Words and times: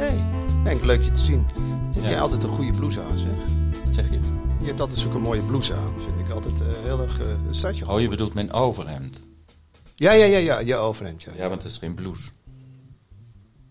Hey, 0.00 0.24
Henk, 0.64 0.84
leuk 0.84 1.04
je 1.04 1.10
te 1.10 1.20
zien. 1.20 1.46
Heb 1.94 2.02
jij 2.02 2.20
altijd 2.20 2.42
een 2.42 2.54
goede 2.54 2.72
blouse 2.76 3.02
aan, 3.02 3.18
zeg? 3.18 3.32
Wat 3.84 3.94
zeg 3.94 4.10
je? 4.10 4.20
Je 4.60 4.66
hebt 4.66 4.80
altijd 4.80 4.98
zulke 4.98 5.18
mooie 5.18 5.42
blouse 5.42 5.74
aan, 5.74 6.00
vind 6.00 6.18
ik 6.18 6.30
altijd 6.30 6.60
eh, 6.60 6.66
heel 6.82 7.00
erg... 7.00 7.20
eh 7.20 7.26
staat 7.50 7.78
je 7.78 7.88
Oh, 7.88 8.00
je 8.00 8.08
bedoelt 8.08 8.34
mijn 8.34 8.52
overhemd. 8.52 9.22
Ja, 9.94 10.12
ja, 10.12 10.24
ja, 10.24 10.38
ja, 10.38 10.58
je 10.58 10.76
overhemd, 10.76 11.22
ja. 11.22 11.32
Ja, 11.36 11.48
want 11.48 11.62
het 11.62 11.72
is 11.72 11.78
geen 11.78 11.94
blouse. 11.94 12.30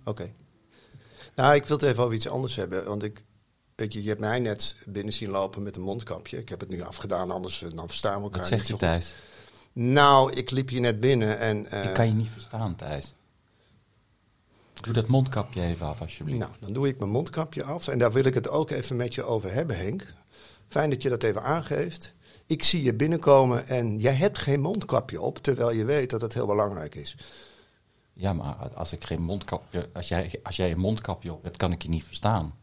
Oké. 0.03 0.31
Nou, 1.35 1.55
ik 1.55 1.65
wil 1.65 1.77
het 1.77 1.85
even 1.85 2.03
over 2.03 2.15
iets 2.15 2.27
anders 2.27 2.55
hebben, 2.55 2.85
want 2.85 3.03
ik... 3.03 3.25
Weet 3.75 3.93
je, 3.93 4.02
je 4.02 4.07
hebt 4.07 4.19
mij 4.21 4.39
net 4.39 4.75
binnen 4.85 5.13
zien 5.13 5.30
lopen 5.30 5.63
met 5.63 5.75
een 5.75 5.81
mondkapje. 5.81 6.38
Ik 6.38 6.49
heb 6.49 6.59
het 6.59 6.69
nu 6.69 6.81
afgedaan, 6.81 7.31
anders 7.31 7.63
eh, 7.63 7.69
dan 7.75 7.88
verstaan 7.88 8.17
we 8.17 8.23
elkaar 8.23 8.41
Wat 8.41 8.49
niet 8.49 8.59
zegt 8.66 8.80
zo 8.80 8.85
je. 8.85 8.91
Thijs? 8.91 9.13
Nou, 9.73 10.33
ik 10.33 10.52
liep 10.52 10.69
hier 10.69 10.81
net 10.81 10.99
binnen 10.99 11.39
en... 11.39 11.83
Ik 11.83 11.93
kan 11.93 12.07
je 12.07 12.13
niet 12.13 12.30
verstaan, 12.30 12.75
Thijs. 12.75 13.13
Doe 14.81 14.93
dat 14.93 15.07
mondkapje 15.07 15.61
even 15.61 15.85
af, 15.85 16.01
alsjeblieft. 16.01 16.39
Nou, 16.39 16.51
dan 16.59 16.73
doe 16.73 16.88
ik 16.88 16.99
mijn 16.99 17.11
mondkapje 17.11 17.63
af. 17.63 17.88
En 17.88 17.99
daar 17.99 18.11
wil 18.11 18.25
ik 18.25 18.33
het 18.33 18.49
ook 18.49 18.69
even 18.69 18.95
met 18.95 19.16
je 19.16 19.23
over 19.23 19.53
hebben, 19.53 19.77
Henk. 19.77 20.13
Fijn 20.67 20.89
dat 20.89 21.02
je 21.02 21.09
dat 21.09 21.23
even 21.23 21.44
aangeeft. 21.44 22.13
Ik 22.45 22.63
zie 22.63 22.83
je 22.83 22.94
binnenkomen 22.94 23.67
en 23.67 24.00
jij 24.00 24.13
hebt 24.13 24.38
geen 24.38 24.61
mondkapje 24.61 25.22
op, 25.22 25.38
terwijl 25.38 25.72
je 25.72 25.85
weet 25.85 26.09
dat 26.09 26.22
het 26.22 26.33
heel 26.33 26.47
belangrijk 26.47 26.95
is. 26.95 27.17
Ja, 28.13 28.33
maar 28.33 28.55
als 28.55 28.94
ik 28.94 29.03
geen 29.03 29.22
mondkapje... 29.22 29.89
Als 29.94 30.07
jij, 30.07 30.39
als 30.44 30.55
jij 30.55 30.72
een 30.72 30.80
mondkapje 30.80 31.33
op 31.33 31.44
hebt, 31.44 31.57
kan 31.57 31.72
ik 31.72 31.81
je 31.81 31.89
niet 31.89 32.03
verstaan. 32.03 32.55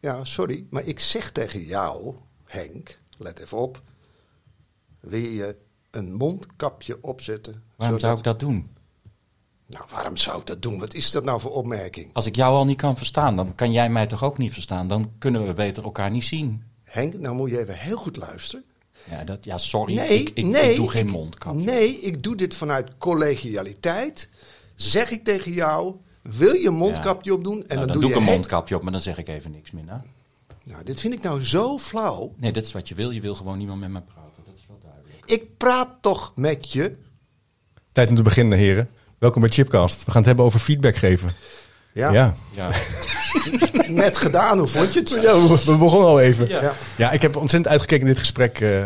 Ja, 0.00 0.24
sorry, 0.24 0.66
maar 0.70 0.84
ik 0.84 1.00
zeg 1.00 1.30
tegen 1.30 1.64
jou, 1.64 2.14
Henk, 2.44 3.00
let 3.18 3.38
even 3.38 3.58
op. 3.58 3.82
Wil 5.00 5.20
je 5.20 5.56
een 5.90 6.12
mondkapje 6.12 7.02
opzetten? 7.02 7.62
Waarom 7.76 7.98
zou 7.98 8.16
ik 8.16 8.24
dat 8.24 8.40
doen? 8.40 8.70
Nou, 9.72 9.84
waarom 9.90 10.16
zou 10.16 10.40
ik 10.40 10.46
dat 10.46 10.62
doen? 10.62 10.78
Wat 10.78 10.94
is 10.94 11.10
dat 11.10 11.24
nou 11.24 11.40
voor 11.40 11.50
opmerking? 11.52 12.10
Als 12.12 12.26
ik 12.26 12.36
jou 12.36 12.54
al 12.54 12.64
niet 12.64 12.76
kan 12.76 12.96
verstaan, 12.96 13.36
dan 13.36 13.54
kan 13.54 13.72
jij 13.72 13.88
mij 13.90 14.06
toch 14.06 14.24
ook 14.24 14.38
niet 14.38 14.52
verstaan? 14.52 14.88
Dan 14.88 15.12
kunnen 15.18 15.46
we 15.46 15.52
beter 15.52 15.84
elkaar 15.84 16.10
niet 16.10 16.24
zien. 16.24 16.62
Henk, 16.84 17.14
nou 17.14 17.34
moet 17.34 17.50
je 17.50 17.58
even 17.58 17.78
heel 17.78 17.96
goed 17.96 18.16
luisteren. 18.16 18.64
Ja, 19.10 19.24
dat, 19.24 19.44
ja 19.44 19.58
sorry, 19.58 19.94
Nee, 19.94 20.18
ik, 20.18 20.30
ik, 20.34 20.44
nee, 20.44 20.70
ik 20.70 20.76
doe 20.76 20.90
geen 20.90 21.08
mondkapje. 21.08 21.64
Nee, 21.64 22.00
ik 22.00 22.22
doe 22.22 22.36
dit 22.36 22.54
vanuit 22.54 22.98
collegialiteit. 22.98 24.28
Zeg 24.74 25.10
ik 25.10 25.24
tegen 25.24 25.52
jou, 25.52 25.94
wil 26.22 26.54
je 26.54 26.68
een 26.68 26.74
mondkapje 26.74 27.34
opdoen? 27.34 27.54
En 27.54 27.62
Nou, 27.66 27.68
dan, 27.68 27.78
dan, 27.78 27.86
doe 27.86 28.00
doe 28.00 28.10
je 28.10 28.16
ik 28.16 28.20
een 28.20 28.32
mondkapje 28.32 28.74
op, 28.76 28.82
maar 28.82 28.92
dan 28.92 29.00
zeg 29.00 29.18
ik 29.18 29.28
even 29.28 29.50
niks 29.50 29.70
meer. 29.70 29.84
Nou. 29.84 30.00
Nou, 30.64 30.84
dit 30.84 31.00
vind 31.00 31.14
ik 31.14 31.22
nou 31.22 31.42
zo 31.42 31.78
flauw. 31.78 32.34
Nee, 32.36 32.52
dat 32.52 32.64
is 32.64 32.72
wat 32.72 32.88
je 32.88 32.94
wil. 32.94 33.10
Je 33.10 33.20
wil 33.20 33.34
gewoon 33.34 33.58
niemand 33.58 33.80
met 33.80 33.90
me 33.90 34.00
praten. 34.00 34.42
Dat 34.46 34.54
is 34.54 34.66
wel 34.68 34.78
duidelijk. 34.82 35.22
Ik 35.30 35.56
praat 35.56 35.88
toch 36.00 36.32
met 36.34 36.72
je? 36.72 36.96
Tijd 37.92 38.10
om 38.10 38.16
te 38.16 38.22
beginnen, 38.22 38.58
heren. 38.58 38.90
Welkom 39.22 39.40
bij 39.40 39.50
Chipcast. 39.50 39.98
We 40.04 40.04
gaan 40.10 40.16
het 40.16 40.26
hebben 40.26 40.44
over 40.44 40.60
feedback 40.60 40.96
geven. 40.96 41.30
Ja, 41.92 42.10
Ja, 42.12 42.34
Ja. 42.54 42.68
net 44.02 44.16
gedaan. 44.16 44.58
Hoe 44.58 44.66
vond 44.68 44.92
je 44.92 44.98
het? 45.00 45.18
Ja, 45.22 45.34
we, 45.34 45.76
begonnen 45.78 46.08
al 46.08 46.20
even. 46.20 46.48
Ja. 46.48 46.72
Ja. 46.96 47.10
ik 47.10 47.22
heb 47.22 47.36
ontzettend 47.36 47.72
uitgekeken 47.72 48.06
in 48.06 48.12
dit 48.12 48.18
gesprek. 48.20 48.60
eh 48.60 48.84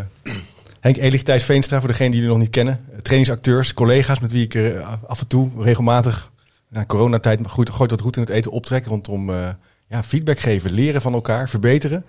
Henk 0.81 0.97
Elig, 0.97 1.23
Thijs 1.23 1.45
Veenstra, 1.45 1.79
voor 1.79 1.89
degenen 1.89 2.11
die 2.11 2.21
jullie 2.21 2.35
nog 2.35 2.43
niet 2.45 2.53
kennen. 2.55 2.81
Eh, 2.93 2.99
Trainingsacteurs, 3.01 3.75
collega's 3.75 4.21
met 4.21 4.33
wie 4.33 4.45
ik 4.45 4.55
eh, 4.55 4.93
af 5.07 5.21
en 5.21 5.27
toe 5.27 5.51
regelmatig, 5.59 6.31
na 6.69 6.85
coronatijd, 6.85 7.41
maar 7.41 7.51
goed, 7.51 7.71
gooit 7.71 7.91
wat 7.91 8.01
roet 8.01 8.17
in 8.17 8.23
het 8.23 8.31
eten 8.31 8.51
optrek 8.51 8.87
rondom 8.87 9.31
eh, 9.31 9.49
ja, 9.89 10.03
feedback 10.03 10.39
geven, 10.39 10.71
leren 10.71 11.01
van 11.03 11.13
elkaar, 11.15 11.49
verbeteren. 11.49 12.05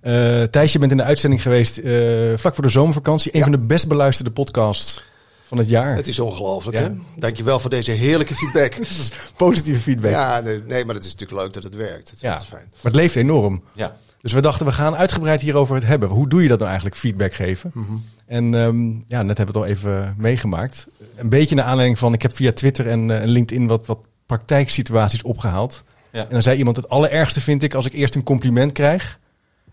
Eh, 0.00 0.42
Thijs, 0.42 0.72
je 0.72 0.78
bent 0.78 0.90
in 0.90 0.96
de 0.96 1.02
uitzending 1.02 1.42
geweest 1.42 1.78
eh, 1.78 1.92
vlak 2.36 2.54
voor 2.54 2.64
de 2.64 2.70
zomervakantie. 2.70 3.32
Een 3.32 3.38
Ja. 3.38 3.44
van 3.44 3.54
de 3.54 3.66
best 3.66 3.88
beluisterde 3.88 4.30
podcasts 4.30 5.02
van 5.48 5.58
het 5.58 5.68
jaar. 5.68 5.94
Het 5.96 6.06
is 6.08 6.18
ongelooflijk, 6.20 6.76
Ja. 6.78 6.82
hè? 6.82 6.90
Dankjewel 7.16 7.60
voor 7.60 7.70
deze 7.70 7.90
heerlijke 7.90 8.34
feedback. 8.34 8.78
Positieve 9.36 9.80
feedback. 9.80 10.10
ja, 10.10 10.40
nee, 10.40 10.62
nee, 10.66 10.84
maar 10.84 10.94
het 10.94 11.04
is 11.04 11.12
natuurlijk 11.12 11.40
leuk 11.40 11.52
dat 11.52 11.62
het 11.64 11.74
werkt. 11.74 12.10
Dat, 12.10 12.20
Ja, 12.20 12.36
is 12.36 12.44
fijn. 12.44 12.62
maar 12.70 12.80
het 12.82 12.94
leeft 12.94 13.16
enorm. 13.16 13.62
ja. 13.74 13.96
Dus 14.20 14.32
we 14.32 14.40
dachten, 14.40 14.66
we 14.66 14.72
gaan 14.72 14.96
uitgebreid 14.96 15.40
hierover 15.40 15.74
het 15.74 15.84
hebben. 15.84 16.08
Hoe 16.08 16.28
doe 16.28 16.42
je 16.42 16.48
dat 16.48 16.56
nou 16.58 16.68
eigenlijk, 16.70 17.00
feedback 17.00 17.32
geven? 17.34 17.70
Mhm. 17.74 17.92
En 18.26 18.54
ehm, 18.54 18.90
ja, 19.06 19.22
net 19.22 19.36
hebben 19.36 19.54
we 19.54 19.60
het 19.60 19.68
al 19.70 19.76
even 19.76 20.14
meegemaakt. 20.18 20.86
Een 21.16 21.28
beetje 21.28 21.54
naar 21.54 21.64
aanleiding 21.64 21.98
van, 21.98 22.12
ik 22.12 22.22
heb 22.22 22.36
via 22.36 22.52
Twitter 22.52 22.86
en, 22.88 23.10
eh, 23.10 23.20
en 23.20 23.28
LinkedIn 23.28 23.66
wat, 23.66 23.86
wat 23.86 23.98
praktijksituaties 24.26 25.22
opgehaald. 25.22 25.82
Ja. 26.12 26.20
En 26.22 26.28
dan 26.30 26.42
zei 26.42 26.58
iemand, 26.58 26.76
het 26.76 26.88
allerergste 26.88 27.40
vind 27.40 27.62
ik 27.62 27.74
als 27.74 27.86
ik 27.86 27.92
eerst 27.92 28.14
een 28.14 28.22
compliment 28.22 28.72
krijg 28.72 29.18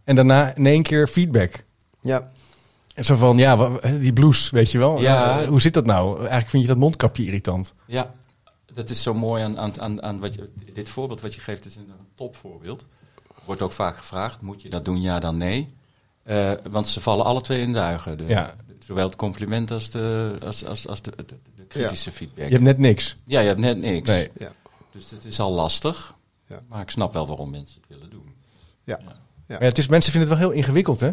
en 0.03 0.15
daarna 0.15 0.55
in 0.55 0.65
één 0.65 0.83
keer 0.83 1.07
feedback. 1.07 1.63
Ja, 2.01 2.31
zo 2.95 3.15
van, 3.15 3.37
ja, 3.37 3.69
die 3.99 4.13
blouse, 4.13 4.55
weet 4.55 4.71
je 4.71 4.77
wel. 4.77 5.01
Ja. 5.01 5.39
Eh, 5.41 5.47
hoe 5.47 5.61
zit 5.61 5.73
dat 5.73 5.85
nou? 5.85 6.17
Eigenlijk 6.17 6.49
vind 6.49 6.63
je 6.63 6.69
dat 6.69 6.77
mondkapje 6.77 7.25
irritant. 7.25 7.73
Ja, 7.87 8.11
dat 8.73 8.89
is 8.89 9.03
zo 9.03 9.13
mooi 9.13 9.43
aan, 9.43 9.59
aan, 9.59 9.81
aan, 9.81 10.03
aan 10.03 10.19
wat 10.19 10.33
je, 10.33 10.49
dit 10.73 10.89
voorbeeld 10.89 11.21
wat 11.21 11.33
je 11.33 11.41
geeft 11.41 11.65
is 11.65 11.75
een 11.75 11.89
topvoorbeeld. 12.15 12.85
Wordt 13.45 13.61
ook 13.61 13.71
vaak 13.71 13.97
gevraagd, 13.97 14.41
moet 14.41 14.61
je 14.61 14.69
dat 14.69 14.85
doen, 14.85 15.01
ja 15.01 15.19
dan 15.19 15.37
nee? 15.37 15.73
Eh, 16.23 16.51
want 16.69 16.87
ze 16.87 17.01
vallen 17.01 17.25
alle 17.25 17.41
twee 17.41 17.61
in 17.61 17.73
duigen. 17.73 18.17
De, 18.17 18.25
Ja. 18.27 18.55
Zowel 18.79 19.05
het 19.05 19.15
compliment 19.15 19.71
als 19.71 19.89
de, 19.91 20.35
als, 20.43 20.65
als, 20.65 20.87
als 20.87 21.01
de, 21.01 21.11
de, 21.15 21.25
de 21.55 21.63
kritische 21.67 22.11
feedback. 22.11 22.45
Je 22.45 22.51
hebt 22.51 22.63
net 22.63 22.77
niks. 22.77 23.15
Ja, 23.23 23.39
je 23.39 23.47
hebt 23.47 23.59
net 23.59 23.77
niks. 23.77 24.09
Nee. 24.09 24.29
ja, 24.39 24.51
Dus 24.91 25.11
het 25.11 25.25
is 25.25 25.39
al 25.39 25.51
lastig. 25.51 26.15
Ja. 26.47 26.59
Maar 26.69 26.81
ik 26.81 26.89
snap 26.89 27.13
wel 27.13 27.27
waarom 27.27 27.49
mensen 27.49 27.81
het 27.81 27.97
willen 27.97 28.09
doen. 28.09 28.35
ja. 28.83 28.99
Ja. 29.05 29.11
Ja. 29.47 29.55
Maar 29.57 29.67
het 29.67 29.77
is, 29.77 29.87
mensen 29.87 30.11
vinden 30.11 30.29
het 30.29 30.39
wel 30.39 30.49
heel 30.49 30.57
ingewikkeld, 30.57 30.99
hè? 30.99 31.11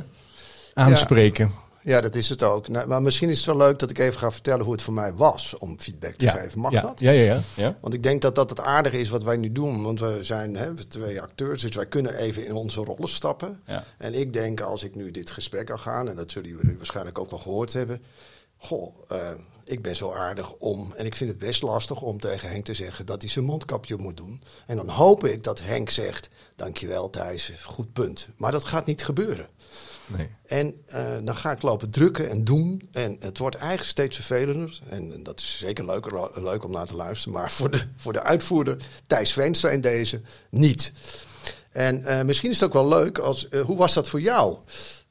Aanspreken. 0.74 1.52
Ja, 1.82 2.00
dat 2.00 2.14
is 2.14 2.28
het 2.28 2.42
ook. 2.42 2.68
Nou, 2.68 2.86
maar 2.88 3.02
misschien 3.02 3.30
is 3.30 3.36
het 3.36 3.46
wel 3.46 3.56
leuk 3.56 3.78
dat 3.78 3.90
ik 3.90 3.98
even 3.98 4.18
ga 4.18 4.30
vertellen 4.30 4.64
hoe 4.64 4.72
het 4.72 4.82
voor 4.82 4.92
mij 4.92 5.14
was 5.14 5.54
om 5.58 5.80
feedback 5.80 6.14
te 6.14 6.24
Ja, 6.24 6.32
geven. 6.32 6.60
Mag 6.60 6.72
ja, 6.72 6.80
dat? 6.80 7.00
Ja, 7.00 7.10
ja, 7.10 7.22
ja. 7.22 7.40
ja. 7.56 7.78
Want 7.80 7.94
ik 7.94 8.02
denk 8.02 8.22
dat 8.22 8.34
dat 8.34 8.50
het 8.50 8.60
aardige 8.60 9.00
is 9.00 9.08
wat 9.08 9.22
wij 9.22 9.36
nu 9.36 9.52
doen. 9.52 9.82
Want 9.82 10.00
we 10.00 10.18
zijn 10.20 10.56
hè, 10.56 10.74
we 10.74 10.88
twee 10.88 11.20
acteurs, 11.20 11.62
dus 11.62 11.76
wij 11.76 11.86
kunnen 11.86 12.16
even 12.16 12.46
in 12.46 12.54
onze 12.54 12.80
rollen 12.80 13.08
stappen. 13.08 13.62
En 13.98 14.14
ik 14.14 14.32
denk, 14.32 14.60
als 14.60 14.82
ik 14.82 14.94
nu 14.94 15.10
dit 15.10 15.30
gesprek 15.30 15.70
ga 15.70 15.76
gaan, 15.76 16.08
en 16.08 16.16
dat 16.16 16.30
zullen 16.30 16.50
jullie 16.50 16.76
waarschijnlijk 16.76 17.18
ook 17.18 17.30
wel 17.30 17.38
gehoord 17.38 17.72
hebben. 17.72 18.02
Goh, 18.56 18.94
eh, 19.08 19.30
ik 19.64 19.82
ben 19.82 19.96
zo 19.96 20.12
aardig 20.12 20.52
om, 20.52 20.92
en 20.96 21.06
ik 21.06 21.14
vind 21.14 21.30
het 21.30 21.38
best 21.38 21.62
lastig 21.62 22.02
om 22.02 22.20
tegen 22.20 22.48
Henk 22.48 22.64
te 22.64 22.74
zeggen 22.74 23.06
dat 23.06 23.22
hij 23.22 23.30
zijn 23.30 23.44
mondkapje 23.44 23.96
moet 23.96 24.16
doen. 24.16 24.42
En 24.66 24.76
dan 24.76 24.88
hoop 24.88 25.24
ik 25.24 25.44
dat 25.44 25.60
Henk 25.60 25.90
zegt, 25.90 26.28
dankjewel 26.56 27.10
Thijs, 27.10 27.52
goed 27.62 27.92
punt. 27.92 28.28
Maar 28.36 28.52
dat 28.52 28.64
gaat 28.64 28.86
niet 28.86 29.04
gebeuren. 29.04 29.48
Nee. 30.06 30.28
En 30.46 30.74
eh, 30.86 31.04
dan 31.24 31.36
ga 31.36 31.50
ik 31.50 31.62
lopen 31.62 31.90
drukken 31.90 32.30
en 32.30 32.44
doen. 32.44 32.88
En 32.92 33.16
het 33.20 33.38
wordt 33.38 33.56
eigenlijk 33.56 33.88
steeds 33.88 34.16
vervelender. 34.16 34.80
En 34.88 35.22
dat 35.22 35.40
is 35.40 35.58
zeker 35.58 35.84
leuk, 35.86 36.10
leuk 36.34 36.64
om 36.64 36.70
naar 36.70 36.86
te 36.86 36.96
luisteren. 36.96 37.38
Maar 37.38 37.50
voor 37.50 37.70
de, 37.70 37.80
voor 37.96 38.12
de 38.12 38.22
uitvoerder, 38.22 38.76
Thijs 39.06 39.32
Veenstra 39.32 39.70
in 39.70 39.80
deze, 39.80 40.20
niet. 40.50 40.92
En 41.70 42.04
eh, 42.04 42.24
misschien 42.24 42.50
is 42.50 42.60
het 42.60 42.68
ook 42.68 42.74
wel 42.74 42.88
leuk 42.88 43.18
als. 43.18 43.48
eh, 43.48 43.60
hoe 43.60 43.76
was 43.76 43.94
dat 43.94 44.08
voor 44.08 44.20
jou? 44.20 44.58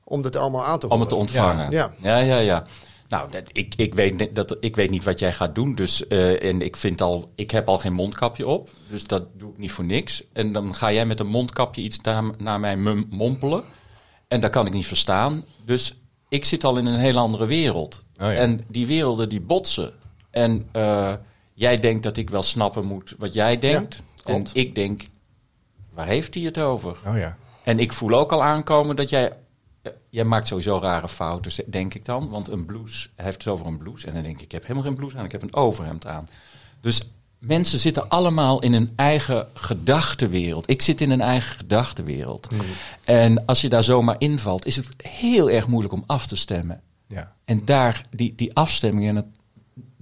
Om 0.04 0.22
dat 0.22 0.36
allemaal 0.36 0.66
aan 0.66 0.80
te 0.80 0.86
horen. 0.86 0.92
Om 0.92 1.00
het 1.00 1.10
te 1.10 1.16
ontvangen. 1.16 1.72
Ja. 1.72 1.94
ja, 2.02 2.18
ja. 2.18 2.38
ja. 2.38 2.66
Nou, 3.10 3.32
dat, 3.32 3.50
ik, 3.52 3.74
ik, 3.76 3.94
weet, 3.94 4.36
dat, 4.36 4.58
ik 4.60 4.76
weet 4.76 4.90
niet 4.90 5.04
wat 5.04 5.20
jij 5.20 5.34
gaat 5.34 5.56
doen. 5.56 5.76
Dus, 5.76 6.08
en 6.08 6.62
ik, 6.62 6.76
vind 6.76 7.02
al, 7.02 7.32
ik 7.36 7.52
heb 7.52 7.68
al 7.68 7.78
geen 7.80 7.94
mondkapje 7.94 8.48
op. 8.48 8.70
Dus 8.90 9.04
dat 9.04 9.24
doe 9.34 9.52
ik 9.52 9.58
niet 9.58 9.72
voor 9.72 9.86
niks. 9.86 10.24
En 10.34 10.52
dan 10.52 10.76
ga 10.76 10.92
jij 10.92 11.06
met 11.06 11.20
een 11.20 11.28
mondkapje 11.28 11.82
iets 11.82 12.00
naar, 12.00 12.24
naar 12.38 12.60
mij 12.60 12.78
mompelen. 13.10 13.64
En 14.32 14.42
dat 14.42 14.52
kan 14.52 14.66
ik 14.66 14.74
niet 14.74 14.86
verstaan. 14.86 15.46
Dus 15.66 15.96
ik 16.30 16.46
zit 16.46 16.64
al 16.64 16.78
in 16.78 16.86
een 16.86 17.00
hele 17.00 17.20
andere 17.20 17.46
wereld. 17.46 18.04
Oh 18.18 18.28
ja. 18.28 18.34
En 18.34 18.66
die 18.68 18.88
werelden 18.88 19.30
die 19.30 19.42
botsen. 19.42 19.94
En 20.30 20.68
eh, 20.72 21.14
jij 21.54 21.78
denkt 21.78 22.04
dat 22.04 22.18
ik 22.18 22.30
wel 22.30 22.44
snappen 22.44 22.86
moet 22.86 23.16
wat 23.18 23.34
jij 23.34 23.60
denkt. 23.60 24.04
en 24.26 24.46
ik 24.54 24.76
denk, 24.76 25.08
waar 25.94 26.08
heeft 26.08 26.34
hij 26.34 26.44
het 26.44 26.58
over? 26.58 26.98
Oh 27.08 27.18
ja. 27.18 27.38
En 27.64 27.80
ik 27.80 27.94
voel 27.94 28.14
ook 28.14 28.32
al 28.32 28.44
aankomen 28.44 28.96
dat 28.96 29.10
jij. 29.10 29.34
Jij 30.10 30.24
maakt 30.24 30.48
sowieso 30.48 30.80
rare 30.80 31.10
fouten, 31.10 31.72
denk 31.72 31.94
ik 31.94 32.06
dan. 32.06 32.30
Want 32.30 32.48
een 32.48 32.66
blouse 32.66 33.10
hij 33.16 33.26
heeft 33.26 33.44
het 33.44 33.54
over 33.54 33.66
een 33.66 33.78
blouse. 33.78 34.08
En 34.08 34.14
dan 34.14 34.24
denk 34.24 34.36
ik, 34.36 34.42
ik 34.42 34.52
heb 34.52 34.62
helemaal 34.62 34.84
geen 34.84 34.96
blouse 34.96 35.18
aan, 35.18 35.26
ik 35.26 35.32
heb 35.32 35.44
een 35.44 35.56
overhemd 35.56 36.08
aan. 36.08 36.28
Dus 36.82 37.12
mensen 37.42 37.80
zitten 37.80 38.10
allemaal 38.10 38.60
in 38.62 38.74
een 38.74 38.92
eigen 38.96 39.48
gedachtenwereld. 39.54 40.70
Ik 40.70 40.82
zit 40.82 41.02
in 41.02 41.12
een 41.12 41.22
eigen 41.22 41.56
gedachtenwereld. 41.58 42.48
En 43.04 43.46
als 43.46 43.62
je 43.62 43.70
daar 43.70 43.84
zomaar 43.84 44.16
invalt, 44.18 44.66
is 44.66 44.76
het 44.76 44.88
heel 45.04 45.50
erg 45.50 45.68
moeilijk 45.68 45.94
om 45.94 46.04
af 46.08 46.28
te 46.28 46.36
stemmen. 46.36 46.82
Ja. 47.08 47.36
En 47.46 47.66
daar, 47.66 48.06
die, 48.12 48.34
die 48.36 48.56
afstemmingen, 48.56 49.16
het- 49.16 49.26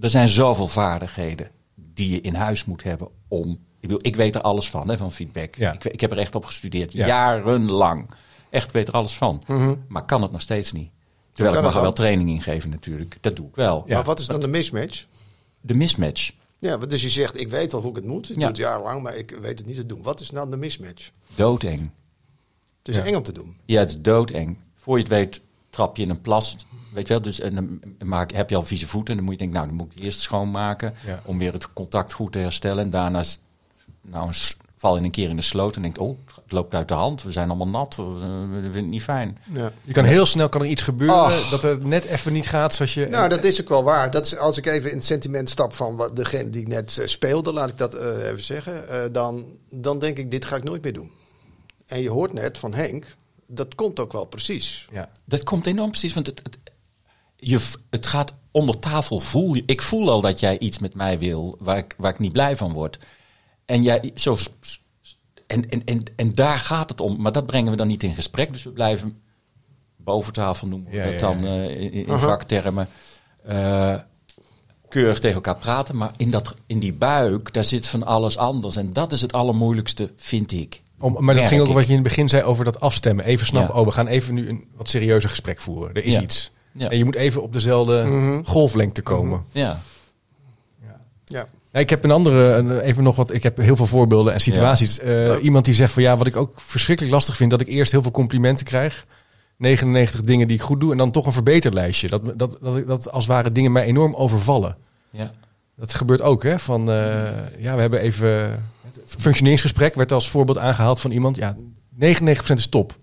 er 0.00 0.10
zijn 0.10 0.28
zoveel 0.28 0.68
vaardigheden. 0.68 1.50
die 1.94 2.10
je 2.10 2.20
in 2.20 2.34
huis 2.34 2.64
moet 2.64 2.82
hebben 2.82 3.08
om. 3.28 3.50
Ik, 3.50 3.58
bedoel, 3.88 3.98
ik 4.02 4.16
weet 4.16 4.34
er 4.34 4.40
alles 4.40 4.68
van, 4.70 4.88
hè, 4.88 4.96
van 4.96 5.12
feedback. 5.12 5.54
Ja. 5.54 5.72
Ik, 5.72 5.84
ik 5.84 6.00
heb 6.00 6.10
er 6.10 6.18
echt 6.18 6.34
op 6.34 6.44
gestudeerd, 6.44 6.92
Ja. 6.92 7.06
jarenlang. 7.06 8.10
Echt 8.50 8.72
weet 8.72 8.88
er 8.88 8.94
alles 8.94 9.14
van. 9.16 9.42
Maar 9.88 10.04
kan 10.04 10.22
het 10.22 10.32
nog 10.32 10.40
steeds 10.40 10.72
niet. 10.72 10.90
Terwijl 11.32 11.56
ik 11.56 11.62
mag 11.62 11.74
er 11.74 11.80
wel 11.82 11.92
training 11.92 12.28
in 12.30 12.42
geven 12.42 12.70
natuurlijk. 12.70 13.16
Dat 13.20 13.36
doe 13.36 13.46
ik 13.48 13.54
wel. 13.54 13.82
Ja. 13.86 13.94
Maar 13.94 14.04
wat 14.04 14.20
is 14.20 14.26
dan 14.26 14.40
de 14.40 14.46
mismatch? 14.46 15.04
De 15.60 15.74
mismatch. 15.74 16.30
Ja, 16.60 16.78
want 16.78 16.90
dus 16.90 17.02
je 17.02 17.10
zegt, 17.10 17.40
ik 17.40 17.48
weet 17.48 17.72
wel 17.72 17.80
hoe 17.80 17.90
ik 17.90 17.96
het 17.96 18.04
moet. 18.04 18.24
Ik 18.24 18.34
Ja. 18.34 18.34
doe 18.36 18.46
het 18.48 18.56
jarenlang, 18.56 19.02
maar 19.02 19.16
ik 19.16 19.30
weet 19.40 19.58
het 19.58 19.66
niet 19.66 19.76
te 19.76 19.86
doen. 19.86 20.02
Wat 20.02 20.20
is 20.20 20.28
dan 20.28 20.50
de 20.50 20.56
mismatch? 20.56 21.10
Doodeng. 21.34 21.80
Het 22.78 22.88
is 22.88 22.96
Ja. 22.96 23.04
eng 23.04 23.14
om 23.14 23.22
te 23.22 23.32
doen. 23.32 23.56
Ja, 23.64 23.78
het 23.78 23.88
is 23.90 24.00
doodeng. 24.00 24.56
Voor 24.76 24.96
je 24.96 25.02
het 25.02 25.12
weet, 25.12 25.40
trap 25.70 25.96
je 25.96 26.02
in 26.02 26.10
een 26.10 26.20
plas. 26.20 26.56
Weet 26.92 27.06
je 27.06 27.12
wel, 27.12 27.22
dus 27.22 27.40
en 27.40 27.54
dan 27.54 27.80
maak, 28.08 28.32
heb 28.32 28.50
je 28.50 28.56
al 28.56 28.62
vieze 28.62 28.86
voeten. 28.86 29.10
En 29.10 29.16
dan 29.16 29.24
moet 29.24 29.32
je 29.32 29.38
denken, 29.40 29.56
nou, 29.56 29.68
dan 29.68 29.76
moet 29.76 29.86
ik 29.92 29.96
die 29.96 30.04
eerst 30.06 30.20
schoonmaken. 30.20 30.94
Ja. 31.06 31.22
Om 31.24 31.38
weer 31.38 31.52
het 31.52 31.72
contact 31.72 32.12
goed 32.12 32.32
te 32.32 32.38
herstellen. 32.38 32.84
En 32.84 32.90
daarna 32.90 33.22
nou, 34.02 34.32
val 34.76 34.96
je 34.98 35.04
een 35.04 35.10
keer 35.10 35.28
in 35.28 35.36
de 35.36 35.42
sloot 35.42 35.76
en 35.76 35.82
denkt, 35.82 35.98
oh, 35.98 36.18
het 36.50 36.58
loopt 36.58 36.74
uit 36.74 36.88
de 36.88 36.94
hand. 36.94 37.22
We 37.22 37.32
zijn 37.32 37.48
allemaal 37.48 37.68
nat. 37.68 37.96
We, 37.96 38.02
vinden 38.50 38.74
het 38.74 38.86
niet 38.86 39.02
fijn. 39.02 39.38
Ja. 39.52 39.72
Je 39.84 39.92
kan 39.92 40.04
heel 40.04 40.26
snel 40.26 40.48
kan 40.48 40.60
er 40.60 40.66
iets 40.66 40.82
gebeuren 40.82 41.16
Ach. 41.16 41.48
dat 41.48 41.62
het 41.62 41.84
net 41.84 42.04
even 42.04 42.32
niet 42.32 42.48
gaat 42.48 42.74
zoals 42.74 42.94
je... 42.94 43.06
Nou, 43.06 43.28
dat 43.28 43.44
is 43.44 43.60
ook 43.60 43.68
wel 43.68 43.84
waar. 43.84 44.10
Dat 44.10 44.26
is, 44.26 44.36
als 44.36 44.58
ik 44.58 44.66
even 44.66 44.90
in 44.90 44.96
het 44.96 45.04
sentiment 45.04 45.50
stap 45.50 45.72
van 45.72 45.96
wat, 45.96 46.16
degene 46.16 46.50
die 46.50 46.60
ik 46.60 46.68
net 46.68 46.98
eh, 46.98 47.06
speelde, 47.06 47.52
laat 47.52 47.68
ik 47.68 47.78
dat 47.78 47.94
eh, 47.94 48.28
even 48.28 48.42
zeggen. 48.42 48.88
eh, 48.88 49.02
dan, 49.12 49.44
dan 49.70 49.98
denk 49.98 50.18
ik, 50.18 50.30
dit 50.30 50.44
ga 50.44 50.56
ik 50.56 50.64
nooit 50.64 50.82
meer 50.82 50.92
doen. 50.92 51.10
En 51.86 52.02
je 52.02 52.10
hoort 52.10 52.32
net 52.32 52.58
van 52.58 52.74
Henk, 52.74 53.04
dat 53.46 53.74
komt 53.74 54.00
ook 54.00 54.12
wel 54.12 54.24
precies. 54.24 54.88
ja. 54.92 55.08
Dat 55.24 55.42
komt 55.42 55.66
enorm 55.66 55.90
precies, 55.90 56.14
want 56.14 56.26
het, 56.26 56.40
het, 56.42 56.58
je, 57.36 57.60
het 57.90 58.06
gaat 58.06 58.32
onder 58.50 58.78
tafel. 58.78 59.20
Voel 59.20 59.54
je, 59.54 59.62
ik 59.66 59.82
voel 59.82 60.10
al 60.10 60.20
dat 60.20 60.40
jij 60.40 60.58
iets 60.58 60.78
met 60.78 60.94
mij 60.94 61.18
wil 61.18 61.56
waar 61.58 61.76
ik, 61.76 61.94
waar 61.96 62.12
ik 62.12 62.18
niet 62.18 62.32
blij 62.32 62.56
van 62.56 62.72
word. 62.72 62.98
En, 63.66 63.82
jij, 63.82 64.12
zo, 64.14 64.36
en, 65.50 65.68
en, 65.70 65.84
en, 65.84 66.02
en 66.16 66.34
daar 66.34 66.58
gaat 66.58 66.90
het 66.90 67.00
om. 67.00 67.20
Maar 67.20 67.32
dat 67.32 67.46
brengen 67.46 67.70
we 67.70 67.76
dan 67.76 67.86
niet 67.86 68.02
in 68.02 68.14
gesprek. 68.14 68.52
Dus 68.52 68.62
we 68.62 68.70
blijven 68.70 69.20
boven 69.96 70.32
tafel 70.32 70.66
noemen 70.68 70.90
we 70.90 70.96
Ja, 70.96 71.04
dat 71.10 71.20
ja, 71.20 71.28
ja. 71.28 71.34
dan 71.34 71.44
eh, 71.44 71.80
in, 71.80 71.92
in 71.92 72.18
vaktermen. 72.18 72.88
eh, 73.44 73.94
keurig 74.88 75.18
tegen 75.18 75.34
elkaar 75.36 75.56
praten. 75.56 75.96
Maar 75.96 76.12
in, 76.16 76.30
dat, 76.30 76.54
in 76.66 76.78
die 76.78 76.92
buik, 76.92 77.52
daar 77.52 77.64
zit 77.64 77.86
van 77.86 78.02
alles 78.06 78.36
anders. 78.38 78.76
En 78.76 78.92
dat 78.92 79.12
is 79.12 79.20
het 79.22 79.32
allermoeilijkste, 79.32 80.10
vind 80.16 80.52
ik. 80.52 80.82
Om, 80.98 81.16
maar 81.24 81.34
dat 81.34 81.46
ging 81.46 81.60
ook 81.60 81.68
ik. 81.68 81.72
wat 81.74 81.82
je 81.84 81.88
in 81.88 81.94
het 81.94 82.04
begin 82.08 82.28
zei 82.28 82.42
over 82.42 82.64
dat 82.64 82.80
afstemmen. 82.80 83.24
Even 83.24 83.46
snappen, 83.46 83.74
Ja. 83.74 83.80
oh, 83.80 83.86
we 83.86 83.92
gaan 83.92 84.06
even 84.06 84.34
nu 84.34 84.48
een 84.48 84.64
wat 84.76 84.88
serieuzer 84.88 85.30
gesprek 85.30 85.60
voeren. 85.60 85.94
Er 85.94 86.04
is 86.04 86.14
Ja. 86.14 86.20
iets. 86.22 86.52
Ja. 86.72 86.88
En 86.90 86.98
je 86.98 87.04
moet 87.04 87.14
even 87.14 87.42
op 87.42 87.52
dezelfde 87.52 88.02
Mhm. 88.04 88.42
golflengte 88.44 89.02
komen. 89.02 89.44
Ja. 89.52 89.80
Ja. 91.24 91.46
Ja, 91.72 91.80
ik 91.80 91.90
heb 91.90 92.04
een 92.04 92.10
andere, 92.10 92.82
even 92.82 93.02
nog 93.02 93.16
wat. 93.16 93.34
Ik 93.34 93.42
heb 93.42 93.56
heel 93.56 93.76
veel 93.76 93.86
voorbeelden 93.86 94.32
en 94.32 94.40
situaties. 94.40 94.98
Eh, 94.98 95.34
iemand 95.42 95.64
die 95.64 95.74
zegt 95.74 95.92
van 95.92 96.02
ja, 96.02 96.16
wat 96.16 96.26
ik 96.26 96.36
ook 96.36 96.60
verschrikkelijk 96.60 97.14
lastig 97.14 97.36
vind, 97.36 97.50
dat 97.50 97.60
ik 97.60 97.68
eerst 97.68 97.92
heel 97.92 98.02
veel 98.02 98.10
complimenten 98.10 98.66
krijg. 98.66 99.06
99 99.56 100.22
dingen 100.22 100.48
die 100.48 100.56
ik 100.56 100.62
goed 100.62 100.80
doe 100.80 100.92
en 100.92 100.98
dan 100.98 101.10
toch 101.10 101.26
een 101.26 101.32
verbeterlijstje. 101.32 102.08
Dat, 102.08 102.38
dat, 102.38 102.58
dat, 102.86 103.10
als 103.10 103.26
ware 103.26 103.52
dingen 103.52 103.72
mij 103.72 103.84
enorm 103.84 104.14
overvallen. 104.14 104.76
ja. 105.10 105.32
Dat 105.76 105.94
gebeurt 105.94 106.22
ook, 106.22 106.42
hè? 106.42 106.58
Van 106.58 106.90
eh, 106.90 106.96
ja, 107.58 107.74
we 107.74 107.80
hebben 107.80 108.00
even. 108.00 108.28
Het 108.82 109.14
functioneringsgesprek 109.18 109.94
werd 109.94 110.12
als 110.12 110.30
voorbeeld 110.30 110.58
aangehaald 110.58 111.00
van 111.00 111.10
iemand. 111.10 111.36
Ja, 111.36 111.56
99% 112.00 112.52
is 112.54 112.68
top. 112.68 112.98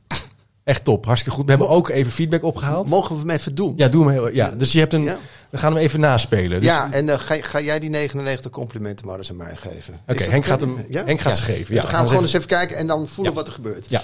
Echt 0.67 0.83
top, 0.83 1.05
hartstikke 1.05 1.37
goed. 1.37 1.45
We 1.45 1.51
hebben 1.51 1.69
ook 1.69 1.89
even 1.89 2.11
feedback 2.11 2.43
opgehaald. 2.43 2.87
Mogen 2.87 3.15
we 3.15 3.21
hem 3.21 3.29
even 3.29 3.55
doen? 3.55 3.73
Ja, 3.77 3.87
doe 3.87 4.03
hem 4.03 4.11
heel. 4.13 4.29
Ja, 4.33 4.51
dus 4.51 4.71
je 4.71 4.79
hebt 4.79 4.93
een. 4.93 5.03
Ja. 5.03 5.17
We 5.49 5.57
gaan 5.57 5.73
hem 5.73 5.81
even 5.81 5.99
naspelen. 5.99 6.59
Dus, 6.59 6.69
ja, 6.69 6.91
en 6.91 7.09
eh, 7.09 7.19
ga, 7.19 7.35
ga 7.41 7.61
jij 7.61 7.79
die 7.79 7.89
99 7.89 8.51
complimenten 8.51 9.05
maar 9.05 9.17
eens 9.17 9.29
aan 9.29 9.35
mij 9.35 9.55
geven? 9.55 9.99
Oké, 10.07 10.23
Henk 10.23 10.45
gaat 10.45 10.61
hem. 10.61 10.85
Ja? 10.89 11.03
Henk 11.05 11.19
gaat 11.21 11.37
Ja. 11.37 11.43
ze 11.43 11.51
geven. 11.51 11.75
dan 11.75 11.83
Ja, 11.83 11.89
gaan 11.89 12.01
we 12.03 12.07
gewoon 12.07 12.23
eens 12.23 12.33
even. 12.33 12.47
kijken 12.47 12.77
en 12.77 12.87
dan 12.87 13.07
voelen 13.07 13.33
Ja. 13.33 13.39
wat 13.39 13.47
er 13.47 13.53
gebeurt. 13.53 13.85
Ja. 13.89 14.01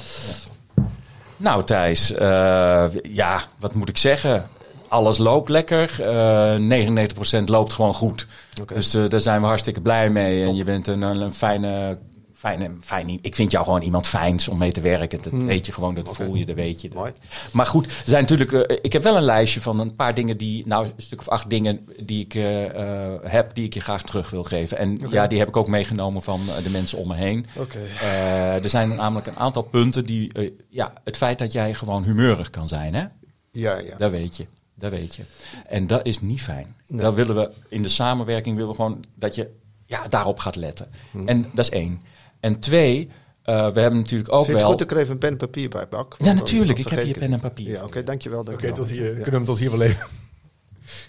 Nou, 1.38 1.64
Thijs, 1.64 2.12
eh, 2.14 2.86
ja, 3.04 3.42
wat 3.60 3.74
moet 3.74 3.90
ik 3.90 3.98
zeggen? 3.98 4.48
Alles 4.88 5.18
loopt 5.18 5.50
lekker. 5.50 5.96
Eh 6.02 6.56
99% 6.56 7.50
loopt 7.50 7.74
gewoon 7.74 7.94
goed. 7.94 8.28
Dus 8.74 8.94
eh, 8.94 9.04
daar 9.10 9.22
zijn 9.22 9.42
we 9.42 9.48
hartstikke 9.48 9.82
blij 9.82 10.10
mee. 10.10 10.44
En 10.44 10.56
je 10.56 10.64
bent 10.64 10.88
een, 10.88 11.02
een 11.02 11.34
fijne, 11.34 11.98
fijne, 12.44 12.72
fijn. 12.82 13.20
Ik 13.22 13.36
vind 13.36 13.52
jou 13.52 13.66
gewoon 13.66 13.82
iemand 13.82 14.08
fijns 14.08 14.48
om 14.48 14.58
mee 14.58 14.72
te 14.72 14.82
werken. 14.82 15.22
Dat 15.22 15.34
weet 15.34 15.66
je 15.66 15.72
gewoon, 15.72 15.96
dat 15.96 16.16
voel 16.16 16.36
je, 16.36 16.46
dat 16.46 16.56
weet 16.56 16.82
je. 16.82 16.90
Hmm. 16.94 17.12
Maar 17.52 17.66
goed, 17.66 17.86
er 17.86 17.92
zijn 18.06 18.22
natuurlijk. 18.22 18.52
eh, 18.52 18.78
ik 18.82 18.94
heb 18.94 19.04
wel 19.04 19.18
een 19.18 19.24
lijstje 19.24 19.62
van 19.62 19.80
een 19.80 19.96
paar 19.96 20.14
dingen 20.14 20.38
die, 20.38 20.68
nou, 20.68 20.86
een 20.86 20.94
stuk 20.98 21.20
of 21.20 21.28
acht 21.28 21.50
dingen 21.50 21.88
die 22.02 22.24
ik 22.26 22.36
eh, 22.36 22.66
eh, 22.66 23.20
heb, 23.24 23.56
die 23.56 23.66
ik 23.66 23.74
je 23.74 23.80
graag 23.80 24.04
terug 24.04 24.30
wil 24.30 24.44
geven. 24.44 24.78
En 24.78 24.98
ja, 25.10 25.28
die 25.28 25.40
heb 25.40 25.48
ik 25.48 25.58
ook 25.58 25.68
meegenomen 25.68 26.22
van 26.22 26.40
eh, 26.50 26.64
de 26.64 26.70
mensen 26.70 26.98
om 26.98 27.08
me 27.08 27.16
heen. 27.16 27.46
Oké. 27.58 27.80
Eh, 28.02 28.64
er 28.64 28.70
zijn 28.70 28.96
namelijk 28.96 29.28
een 29.28 29.38
aantal 29.38 29.64
punten 29.64 30.06
die, 30.06 30.34
eh, 30.34 30.52
ja, 30.70 30.94
het 31.04 31.18
feit 31.18 31.40
dat 31.40 31.52
jij 31.52 31.74
gewoon 31.74 32.04
humeurig 32.04 32.50
kan 32.50 32.68
zijn, 32.68 32.94
hè? 32.94 33.06
Ja, 33.52 33.78
ja. 33.78 33.98
Dat 33.98 34.12
weet 34.12 34.38
je. 34.38 34.46
Dat 34.76 34.92
weet 34.92 35.16
je. 35.16 35.24
En 35.68 35.88
dat 35.88 36.06
is 36.06 36.22
niet 36.22 36.42
fijn. 36.42 36.76
Dan 36.88 37.14
willen 37.14 37.36
we 37.36 37.52
in 37.70 37.84
de 37.84 37.90
samenwerking 37.90 38.56
willen 38.56 38.70
we 38.70 38.76
gewoon 38.76 39.04
dat 39.16 39.36
je 39.36 39.50
ja, 39.86 40.08
daarop 40.08 40.40
gaat 40.40 40.56
letten. 40.56 40.88
Hm. 41.12 41.28
En 41.28 41.46
dat 41.54 41.66
is 41.66 41.70
één. 41.70 42.02
En 42.44 42.60
twee, 42.60 43.10
eh, 43.44 43.56
we 43.72 43.80
hebben 43.80 44.00
natuurlijk 44.00 44.32
ook 44.32 44.46
Vind 44.46 44.46
je 44.46 44.52
het 44.54 44.62
wel. 44.62 44.70
goed 44.70 44.80
dat 44.80 44.88
ik 44.92 44.96
er 44.96 45.02
even 45.02 45.14
een 45.14 45.20
pen 45.20 45.30
en 45.30 45.38
papier 45.38 45.70
bij 45.70 45.88
pak? 45.88 46.16
Ja, 46.20 46.34
natuurlijk. 46.34 46.80
Ik 46.80 46.88
heb 46.88 47.04
hier 47.04 47.18
pen 47.18 47.34
en 47.34 47.40
papier. 47.40 47.70
Ja, 47.70 47.84
oké, 47.84 48.04
dankjewel. 48.04 48.40
Oké, 48.40 48.50
dankjewel. 48.50 48.76
tot 48.78 48.90
hier. 48.90 49.04
Ja. 49.06 49.12
Kunnen 49.14 49.26
we 49.32 49.36
hem 49.38 49.46
tot 49.46 49.60
hier 49.60 49.72
wel 49.72 49.82
even. 49.88 50.06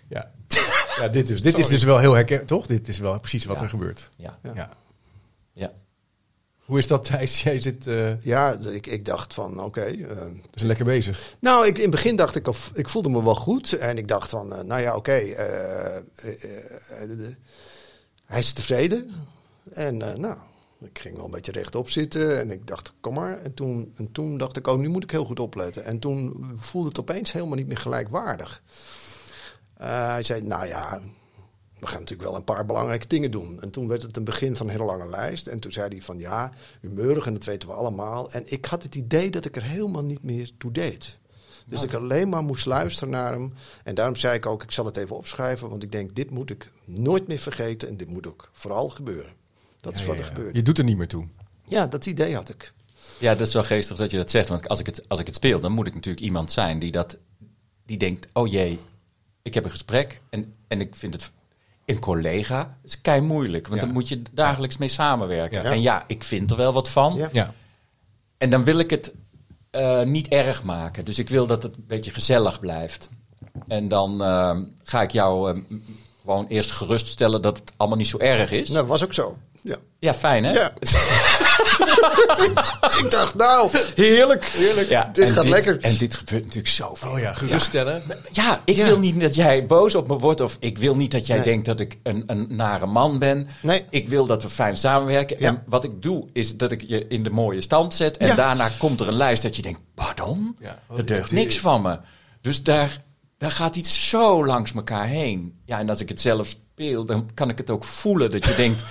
Ja. 0.08 0.30
Ja, 0.98 1.08
dit 1.08 1.28
is, 1.30 1.42
dit 1.42 1.58
is 1.58 1.66
dus 1.68 1.82
wel 1.84 1.98
heel 1.98 2.12
herkenbaar, 2.12 2.46
toch? 2.46 2.66
Dit 2.66 2.88
is 2.88 2.98
wel 2.98 3.18
precies 3.20 3.44
wat 3.44 3.56
Ja. 3.58 3.62
er 3.62 3.68
gebeurt. 3.68 4.10
Ja, 4.16 4.38
Ja. 4.42 4.52
ja. 4.54 4.70
ja. 5.52 5.72
Hoe 6.58 6.78
is 6.78 6.86
dat, 6.86 7.04
Thijs? 7.10 7.42
Jij 7.42 7.60
zit 7.60 7.86
uh, 7.86 8.22
Ja, 8.22 8.58
ik, 8.70 8.86
ik 8.86 9.04
dacht 9.04 9.34
van, 9.34 9.60
oké. 9.62 9.80
eh, 9.80 10.16
is 10.54 10.62
lekker 10.62 10.84
bezig. 10.84 11.36
nou, 11.40 11.66
ik, 11.66 11.76
in 11.76 11.82
het 11.82 11.90
begin 11.90 12.16
dacht 12.16 12.36
ik, 12.36 12.48
of, 12.48 12.70
ik 12.74 12.88
voelde 12.88 13.08
me 13.08 13.22
wel 13.24 13.34
goed. 13.34 13.72
En 13.72 13.98
ik 13.98 14.08
dacht 14.08 14.30
van, 14.30 14.52
eh, 14.54 14.62
nou 14.64 14.80
ja, 14.80 14.96
oké. 14.96 15.12
eh, 15.12 15.96
eh, 15.96 16.02
eh, 17.00 17.10
hij 18.24 18.38
is 18.38 18.52
tevreden. 18.52 19.10
En 19.72 20.02
eh, 20.12 20.14
nou, 20.18 20.36
ik 20.84 20.98
ging 20.98 21.16
wel 21.16 21.24
een 21.24 21.30
beetje 21.30 21.52
rechtop 21.52 21.90
zitten. 21.90 22.38
En 22.40 22.50
ik 22.50 22.66
dacht, 22.66 22.92
kom 23.00 23.14
maar. 23.14 23.38
En 23.38 23.54
toen, 23.54 23.92
en 23.96 24.12
toen 24.12 24.38
dacht 24.38 24.56
ik, 24.56 24.66
oh, 24.66 24.78
nu 24.78 24.88
moet 24.88 25.02
ik 25.02 25.10
heel 25.10 25.24
goed 25.24 25.40
opletten. 25.40 25.84
En 25.84 25.98
toen 25.98 26.50
voelde 26.56 26.88
het 26.88 27.00
opeens 27.00 27.32
helemaal 27.32 27.56
niet 27.56 27.66
meer 27.66 27.76
gelijkwaardig. 27.76 28.62
Eh, 29.74 30.08
hij 30.08 30.22
zei, 30.22 30.42
nou 30.42 30.66
ja, 30.66 31.00
we 31.78 31.86
gaan 31.86 31.98
natuurlijk 31.98 32.28
wel 32.28 32.38
een 32.38 32.44
paar 32.44 32.66
belangrijke 32.66 33.06
dingen 33.06 33.30
doen. 33.30 33.60
En 33.60 33.70
toen 33.70 33.88
werd 33.88 34.02
het 34.02 34.16
een 34.16 34.24
begin 34.24 34.56
van 34.56 34.66
een 34.66 34.72
hele 34.72 34.84
lange 34.84 35.08
lijst. 35.08 35.46
En 35.46 35.60
toen 35.60 35.72
zei 35.72 35.88
hij 35.88 36.02
van 36.02 36.18
ja, 36.18 36.52
humeurig 36.80 37.26
en 37.26 37.32
dat 37.32 37.44
weten 37.44 37.68
we 37.68 37.74
allemaal. 37.74 38.32
En 38.32 38.42
ik 38.46 38.64
had 38.64 38.82
het 38.82 38.94
idee 38.94 39.30
dat 39.30 39.44
ik 39.44 39.56
er 39.56 39.62
helemaal 39.62 40.04
niet 40.04 40.22
meer 40.22 40.50
toe 40.58 40.72
deed. 40.72 41.20
Dus 41.66 41.82
ik 41.82 41.94
alleen 41.94 42.28
maar 42.28 42.42
moest 42.42 42.66
luisteren 42.66 43.10
naar 43.10 43.32
hem. 43.32 43.52
En 43.84 43.94
daarom 43.94 44.16
zei 44.16 44.36
ik 44.36 44.46
ook, 44.46 44.62
ik 44.62 44.70
zal 44.70 44.84
het 44.84 44.96
even 44.96 45.16
opschrijven. 45.16 45.68
Want 45.68 45.82
ik 45.82 45.92
denk, 45.92 46.14
dit 46.14 46.30
moet 46.30 46.50
ik 46.50 46.70
nooit 46.84 47.26
meer 47.26 47.38
vergeten. 47.38 47.88
En 47.88 47.96
dit 47.96 48.08
moet 48.08 48.26
ook 48.26 48.50
vooral 48.52 48.88
gebeuren. 48.88 49.32
Dat 49.84 49.96
is 49.96 50.04
wat 50.04 50.16
ja, 50.16 50.22
er 50.22 50.28
ja. 50.28 50.34
gebeurde. 50.34 50.58
Je 50.58 50.64
doet 50.64 50.78
er 50.78 50.84
niet 50.84 50.96
meer 50.96 51.08
toe. 51.08 51.26
Ja, 51.64 51.86
dat 51.86 52.06
idee 52.06 52.34
had 52.34 52.48
ik. 52.48 52.72
Ja, 53.18 53.34
dat 53.34 53.46
is 53.46 53.54
wel 53.54 53.62
geestig 53.62 53.96
dat 53.96 54.10
je 54.10 54.16
dat 54.16 54.30
zegt. 54.30 54.48
Want 54.48 54.68
als 54.68 54.80
ik 54.80 54.86
het, 54.86 55.08
als 55.08 55.20
ik 55.20 55.26
het 55.26 55.34
speel, 55.34 55.60
dan 55.60 55.72
moet 55.72 55.86
ik 55.86 55.94
natuurlijk 55.94 56.24
iemand 56.24 56.52
zijn 56.52 56.78
die 56.78 56.90
dat 56.92 57.18
die 57.86 57.96
denkt: 57.96 58.26
oh 58.32 58.50
jee, 58.50 58.80
ik 59.42 59.54
heb 59.54 59.64
een 59.64 59.70
gesprek 59.70 60.20
en, 60.30 60.54
en 60.68 60.80
ik 60.80 60.94
vind 60.94 61.14
het 61.14 61.30
een 61.84 61.98
collega. 61.98 62.58
Dat 62.58 62.90
is 62.90 63.00
kei 63.00 63.20
moeilijk, 63.20 63.68
want 63.68 63.80
Ja. 63.80 63.86
dan 63.86 63.94
moet 63.94 64.08
je 64.08 64.22
dagelijks 64.32 64.76
mee 64.76 64.88
samenwerken. 64.88 65.62
Ja. 65.62 65.70
En 65.70 65.82
ja, 65.82 66.04
ik 66.06 66.24
vind 66.24 66.50
er 66.50 66.56
wel 66.56 66.72
wat 66.72 66.90
van. 66.90 67.14
Ja. 67.14 67.28
Ja. 67.32 67.54
En 68.38 68.50
dan 68.50 68.64
wil 68.64 68.78
ik 68.78 68.90
het 68.90 69.14
eh, 69.70 70.02
niet 70.02 70.28
erg 70.28 70.62
maken. 70.62 71.04
Dus 71.04 71.18
ik 71.18 71.28
wil 71.28 71.46
dat 71.46 71.62
het 71.62 71.76
een 71.76 71.84
beetje 71.86 72.10
gezellig 72.10 72.60
blijft. 72.60 73.10
En 73.66 73.88
dan 73.88 74.22
eh, 74.22 74.58
ga 74.82 75.02
ik 75.02 75.10
jou 75.10 75.52
eh, 75.52 75.78
gewoon 76.24 76.46
eerst 76.46 76.70
geruststellen 76.70 77.42
dat 77.42 77.58
het 77.58 77.72
allemaal 77.76 77.98
niet 77.98 78.06
zo 78.06 78.18
erg 78.18 78.50
is. 78.50 78.68
Nou, 78.68 78.86
was 78.86 79.04
ook 79.04 79.14
zo. 79.14 79.38
Ja. 79.66 79.76
Ja, 79.98 80.14
fijn 80.14 80.44
hè? 80.44 80.50
Ja. 80.52 80.72
ik 83.02 83.06
dacht, 83.10 83.34
nou, 83.34 83.70
heerlijk, 83.94 84.44
heerlijk. 84.44 84.88
Ja, 84.88 85.10
dit 85.12 85.30
gaat 85.30 85.48
lekker. 85.48 85.80
En 85.80 85.96
dit 85.96 86.14
gebeurt 86.14 86.42
natuurlijk 86.42 86.68
zoveel. 86.74 87.10
Oh 87.10 87.18
ja, 87.18 87.32
geruststellen. 87.32 88.02
Ja, 88.32 88.60
ik 88.64 88.76
Ja. 88.76 88.84
wil 88.84 88.98
niet 88.98 89.20
dat 89.20 89.34
jij 89.34 89.66
boos 89.66 89.94
op 89.94 90.08
me 90.08 90.18
wordt. 90.18 90.40
Of 90.40 90.56
ik 90.60 90.78
wil 90.78 90.96
niet 90.96 91.10
dat 91.10 91.26
jij 91.26 91.36
Nee. 91.36 91.44
denkt 91.44 91.66
dat 91.66 91.80
ik 91.80 91.98
een, 92.02 92.22
een 92.26 92.46
nare 92.48 92.86
man 92.86 93.18
ben. 93.18 93.46
Nee. 93.62 93.84
Ik 93.90 94.08
wil 94.08 94.26
dat 94.26 94.42
we 94.42 94.48
fijn 94.48 94.76
samenwerken. 94.76 95.36
Ja. 95.40 95.48
En 95.48 95.62
wat 95.66 95.84
ik 95.84 96.02
doe, 96.02 96.28
is 96.32 96.56
dat 96.56 96.72
ik 96.72 96.82
je 96.86 97.06
in 97.08 97.22
de 97.22 97.30
mooie 97.30 97.60
stand 97.60 97.94
zet. 97.94 98.16
En 98.16 98.26
Ja. 98.26 98.34
daarna 98.34 98.68
komt 98.78 99.00
er 99.00 99.08
een 99.08 99.16
lijst 99.16 99.42
dat 99.42 99.56
je 99.56 99.62
denkt, 99.62 99.80
pardon? 99.94 100.56
Ja, 100.60 100.78
wat 100.86 100.98
er 100.98 101.06
deugt 101.06 101.32
niks 101.32 101.58
van 101.58 101.82
me. 101.82 101.98
Dus 102.40 102.62
daar, 102.62 103.02
daar 103.38 103.50
gaat 103.50 103.76
iets 103.76 104.08
zo 104.08 104.46
langs 104.46 104.72
elkaar 104.74 105.06
heen. 105.06 105.60
Ja, 105.64 105.78
en 105.78 105.88
als 105.88 106.00
ik 106.00 106.08
het 106.08 106.20
zelf 106.20 106.46
speel, 106.46 107.04
dan 107.04 107.28
kan 107.34 107.48
ik 107.48 107.58
het 107.58 107.70
ook 107.70 107.84
voelen. 107.84 108.30
Dat 108.30 108.44
je 108.44 108.54
denkt, 108.54 108.82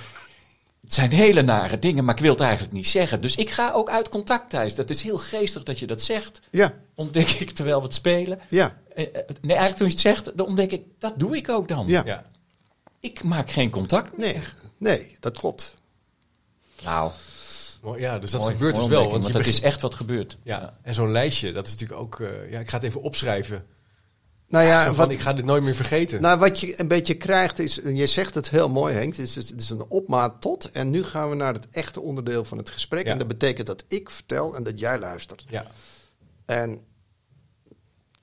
het 0.84 0.94
zijn 0.94 1.10
hele 1.10 1.42
nare 1.42 1.78
dingen, 1.78 2.04
maar 2.04 2.14
ik 2.14 2.20
wil 2.20 2.30
het 2.30 2.40
eigenlijk 2.40 2.72
niet 2.72 2.88
zeggen. 2.88 3.20
Dus 3.20 3.36
ik 3.36 3.50
ga 3.50 3.72
ook 3.72 3.90
uit 3.90 4.08
contact, 4.08 4.50
Thijs. 4.50 4.74
Dat 4.74 4.90
is 4.90 5.02
heel 5.02 5.18
geestig 5.18 5.62
dat 5.62 5.78
je 5.78 5.86
dat 5.86 6.02
zegt. 6.02 6.40
Ja, 6.50 6.72
Ontdek 6.94 7.28
ik 7.30 7.50
terwijl 7.50 7.78
we 7.78 7.84
het 7.84 7.94
spelen. 7.94 8.38
ja, 8.48 8.76
Eh, 8.94 9.04
eh, 9.04 9.12
Nee, 9.40 9.56
eigenlijk 9.56 9.76
toen 9.76 9.86
je 9.86 9.92
het 9.92 10.00
zegt, 10.00 10.36
dan 10.36 10.46
ontdek 10.46 10.72
ik, 10.72 10.82
dat 10.98 11.12
doe 11.18 11.36
ik 11.36 11.48
ook 11.48 11.68
dan. 11.68 11.86
ja. 11.88 12.02
Ja. 12.06 12.24
ik 13.00 13.22
maak 13.24 13.50
geen 13.50 13.70
contact 13.70 14.16
meer. 14.18 14.54
Nee, 14.78 14.98
nee, 14.98 15.16
dat 15.20 15.38
klopt. 15.38 15.74
Nou, 16.84 17.10
Ja, 17.98 18.18
dus 18.18 18.30
dat 18.30 18.40
mooi- 18.40 18.52
gebeurt 18.52 18.74
dus 18.76 18.86
wel. 18.86 19.10
Want 19.10 19.26
je 19.26 19.32
dat 19.32 19.38
begint- 19.38 19.56
is 19.56 19.60
echt 19.60 19.80
wat 19.80 19.94
gebeurd. 19.94 20.36
Ja, 20.42 20.76
en 20.82 20.94
zo'n 20.94 21.12
lijstje, 21.12 21.52
dat 21.52 21.66
is 21.66 21.72
natuurlijk 21.72 22.00
ook... 22.00 22.20
eh, 22.20 22.50
ja, 22.50 22.58
ik 22.60 22.68
ga 22.68 22.76
het 22.76 22.86
even 22.86 23.00
opschrijven. 23.02 23.64
Nou 24.54 24.66
ja, 24.66 24.84
van, 24.84 24.94
wat, 24.94 25.10
ik 25.10 25.20
ga 25.20 25.32
dit 25.32 25.44
nooit 25.44 25.62
meer 25.62 25.74
vergeten. 25.74 26.20
nou, 26.20 26.38
wat 26.38 26.60
je 26.60 26.80
een 26.80 26.88
beetje 26.88 27.14
krijgt 27.14 27.58
is, 27.58 27.80
en 27.80 27.96
je 27.96 28.06
zegt 28.06 28.34
het 28.34 28.50
heel 28.50 28.68
mooi 28.68 28.94
Henk, 28.94 29.16
het 29.16 29.26
is, 29.26 29.34
het 29.34 29.60
is 29.60 29.70
een 29.70 29.84
opmaat 29.88 30.40
tot. 30.40 30.70
En 30.70 30.90
nu 30.90 31.04
gaan 31.04 31.28
we 31.28 31.34
naar 31.34 31.52
het 31.52 31.68
echte 31.70 32.00
onderdeel 32.00 32.44
van 32.44 32.58
het 32.58 32.70
gesprek. 32.70 33.04
Ja. 33.04 33.12
En 33.12 33.18
dat 33.18 33.28
betekent 33.28 33.66
dat 33.66 33.84
ik 33.88 34.10
vertel 34.10 34.56
en 34.56 34.62
dat 34.62 34.78
jij 34.78 34.98
luistert. 34.98 35.44
ja. 35.48 35.66
En 36.46 36.80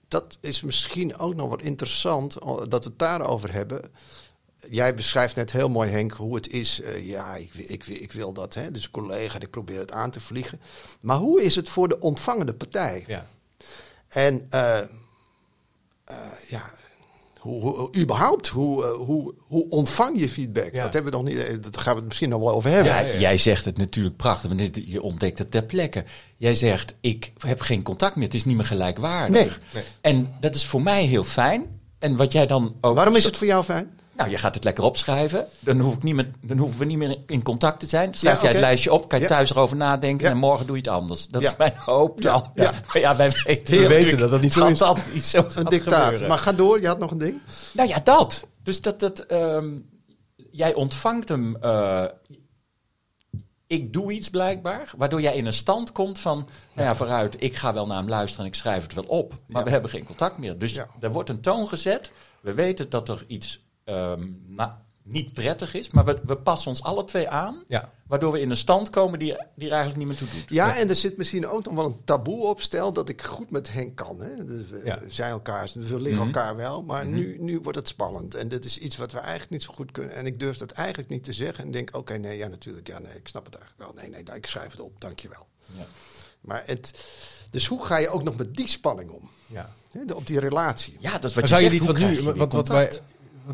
dat 0.08 0.38
is 0.42 0.62
misschien 0.62 1.18
ook 1.18 1.36
nog 1.36 1.50
wat 1.50 1.62
interessant 1.62 2.36
eh, 2.36 2.58
dat 2.68 2.84
we 2.84 2.90
het 2.90 3.00
daarover 3.00 3.54
hebben. 3.54 3.82
Jij 4.70 4.94
beschrijft 4.94 5.36
net 5.36 5.52
heel 5.52 5.70
mooi, 5.70 5.90
Henk, 5.90 6.12
hoe 6.12 6.36
het 6.36 6.50
is. 6.50 6.82
eh, 6.82 7.08
ja, 7.08 7.36
ik, 7.36 7.54
ik, 7.54 7.88
ik 7.88 8.12
wil 8.12 8.34
dat, 8.34 8.54
hè, 8.54 8.72
dus 8.72 8.90
collega, 8.90 9.40
ik 9.40 9.50
probeer 9.50 9.80
het 9.80 9.92
aan 9.92 10.12
te 10.12 10.20
vliegen. 10.20 10.62
Maar 11.02 11.18
hoe 11.18 11.44
is 11.44 11.56
het 11.56 11.70
voor 11.70 11.88
de 11.88 12.00
ontvangende 12.00 12.54
partij? 12.54 13.04
ja. 13.08 13.26
En 14.08 14.46
eh, 14.50 14.80
ja, 16.50 16.62
hoe, 17.40 17.62
hoe, 17.62 17.96
überhaupt, 17.98 18.48
hoe, 18.48 18.84
eh, 18.86 18.92
hoe, 18.92 19.34
hoe 19.48 19.70
ontvang 19.70 20.20
je 20.20 20.30
feedback? 20.30 20.74
Ja. 20.74 20.84
Dat, 20.84 20.94
hebben 20.94 21.12
we 21.12 21.18
nog 21.18 21.28
niet, 21.28 21.44
eh, 21.44 21.56
dat 21.62 21.78
gaan 21.78 21.94
we 21.94 22.00
het 22.00 22.08
misschien 22.08 22.30
nog 22.30 22.40
wel 22.40 22.52
over 22.54 22.70
hebben. 22.70 22.94
Ja, 22.94 23.20
jij 23.20 23.38
zegt 23.38 23.66
het 23.66 23.78
natuurlijk 23.78 24.16
prachtig, 24.18 24.52
want 24.52 24.74
dit- 24.74 24.88
je 24.92 25.02
ontdekt 25.02 25.40
het 25.40 25.52
ter 25.52 25.64
plekke. 25.64 26.04
Jij 26.38 26.56
zegt, 26.56 26.96
ik 27.02 27.32
heb 27.38 27.60
geen 27.62 27.84
contact 27.84 28.16
meer, 28.16 28.26
het 28.26 28.34
is 28.34 28.46
niet 28.46 28.56
meer 28.56 28.66
gelijkwaardig. 28.66 29.34
Nee. 29.34 29.52
Nee. 29.74 29.84
En 30.02 30.34
dat 30.40 30.56
is 30.56 30.66
voor 30.66 30.82
mij 30.82 31.04
heel 31.06 31.24
fijn. 31.24 31.80
En 32.00 32.16
wat 32.16 32.32
jij 32.32 32.46
dan 32.48 32.76
ook... 32.82 32.96
Waarom 32.96 33.16
is 33.16 33.24
het 33.24 33.38
voor 33.38 33.48
jou 33.48 33.64
fijn? 33.64 34.00
Nou, 34.22 34.34
je 34.34 34.40
gaat 34.40 34.56
het 34.56 34.64
lekker 34.64 34.84
opschrijven. 34.84 35.46
Dan, 35.60 35.80
hoef 35.80 35.96
ik 35.96 36.04
niet 36.04 36.16
meer, 36.16 36.32
dan 36.42 36.58
hoeven 36.58 36.80
we 36.80 36.86
niet 36.86 36.98
meer 36.98 37.18
in 37.28 37.42
contact 37.44 37.80
te 37.80 37.86
zijn. 37.86 38.14
Schrijf 38.14 38.36
Ja, 38.36 38.42
jij 38.42 38.52
het 38.52 38.60
lijstje 38.60 38.94
op, 38.94 39.08
kan 39.08 39.20
je 39.20 39.26
Ja. 39.26 39.32
thuis 39.32 39.50
erover 39.52 39.78
nadenken 39.78 40.26
Ja. 40.26 40.32
en 40.32 40.38
morgen 40.38 40.66
doe 40.66 40.76
je 40.76 40.82
het 40.82 40.92
anders. 40.92 41.28
Dat 41.28 41.42
Ja. 41.42 41.50
is 41.50 41.58
mijn 41.58 41.74
hoop 41.76 42.22
Ja, 42.22 42.32
dan. 42.32 42.52
ja. 42.54 42.72
Maar 42.88 43.00
ja, 43.00 43.16
wij 43.16 43.32
weten, 43.44 43.80
We 43.82 43.88
weten 43.88 44.18
dat 44.18 44.32
dat 44.32 44.42
niet 44.42 44.54
zo 44.54 44.68
is. 44.68 44.80
dat 44.80 45.00
niet 45.14 45.26
zo 45.26 45.38
Een 45.38 45.52
gaat 45.52 45.70
dictaat. 45.70 46.04
gebeuren. 46.04 46.28
Maar 46.28 46.38
ga 46.38 46.52
door, 46.54 46.82
je 46.82 46.88
had 46.88 47.00
nog 47.00 47.12
een 47.12 47.18
ding. 47.18 47.42
Nou 47.74 47.90
ja, 47.90 48.00
dat. 48.04 48.48
Dus 48.64 48.82
dat, 48.82 49.00
dat 49.00 49.20
ehm, 49.20 49.70
jij 50.52 50.74
ontvangt 50.74 51.30
hem. 51.30 51.56
eh, 51.56 52.04
ik 53.68 53.94
doe 53.94 54.12
iets 54.12 54.30
blijkbaar, 54.30 54.92
waardoor 54.98 55.22
jij 55.22 55.36
in 55.36 55.46
een 55.46 55.54
stand 55.54 55.92
komt 55.92 56.20
van, 56.20 56.48
nou 56.74 56.88
ja, 56.88 56.96
vooruit, 56.96 57.36
ik 57.40 57.56
ga 57.56 57.74
wel 57.74 57.88
naar 57.88 57.98
hem 57.98 58.10
luisteren 58.10 58.46
en 58.46 58.52
ik 58.52 58.58
schrijf 58.58 58.84
het 58.84 58.94
wel 58.94 59.04
op, 59.04 59.30
maar 59.48 59.58
Ja. 59.60 59.64
we 59.64 59.70
hebben 59.72 59.90
geen 59.90 60.04
contact 60.04 60.38
meer. 60.38 60.58
Dus 60.58 60.74
Ja. 60.74 60.88
er 61.00 61.12
wordt 61.12 61.30
een 61.30 61.42
toon 61.42 61.68
gezet. 61.68 62.12
We 62.42 62.54
weten 62.54 62.90
dat 62.90 63.10
er 63.10 63.24
iets 63.28 63.64
ehm, 63.84 64.28
na- 64.48 64.86
niet 65.04 65.34
prettig 65.34 65.74
is, 65.74 65.90
maar 65.92 66.06
we, 66.06 66.20
we 66.24 66.38
passen 66.38 66.70
ons 66.70 66.84
alle 66.84 67.04
twee 67.04 67.30
aan, 67.30 67.64
Ja. 67.68 67.90
waardoor 68.08 68.32
we 68.32 68.40
in 68.40 68.50
een 68.50 68.58
stand 68.58 68.90
komen 68.90 69.20
die, 69.20 69.36
die 69.56 69.68
er 69.68 69.74
eigenlijk 69.76 69.98
niet 69.98 70.08
meer 70.08 70.18
toe 70.18 70.40
doet. 70.40 70.50
Ja, 70.50 70.78
en 70.78 70.90
er 70.90 70.96
zit 70.96 71.18
misschien 71.18 71.48
ook 71.48 71.66
nog 71.66 71.74
wel 71.74 71.86
een 71.86 72.04
taboe 72.04 72.44
op. 72.46 72.62
Stel 72.62 72.94
dat 72.94 73.10
ik 73.10 73.22
goed 73.22 73.52
met 73.52 73.72
Henk 73.72 73.96
kan. 73.96 74.20
Hè? 74.22 74.46
Dus 74.46 74.68
we 74.70 74.82
Ja. 74.86 75.00
zijn 75.08 75.32
elkaar, 75.32 75.70
we 75.74 76.00
liggen 76.00 76.26
elkaar 76.26 76.56
wel. 76.56 76.84
Maar 76.84 77.08
nu, 77.08 77.38
nu 77.40 77.60
wordt 77.60 77.78
het 77.78 77.88
spannend. 77.88 78.36
En 78.36 78.48
dit 78.48 78.66
is 78.66 78.78
iets 78.78 78.98
wat 78.98 79.12
we 79.12 79.18
eigenlijk 79.20 79.50
niet 79.52 79.64
zo 79.64 79.74
goed 79.74 79.92
kunnen. 79.92 80.16
En 80.16 80.26
ik 80.26 80.40
durf 80.40 80.58
dat 80.58 80.72
eigenlijk 80.72 81.10
niet 81.10 81.24
te 81.24 81.34
zeggen. 81.34 81.64
En 81.66 81.72
denk, 81.72 81.96
oké, 81.96 82.18
nee, 82.18 82.38
ja, 82.38 82.48
natuurlijk. 82.48 82.88
Ja, 82.88 83.00
nee, 83.00 83.16
ik 83.16 83.28
snap 83.28 83.46
het 83.46 83.56
eigenlijk 83.56 83.92
wel. 83.94 84.02
Nee, 84.04 84.12
nee, 84.12 84.24
nou, 84.24 84.38
ik 84.38 84.46
schrijf 84.46 84.72
het 84.72 84.82
op, 84.82 85.02
dankjewel. 85.02 85.48
Ja. 85.78 85.86
Maar 86.42 86.64
het, 86.66 87.06
dus 87.50 87.68
hoe 87.68 87.86
ga 87.86 87.98
je 87.98 88.10
ook 88.10 88.24
nog 88.24 88.38
met 88.38 88.56
die 88.56 88.68
spanning 88.68 89.10
om? 89.10 89.30
ja. 89.48 89.70
Op 90.16 90.28
die 90.28 90.40
relatie. 90.40 90.98
Ja, 91.00 91.12
dat 91.12 91.24
is 91.24 91.34
Maar 91.36 91.42
wat 91.42 91.50
je 91.50 91.56
zou 91.56 91.64
je 91.64 91.70
zegt, 91.70 91.88
niet, 91.88 91.98
hoe 92.00 92.24
wat 92.24 92.34
nu, 92.34 92.40
wat, 92.40 92.54
wat 92.54 92.68
wij, 92.68 92.92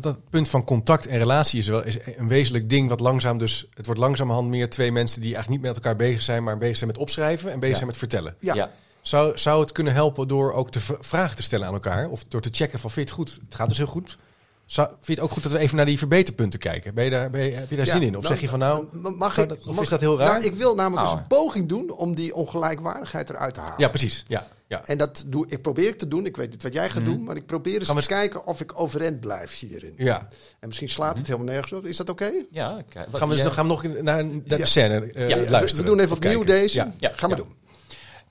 dat 0.00 0.18
punt 0.30 0.48
van 0.48 0.64
contact 0.64 1.06
en 1.06 1.18
relatie 1.18 1.58
is 1.58 1.66
wel 1.66 1.84
is 1.84 1.96
een 2.16 2.28
wezenlijk 2.28 2.70
ding 2.70 2.88
wat 2.88 3.00
langzaam 3.00 3.38
dus, 3.38 3.66
het 3.74 3.86
wordt 3.86 4.00
langzamerhand 4.00 4.48
meer 4.48 4.70
twee 4.70 4.92
mensen 4.92 5.20
die 5.20 5.34
eigenlijk 5.34 5.62
niet 5.62 5.72
met 5.72 5.76
elkaar 5.84 5.96
bezig 5.96 6.22
zijn, 6.22 6.42
maar 6.44 6.58
bezig 6.58 6.76
zijn 6.76 6.90
met 6.90 6.98
opschrijven 6.98 7.50
en 7.52 7.54
bezig 7.58 7.68
Ja. 7.68 7.74
zijn 7.76 7.86
met 7.86 7.96
vertellen. 7.96 8.36
Ja. 8.40 8.54
ja. 8.54 8.70
Zou, 9.00 9.38
zou 9.38 9.60
het 9.60 9.72
kunnen 9.72 9.92
helpen 9.92 10.28
door 10.28 10.52
ook 10.52 10.72
de 10.72 10.80
v- 10.80 10.90
vragen 11.00 11.36
te 11.36 11.42
stellen 11.42 11.66
aan 11.66 11.72
elkaar 11.72 12.08
of 12.08 12.24
door 12.24 12.40
te 12.40 12.48
checken 12.52 12.78
van 12.80 12.90
vind 12.90 13.08
je 13.08 13.14
het 13.14 13.24
goed? 13.24 13.40
Het 13.44 13.54
gaat 13.54 13.68
dus 13.68 13.76
heel 13.78 13.86
goed. 13.86 14.18
Zou, 14.66 14.88
vind 14.88 15.06
je 15.06 15.12
het 15.12 15.22
ook 15.22 15.30
goed 15.30 15.42
dat 15.42 15.52
we 15.52 15.58
even 15.58 15.76
naar 15.76 15.86
die 15.86 15.98
verbeterpunten 15.98 16.58
kijken? 16.58 16.94
Ben 16.94 17.04
je 17.04 17.10
daar, 17.10 17.30
ben 17.30 17.44
je, 17.44 17.52
heb 17.52 17.70
je 17.70 17.76
daar 17.76 17.86
Ja, 17.86 17.92
zin 17.92 18.02
in? 18.02 18.16
Of 18.16 18.26
zeg 18.26 18.40
je 18.40 18.48
van 18.48 18.58
nou, 18.58 18.86
ma- 18.92 19.10
mag 19.10 19.38
ik, 19.38 19.48
dat- 19.48 19.58
of 19.58 19.74
mag- 19.74 19.82
is 19.82 19.88
dat 19.88 20.00
heel 20.00 20.18
raar? 20.18 20.32
Nou, 20.32 20.44
ik 20.44 20.54
wil 20.54 20.74
namelijk 20.74 21.02
Nou. 21.06 21.10
eens 21.18 21.20
een 21.30 21.36
poging 21.36 21.68
doen 21.68 21.90
om 21.90 22.14
die 22.14 22.34
ongelijkwaardigheid 22.34 23.30
eruit 23.30 23.54
te 23.54 23.60
halen. 23.60 23.74
ja 23.78 23.88
precies. 23.88 24.24
Ja, 24.26 24.46
ja. 24.68 24.84
En 24.86 24.98
dat 24.98 25.24
doe 25.26 25.46
ik 25.48 25.62
probeer 25.62 25.88
ik 25.88 25.98
te 25.98 26.08
doen. 26.08 26.26
Ik 26.26 26.36
weet 26.36 26.50
niet 26.50 26.62
wat 26.62 26.72
jij 26.72 26.90
gaat 26.90 27.04
doen, 27.04 27.24
maar 27.24 27.36
ik 27.36 27.46
probeer 27.46 27.78
eens 27.78 27.88
Mhm. 27.88 27.98
Te 28.00 28.06
kijken 28.06 28.46
of 28.46 28.60
ik 28.60 28.80
overeind 28.80 29.20
blijf 29.20 29.58
hierin. 29.58 29.94
ja. 29.96 30.28
En 30.60 30.66
misschien 30.66 30.88
slaat 30.88 31.18
het 31.18 31.26
helemaal 31.26 31.52
nergens 31.52 31.72
op. 31.72 31.84
Is 31.86 31.96
dat 31.96 32.08
oké? 32.08 32.30
Ja, 32.50 32.70
wat 32.74 33.20
Gaan 33.20 33.28
we, 33.28 33.34
dus 33.34 33.46
gaan 33.46 33.64
we 33.66 33.70
nog 33.72 33.84
in- 33.84 34.04
naar, 34.04 34.24
Ja. 34.44 34.66
scène 34.66 35.12
eh, 35.12 35.28
Ja, 35.28 35.50
luisteren? 35.50 35.84
We 35.84 35.90
doen 35.90 36.00
even 36.00 36.16
opnieuw 36.16 36.44
deze. 36.44 36.76
Ja. 36.76 36.92
Ja, 36.98 37.10
Gaan 37.16 37.30
we 37.30 37.36
ja. 37.36 37.42
doen. 37.42 37.54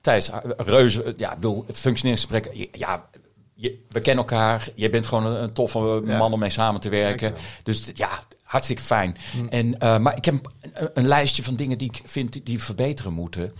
Thijs, 0.01 0.29
eh, 0.29 0.37
reuze, 0.57 1.13
ja, 1.17 1.29
ik 1.29 1.35
bedoel, 1.35 1.65
functioneringsgesprekken, 1.73 2.67
ja, 2.71 3.09
je, 3.53 3.85
we 3.89 3.99
kennen 3.99 4.23
elkaar. 4.25 4.67
Je 4.75 4.89
bent 4.89 5.05
gewoon 5.05 5.25
een, 5.25 5.43
een 5.43 5.53
toffe 5.53 6.01
Ja. 6.05 6.17
man 6.17 6.33
om 6.33 6.39
mee 6.39 6.49
samen 6.49 6.81
te 6.81 6.89
werken. 6.89 7.29
Dankjewel. 7.29 7.61
Dus 7.63 7.83
ja, 7.93 8.09
hartstikke 8.47 8.83
fijn. 8.83 9.17
En, 9.49 9.79
eh, 9.79 9.97
maar 9.99 10.17
ik 10.17 10.25
heb 10.25 10.33
een, 10.61 10.89
een 10.93 11.07
lijstje 11.07 11.43
van 11.43 11.55
dingen 11.55 11.77
die 11.77 11.87
ik 11.93 12.01
vind 12.05 12.45
die- 12.45 12.61
verbeteren 12.63 13.13
moeten. 13.13 13.51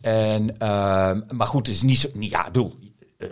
En, 0.00 0.58
ehm, 0.58 1.20
maar 1.30 1.46
goed, 1.46 1.66
het 1.66 1.76
is 1.76 1.82
niet 1.82 1.98
zo, 1.98 2.08
ja, 2.18 2.46
ik 2.46 2.52
bedoel, 2.52 2.74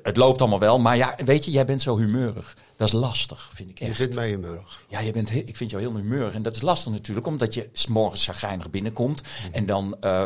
het 0.02 0.16
loopt 0.16 0.40
allemaal 0.40 0.58
wel. 0.58 0.78
Maar 0.78 0.96
ja, 0.96 1.14
weet 1.24 1.44
je, 1.44 1.50
jij 1.50 1.64
bent 1.64 1.82
zo 1.82 1.96
humeurig. 1.98 2.56
Dat 2.76 2.86
is 2.88 2.94
lastig, 2.94 3.50
vind 3.54 3.70
ik 3.70 3.78
Je 3.78 3.84
echt. 3.84 3.96
vindt 3.96 4.14
mij 4.14 4.28
humeurig. 4.28 4.82
Ja, 4.88 5.00
je 5.00 5.12
bent 5.12 5.30
ik 5.34 5.56
vind 5.56 5.70
jou 5.70 5.82
heel 5.82 5.94
humeurig. 5.96 6.34
En 6.34 6.42
dat 6.42 6.54
is 6.56 6.62
lastig 6.62 6.92
natuurlijk, 6.92 7.26
omdat 7.26 7.54
je 7.54 7.68
s 7.72 7.86
morgens 7.86 8.24
chagrijnig 8.24 8.70
binnenkomt. 8.70 9.22
En 9.52 9.66
dan 9.66 9.96
eh, 10.00 10.22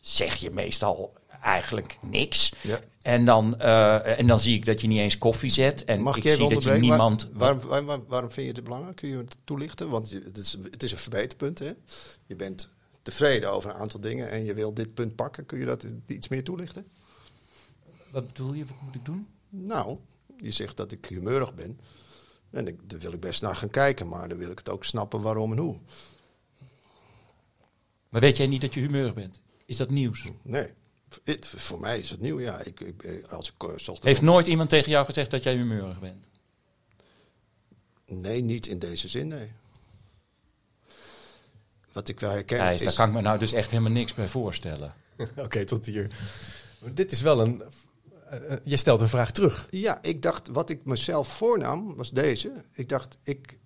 zeg 0.00 0.34
je 0.34 0.50
meestal 0.50 1.12
eigenlijk 1.42 1.98
niks. 2.02 2.52
Ja. 2.62 2.80
En, 3.02 3.24
dan, 3.24 3.58
eh, 3.58 4.18
en 4.18 4.26
dan 4.26 4.38
zie 4.38 4.54
ik 4.56 4.64
dat 4.64 4.80
je 4.80 4.86
niet 4.86 4.98
eens 4.98 5.18
koffie 5.18 5.50
zet. 5.50 5.84
En 5.84 6.00
Mag 6.02 6.16
ik 6.16 6.28
zie 6.28 6.48
dat 6.48 6.62
je 6.62 6.70
niemand... 6.72 7.28
Waar- 7.32 7.38
waarom, 7.38 7.68
waar- 7.68 7.84
waar- 7.84 8.06
waarom 8.06 8.30
vind 8.30 8.46
je 8.46 8.52
dit 8.52 8.64
belangrijk? 8.64 8.96
Kun 8.96 9.08
je 9.08 9.16
het 9.16 9.36
toelichten? 9.44 9.88
Want 9.88 10.10
het 10.10 10.36
is, 10.38 10.56
het 10.70 10.82
is 10.82 10.92
een 10.92 10.98
verbeterpunt. 10.98 11.58
Hè? 11.58 11.70
Je 12.26 12.36
bent 12.36 12.70
tevreden 13.02 13.52
over 13.52 13.70
een 13.70 13.76
aantal 13.76 14.00
dingen 14.00 14.30
en 14.30 14.44
je 14.44 14.54
wil 14.54 14.74
dit 14.74 14.94
punt 14.94 15.14
pakken. 15.14 15.46
Kun 15.46 15.58
je 15.58 15.64
dat 15.66 15.86
iets 16.06 16.28
meer 16.28 16.44
toelichten? 16.44 16.86
Wat 18.10 18.26
bedoel 18.26 18.52
je? 18.52 18.64
Wat 18.64 18.80
moet 18.84 18.94
ik 18.94 19.04
doen? 19.04 19.26
Nou, 19.48 19.96
je 20.36 20.50
zegt 20.50 20.76
dat 20.76 20.92
ik 20.92 21.06
humeurig 21.06 21.54
ben. 21.54 21.80
En 22.50 22.66
ik, 22.66 22.90
daar 22.90 22.98
wil 23.00 23.12
ik 23.12 23.20
best 23.20 23.42
naar 23.42 23.56
gaan 23.56 23.70
kijken, 23.70 24.08
maar 24.08 24.28
dan 24.28 24.38
wil 24.38 24.50
ik 24.50 24.58
het 24.58 24.68
ook 24.68 24.84
snappen 24.84 25.20
waarom 25.20 25.52
en 25.52 25.58
hoe. 25.58 25.76
Maar 28.08 28.20
weet 28.20 28.36
jij 28.36 28.46
niet 28.46 28.60
dat 28.60 28.74
je 28.74 28.80
humeurig 28.80 29.14
bent? 29.14 29.40
Is 29.66 29.76
dat 29.76 29.90
nieuws? 29.90 30.30
Nee, 30.42 30.72
het- 31.24 31.46
voor 31.46 31.80
mij 31.80 31.98
is 31.98 32.10
het 32.10 32.20
nieuw. 32.20 32.40
Ja, 32.40 32.60
ik, 32.62 32.80
ik, 32.80 33.02
eh, 33.02 33.32
als 33.32 33.48
ik 33.48 33.54
eh, 33.62 33.68
ochtends- 33.68 34.00
Heeft 34.02 34.22
nooit 34.22 34.46
iemand 34.46 34.68
tegen 34.68 34.90
jou 34.90 35.04
gezegd 35.04 35.30
dat 35.30 35.42
jij 35.42 35.54
humeurig 35.56 36.00
bent? 36.00 36.28
Nee, 38.06 38.40
niet 38.40 38.66
in 38.66 38.78
deze 38.78 39.08
zin, 39.08 39.28
nee. 39.28 39.52
Wat 41.92 42.08
ik 42.08 42.20
wel 42.20 42.30
herken 42.30 42.58
Thijs, 42.58 42.80
is... 42.80 42.86
daar 42.86 42.94
kan 42.96 43.08
ik 43.08 43.14
me 43.14 43.20
nou 43.20 43.38
dus 43.38 43.52
echt 43.52 43.70
helemaal 43.70 43.92
niks 43.92 44.14
bij 44.14 44.28
voorstellen. 44.28 44.94
Oké, 45.36 45.64
tot 45.64 45.86
hier. 45.86 46.10
Dit 46.94 47.12
is 47.12 47.20
wel 47.20 47.40
een. 47.40 47.62
eh, 48.30 48.56
je 48.64 48.76
stelt 48.76 49.00
een 49.00 49.08
vraag 49.08 49.30
terug. 49.32 49.66
Ja, 49.70 50.02
ik 50.02 50.22
dacht, 50.22 50.48
wat 50.48 50.70
ik 50.70 50.84
mezelf 50.84 51.28
voornam, 51.36 51.94
was 51.94 52.10
deze. 52.10 52.64
Ik 52.72 52.88
dacht, 52.88 53.16
ik, 53.22 53.58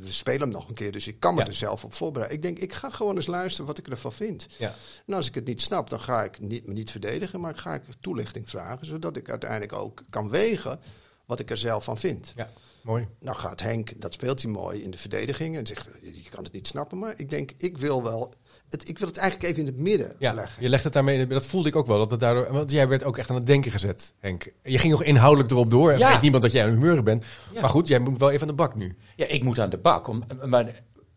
we 0.00 0.12
spelen 0.12 0.40
hem 0.40 0.50
nog 0.50 0.68
een 0.68 0.74
keer, 0.74 0.92
dus 0.92 1.06
ik 1.06 1.20
kan 1.20 1.34
me 1.34 1.40
Ja. 1.40 1.46
er 1.46 1.52
zelf 1.52 1.84
op 1.84 1.94
voorbereiden. 1.94 2.36
Ik 2.36 2.42
denk, 2.42 2.58
ik 2.58 2.72
ga 2.72 2.90
gewoon 2.90 3.16
eens 3.16 3.26
luisteren 3.26 3.66
wat 3.66 3.78
ik 3.78 3.88
ervan 3.88 4.12
vind. 4.12 4.46
Ja. 4.58 4.74
En 5.06 5.14
als 5.14 5.26
ik 5.28 5.34
het 5.34 5.46
niet 5.46 5.60
snap, 5.62 5.90
dan 5.90 6.00
ga 6.00 6.24
ik 6.24 6.40
niet, 6.40 6.66
me 6.66 6.72
niet 6.72 6.90
verdedigen, 6.90 7.40
maar 7.40 7.58
ga 7.58 7.74
ik 7.74 7.82
toelichting 8.00 8.50
vragen, 8.50 8.86
zodat 8.86 9.16
ik 9.16 9.30
uiteindelijk 9.30 9.72
ook 9.72 10.02
kan 10.10 10.30
wegen 10.30 10.80
wat 11.24 11.40
ik 11.40 11.50
er 11.50 11.56
zelf 11.58 11.84
van 11.84 11.98
vind. 11.98 12.32
Ja, 12.36 12.50
mooi. 12.82 13.08
Nou 13.20 13.36
gaat 13.36 13.60
Henk, 13.60 14.00
dat 14.00 14.12
speelt 14.12 14.42
hij 14.42 14.50
mooi 14.50 14.82
in 14.82 14.90
de 14.90 14.98
verdediging 14.98 15.56
en 15.56 15.66
zegt, 15.66 15.88
je 16.00 16.30
kan 16.30 16.44
het 16.44 16.52
niet 16.52 16.66
snappen, 16.66 16.98
maar 16.98 17.14
ik 17.16 17.30
denk, 17.30 17.52
ik 17.56 17.78
wil 17.78 18.02
wel, 18.02 18.34
het, 18.70 18.88
ik 18.88 18.98
wil 18.98 19.08
het 19.08 19.16
eigenlijk 19.16 19.50
even 19.50 19.62
in 19.66 19.68
het 19.72 19.78
midden 19.82 20.16
Ja, 20.18 20.32
leggen. 20.32 20.62
je 20.62 20.68
legt 20.68 20.84
het 20.84 20.92
daarmee. 20.92 21.26
Dat 21.26 21.46
voelde 21.46 21.68
ik 21.68 21.76
ook 21.76 21.86
wel. 21.86 21.98
Dat 21.98 22.10
het 22.10 22.20
daardoor, 22.20 22.52
want 22.52 22.70
jij 22.70 22.88
werd 22.88 23.04
ook 23.04 23.18
echt 23.18 23.30
aan 23.30 23.36
het 23.36 23.46
denken 23.46 23.70
gezet, 23.70 24.12
Henk. 24.18 24.52
Je 24.62 24.78
ging 24.78 24.92
nog 24.92 25.02
inhoudelijk 25.02 25.50
erop 25.50 25.70
door. 25.70 25.90
Er 25.90 25.98
Ja. 25.98 26.10
weet 26.12 26.20
niemand 26.20 26.42
dat 26.42 26.52
jij 26.52 26.64
aan 26.64 26.70
humeur 26.70 27.02
bent. 27.02 27.24
Ja. 27.52 27.60
Maar 27.60 27.70
goed, 27.70 27.88
jij 27.88 27.98
moet 27.98 28.18
wel 28.18 28.30
even 28.30 28.40
aan 28.40 28.46
de 28.48 28.54
bak 28.54 28.74
nu. 28.74 28.96
Ja, 29.16 29.26
ik 29.26 29.42
moet 29.44 29.58
aan 29.60 29.70
de 29.70 29.78
bak. 29.78 30.06
Om, 30.06 30.22
maar 30.44 30.64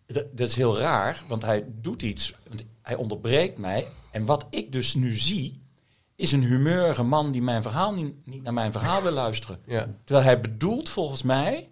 dat 0.06 0.26
dat 0.32 0.48
is 0.48 0.56
heel 0.56 0.78
raar, 0.78 1.24
want 1.28 1.42
hij 1.42 1.66
doet 1.82 2.02
iets. 2.02 2.34
want 2.48 2.64
Hij 2.82 2.96
onderbreekt 2.96 3.58
mij. 3.58 3.88
En 4.12 4.26
wat 4.26 4.46
ik 4.50 4.72
dus 4.72 4.96
nu 4.96 5.16
zie, 5.16 5.62
is 6.16 6.32
een 6.32 6.44
humeurige 6.44 7.04
man 7.04 7.32
die 7.32 7.42
mijn 7.42 7.62
verhaal 7.62 7.94
niet, 7.94 8.26
niet 8.26 8.44
naar 8.44 8.54
mijn 8.54 8.72
verhaal 8.72 9.02
wil 9.02 9.12
luisteren. 9.12 9.60
Ja. 9.66 9.88
Terwijl 10.04 10.26
hij 10.26 10.42
bedoelt 10.42 10.90
volgens 10.90 11.24
mij, 11.24 11.70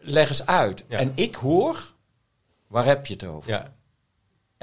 leg 0.00 0.28
eens 0.28 0.46
uit. 0.46 0.84
Ja. 0.88 0.98
En 0.98 1.12
ik 1.14 1.34
hoor, 1.34 1.92
waar 2.66 2.84
heb 2.84 3.06
je 3.06 3.12
het 3.12 3.24
over? 3.24 3.50
Ja. 3.50 3.73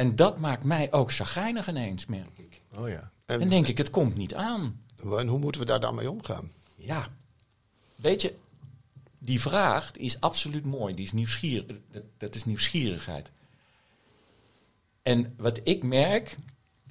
En 0.02 0.16
dat 0.16 0.38
maakt 0.38 0.64
mij 0.64 0.92
ook 0.92 1.12
chagrijnig 1.12 1.68
ineens, 1.68 2.06
merk 2.06 2.38
ik. 2.38 2.62
Oh 2.80 2.90
ja. 2.90 3.12
En, 3.26 3.40
Dan 3.40 3.50
denk 3.50 3.68
ik, 3.68 3.78
het 3.78 3.90
komt 3.90 4.16
niet 4.16 4.36
aan. 4.36 4.82
en 5.18 5.28
hoe 5.28 5.40
moeten 5.40 5.62
we 5.62 5.68
daar 5.68 5.80
dan 5.80 5.96
mee 5.96 6.10
omgaan? 6.12 6.52
Ja, 6.76 7.08
weet 7.96 8.22
je, 8.22 8.36
die 9.18 9.42
vraagt 9.42 9.98
is 9.98 10.20
absoluut 10.20 10.66
mooi. 10.66 10.94
Die 10.94 11.06
is 11.06 11.12
nieuwsgierig. 11.12 11.78
Dat, 12.18 12.36
is 12.36 12.46
nieuwsgierigheid. 12.46 13.32
En 15.02 15.34
wat 15.38 15.60
ik 15.64 15.84
merk 15.84 16.36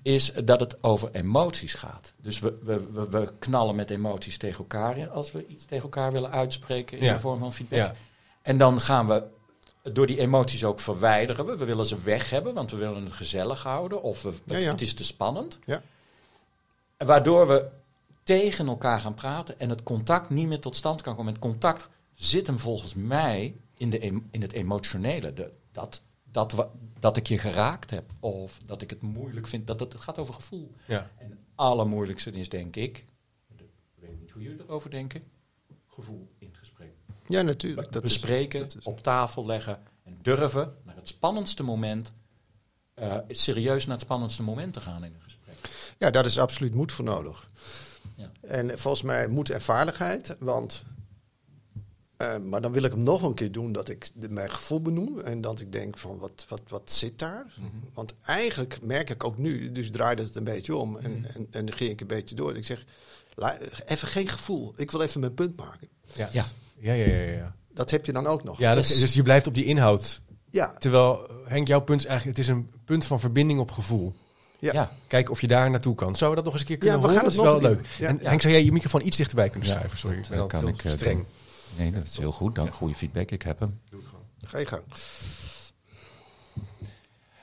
is 0.03 0.33
dat 0.45 0.61
het 0.61 0.83
over 0.83 1.11
emoties 1.13 1.75
gaat. 1.75 2.13
Dus 2.17 2.39
we, 2.39 2.59
we, 2.63 2.91
we, 2.93 3.09
we 3.09 3.33
knallen 3.39 3.75
met 3.75 3.91
emoties 3.91 4.39
tegen 4.39 4.59
elkaar 4.59 4.97
in 4.97 5.11
als 5.11 5.33
we 5.33 5.47
iets 5.47 5.65
tegen 5.65 5.83
elkaar 5.85 6.13
willen 6.13 6.31
uitspreken 6.31 6.99
in 6.99 7.05
Ja. 7.05 7.15
de 7.15 7.21
vorm 7.21 7.39
van 7.39 7.53
feedback. 7.53 7.79
Ja. 7.79 7.95
En 8.43 8.59
dan 8.59 8.81
gaan 8.81 9.07
we 9.07 9.23
door 9.93 10.07
die 10.07 10.19
emoties 10.21 10.65
ook 10.65 10.81
verwijderen 10.81 11.47
we. 11.47 11.57
We 11.57 11.65
willen 11.65 11.87
ze 11.87 12.01
weg 12.01 12.31
hebben, 12.31 12.55
want 12.55 12.71
we 12.71 12.77
willen 12.77 13.05
het 13.05 13.13
gezellig 13.13 13.63
houden. 13.63 14.03
Of 14.03 14.23
we, 14.23 14.29
het, 14.29 14.41
Ja, 14.45 14.57
ja. 14.59 14.71
het 14.71 14.81
is 14.81 14.95
te 14.95 15.05
spannend. 15.05 15.59
Ja. 15.65 15.83
En 16.97 17.07
Waardoor 17.07 17.47
we 17.47 17.71
tegen 18.23 18.67
elkaar 18.69 19.01
gaan 19.01 19.15
praten 19.15 19.59
en 19.59 19.69
het 19.71 19.83
contact 19.83 20.31
niet 20.31 20.47
meer 20.47 20.61
tot 20.61 20.77
stand 20.77 21.03
kan 21.03 21.17
komen. 21.17 21.33
Het 21.33 21.43
contact 21.43 21.89
zit 22.15 22.47
hem 22.47 22.59
volgens 22.59 22.95
mij 22.95 23.55
in, 23.75 23.91
de, 23.91 23.99
in 24.31 24.43
het 24.43 24.53
emotionele. 24.53 25.33
De, 25.33 25.53
dat, 25.73 26.03
dat, 26.25 26.53
we- 26.53 26.67
dat 26.99 27.17
ik 27.17 27.27
je 27.27 27.39
geraakt 27.39 27.91
heb 27.91 28.05
of 28.21 28.59
dat 28.67 28.83
ik 28.83 28.91
het 28.91 29.03
moeilijk 29.03 29.47
vind. 29.47 29.67
Dat 29.67 29.81
het, 29.81 29.93
het 29.93 30.03
gaat 30.03 30.19
over 30.19 30.35
gevoel. 30.35 30.75
Ja. 30.85 31.11
En 31.19 31.31
het 31.31 31.39
allermoeilijkste 31.55 32.31
is 32.31 32.49
denk 32.49 32.77
ik, 32.77 33.05
ik 33.57 33.65
weet 33.95 34.21
niet 34.21 34.31
hoe 34.31 34.43
jullie 34.43 34.61
erover 34.61 34.91
denken, 34.91 35.23
gevoel 35.87 36.29
in 36.39 36.47
het 36.47 36.59
gesprek. 36.59 36.93
Ja, 37.31 37.43
natuurlijk. 37.43 37.93
Dat 37.93 38.03
is- 38.05 38.09
Bespreken, 38.13 38.61
dat 38.61 38.77
is- 38.79 38.85
op 38.85 39.03
tafel 39.03 39.47
leggen 39.47 39.79
en 40.05 40.19
durven 40.23 40.75
naar 40.85 40.97
het 40.97 41.09
spannendste 41.09 41.63
moment, 41.63 42.13
eh, 42.95 43.17
serieus 43.29 43.85
naar 43.87 43.95
het 43.97 44.05
spannendste 44.05 44.43
moment 44.43 44.73
te 44.73 44.81
gaan 44.81 45.05
in 45.05 45.15
een 45.15 45.23
gesprek. 45.23 45.57
Ja, 45.99 46.11
daar 46.11 46.27
is 46.27 46.39
absoluut 46.39 46.75
moed 46.75 46.93
voor 46.93 47.05
nodig. 47.05 47.51
Ja. 48.15 48.31
En 48.41 48.79
volgens 48.79 49.03
mij 49.03 49.29
moed 49.29 49.51
en 49.51 49.61
vaardigheid. 49.63 50.37
Want, 50.39 50.85
eh, 52.17 52.37
maar 52.39 52.61
dan 52.61 52.73
wil 52.73 52.83
ik 52.83 52.91
hem 52.91 53.03
nog 53.03 53.23
een 53.23 53.35
keer 53.35 53.53
doen 53.53 53.73
dat 53.73 53.89
ik 53.89 54.11
de, 54.15 54.29
mijn 54.29 54.51
gevoel 54.51 54.81
benoem. 54.83 55.19
En 55.21 55.41
dat 55.41 55.61
ik 55.61 55.73
denk 55.73 55.99
van 55.99 56.19
wat, 56.19 56.47
wat, 56.49 56.63
wat 56.69 56.91
zit 56.93 57.19
daar? 57.19 57.47
Mhm. 57.59 57.69
Want 57.95 58.15
eigenlijk 58.23 58.79
merk 58.83 59.11
ik 59.11 59.25
ook 59.25 59.39
nu, 59.39 59.73
dus 59.73 59.91
draaide 59.91 60.23
het 60.23 60.37
een 60.37 60.45
beetje 60.45 60.77
om. 60.77 60.97
En, 60.97 61.11
Mhm. 61.19 61.25
en, 61.25 61.47
en 61.51 61.67
dan 61.67 61.77
ging 61.77 61.91
ik 61.91 62.01
een 62.01 62.07
beetje 62.07 62.35
door. 62.35 62.57
Ik 62.57 62.67
zeg, 62.67 62.85
even 63.87 64.09
geen 64.09 64.29
gevoel. 64.29 64.73
Ik 64.77 64.91
wil 64.91 65.01
even 65.03 65.21
mijn 65.21 65.35
punt 65.35 65.57
maken. 65.57 65.89
Ja. 66.15 66.29
Ja. 66.33 66.47
Ja, 66.81 66.93
ja, 66.93 67.07
ja, 67.07 67.31
ja. 67.33 67.55
Dat 67.75 67.91
heb 67.91 68.07
je 68.07 68.13
dan 68.13 68.27
ook 68.27 68.45
nog. 68.45 68.59
ja 68.59 68.75
dat, 68.75 68.89
Yes. 68.89 69.01
dus 69.01 69.15
je 69.15 69.23
blijft 69.23 69.47
op 69.47 69.55
die 69.55 69.65
inhoud. 69.65 70.21
Ja, 70.51 70.75
Terwijl, 70.79 71.27
Henk, 71.45 71.67
jouw 71.69 71.81
punt 71.81 72.01
is 72.01 72.07
eigenlijk, 72.07 72.39
het 72.39 72.47
is 72.47 72.53
een 72.55 72.71
punt 72.85 73.05
van 73.05 73.21
verbinding 73.21 73.61
op 73.61 73.71
gevoel. 73.71 74.15
ja. 74.59 74.73
Ja. 74.73 74.91
Kijken 75.07 75.33
of 75.33 75.41
je 75.41 75.47
daar 75.49 75.71
naartoe 75.71 75.95
kan. 75.95 76.17
Zouden 76.17 76.29
we 76.29 76.35
dat 76.35 76.45
nog 76.45 76.53
eens 76.53 76.63
een 76.63 76.69
keer 76.69 76.79
kunnen 76.79 76.97
Ja, 77.01 77.03
we 77.03 77.13
horen? 77.13 77.31
gaan 77.31 77.37
dat 77.37 77.47
het 77.47 77.55
is 77.57 77.61
wel 77.63 77.71
leuk. 77.77 77.87
Ja. 77.99 78.09
En. 78.09 78.29
Henk, 78.29 78.41
zou 78.41 78.53
jij 78.55 78.65
je 78.65 78.73
microfoon 78.73 79.07
iets 79.07 79.17
dichterbij 79.17 79.49
kunnen 79.51 79.69
schuiven? 79.69 79.99
Sorry, 79.99 80.17
ik 80.19 80.29
ben 80.29 80.39
dat 80.39 80.49
kan 80.49 80.69
ik, 80.69 80.85
eh, 80.85 80.91
streng. 80.93 81.25
Nee, 81.77 81.91
dat 81.93 82.05
is 82.05 82.19
heel 82.19 82.33
goed. 82.33 82.55
Dank, 82.55 82.75
goede 82.75 82.95
feedback. 82.95 83.31
Ik 83.31 83.43
heb 83.43 83.59
hem. 83.61 83.81
Ga 84.43 84.59
je 84.59 84.67
gang. 84.67 84.83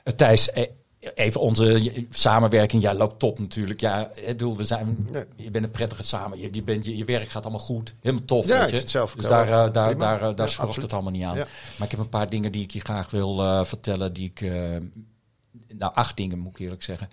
Eh, 0.02 0.12
Thijs, 0.14 0.50
eh, 0.50 0.66
even 1.00 1.40
onze 1.40 1.92
samenwerking. 2.10 2.82
Ja, 2.82 2.94
loopt 2.94 3.18
top 3.18 3.38
natuurlijk. 3.38 3.80
Ja, 3.80 4.10
ik 4.14 4.26
bedoel, 4.26 4.56
we 4.56 4.64
zijn, 4.64 5.06
Nee. 5.10 5.24
je 5.36 5.50
bent 5.50 5.64
een 5.64 5.70
prettige 5.70 6.02
samen. 6.04 6.38
Je, 6.38 6.48
je, 6.52 6.62
bent, 6.62 6.84
je, 6.84 6.96
je 6.96 7.04
werk 7.04 7.28
gaat 7.28 7.42
allemaal 7.42 7.60
goed. 7.60 7.94
Helemaal 8.00 8.24
tof. 8.24 8.46
Ja, 8.46 8.60
weet 8.60 8.70
je. 8.70 8.76
het 8.76 8.90
zelf 8.90 9.14
dus 9.14 9.26
daar, 9.26 9.44
eh, 9.48 9.72
daar, 9.72 9.98
daar, 9.98 10.22
eh, 10.22 10.36
daar 10.36 10.46
absoluut. 10.46 10.76
het 10.82 10.92
allemaal 10.92 11.12
niet 11.12 11.22
aan. 11.22 11.36
Ja. 11.36 11.46
Maar 11.78 11.84
ik 11.86 11.90
heb 11.90 12.00
een 12.00 12.08
paar 12.08 12.30
dingen 12.30 12.52
die 12.52 12.62
ik 12.62 12.70
je 12.70 12.80
graag 12.80 13.10
wil 13.10 13.42
eh, 13.42 13.64
vertellen. 13.64 14.12
Die 14.12 14.30
ik, 14.34 14.40
nou, 15.76 15.94
acht 15.94 16.16
dingen 16.16 16.38
moet 16.38 16.52
ik 16.52 16.58
eerlijk 16.58 16.82
zeggen. 16.82 17.08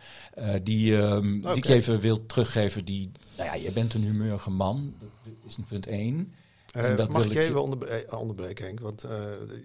die, 0.64 0.98
ehm, 1.02 1.40
die 1.42 1.56
ik 1.56 1.66
even 1.66 2.00
wil 2.00 2.26
teruggeven. 2.26 2.86
Die, 2.86 3.12
nou 3.38 3.50
ja, 3.50 3.56
je 3.56 3.72
bent 3.72 3.94
een 3.94 4.04
humeurige 4.04 4.50
man. 4.52 4.94
Dat 5.24 5.34
is 5.48 5.58
een 5.58 5.66
punt 5.66 5.88
één. 5.88 6.34
En 6.72 6.96
dat 6.96 7.10
mag 7.10 7.22
wil 7.22 7.32
ik 7.32 7.38
je 7.38 7.44
even 7.44 7.62
onderbre- 7.64 8.18
onderbreken, 8.18 8.66
Henk? 8.66 8.80
Want 8.80 9.06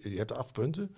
je 0.03 0.17
hebt 0.17 0.33
acht 0.33 0.53
punten. 0.53 0.95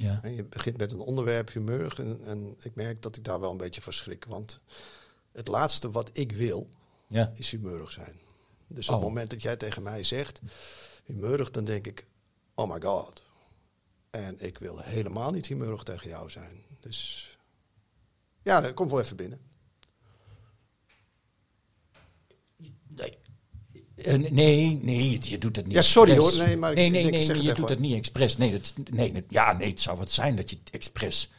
Ja. 0.00 0.18
En 0.22 0.34
je 0.34 0.44
begint 0.44 0.76
met 0.76 0.92
een 0.92 0.98
onderwerp, 1.00 1.52
humeur. 1.52 1.94
En, 2.00 2.20
en 2.24 2.54
ik 2.62 2.74
merk 2.74 3.02
dat 3.02 3.16
ik 3.16 3.24
daar 3.24 3.40
wel 3.40 3.50
een 3.50 3.56
beetje 3.56 3.80
van 3.80 3.92
schrik. 3.92 4.24
Want 4.24 4.60
het 5.32 5.48
laatste 5.48 5.90
wat 5.90 6.10
ik 6.12 6.32
wil, 6.32 6.68
Ja. 7.06 7.32
is 7.34 7.50
humeurig 7.50 7.92
zijn. 7.92 8.20
Dus 8.66 8.88
op 8.88 8.94
Oh. 8.94 9.00
het 9.00 9.08
moment 9.08 9.30
dat 9.30 9.42
jij 9.42 9.56
tegen 9.56 9.82
mij 9.82 10.02
zegt, 10.02 10.40
humeurig, 11.04 11.50
dan 11.50 11.64
denk 11.64 11.86
ik, 11.86 12.06
oh 12.54 12.70
my 12.72 12.80
god. 12.80 13.22
En 14.10 14.40
ik 14.40 14.58
wil 14.58 14.78
helemaal 14.78 15.30
niet 15.30 15.46
humeurig 15.46 15.82
tegen 15.82 16.08
jou 16.08 16.30
zijn. 16.30 16.64
Dus 16.80 17.28
ja, 18.42 18.60
dat 18.60 18.74
komt 18.74 18.90
wel 18.90 19.00
even 19.00 19.16
binnen. 19.16 19.40
Nee. 22.88 23.18
Eh, 24.02 24.30
nee, 24.30 24.78
nee, 24.82 25.18
je 25.22 25.38
doet 25.38 25.56
het 25.56 25.66
niet. 25.66 25.74
Ja, 25.74 25.82
sorry 25.82 26.12
expres. 26.12 26.36
hoor. 26.38 26.46
Nee, 26.46 26.56
maar 26.56 26.70
ik 26.70 26.76
nee, 26.76 26.90
nee, 26.90 27.00
denk, 27.00 27.12
nee, 27.12 27.20
ik 27.20 27.26
zeg 27.26 27.36
het 27.36 27.44
je 27.46 27.54
doet 27.54 27.68
het 27.68 27.78
niet 27.78 27.96
expres. 27.96 28.36
Nee, 28.36 28.50
dat, 28.52 28.74
nee, 28.90 29.12
dat- 29.12 29.22
ja, 29.28 29.52
nee, 29.52 29.68
het 29.68 29.80
zou 29.80 29.98
wat 29.98 30.10
zijn 30.10 30.36
dat 30.36 30.50
je 30.50 30.56
het 30.64 30.72
expres 30.74 31.30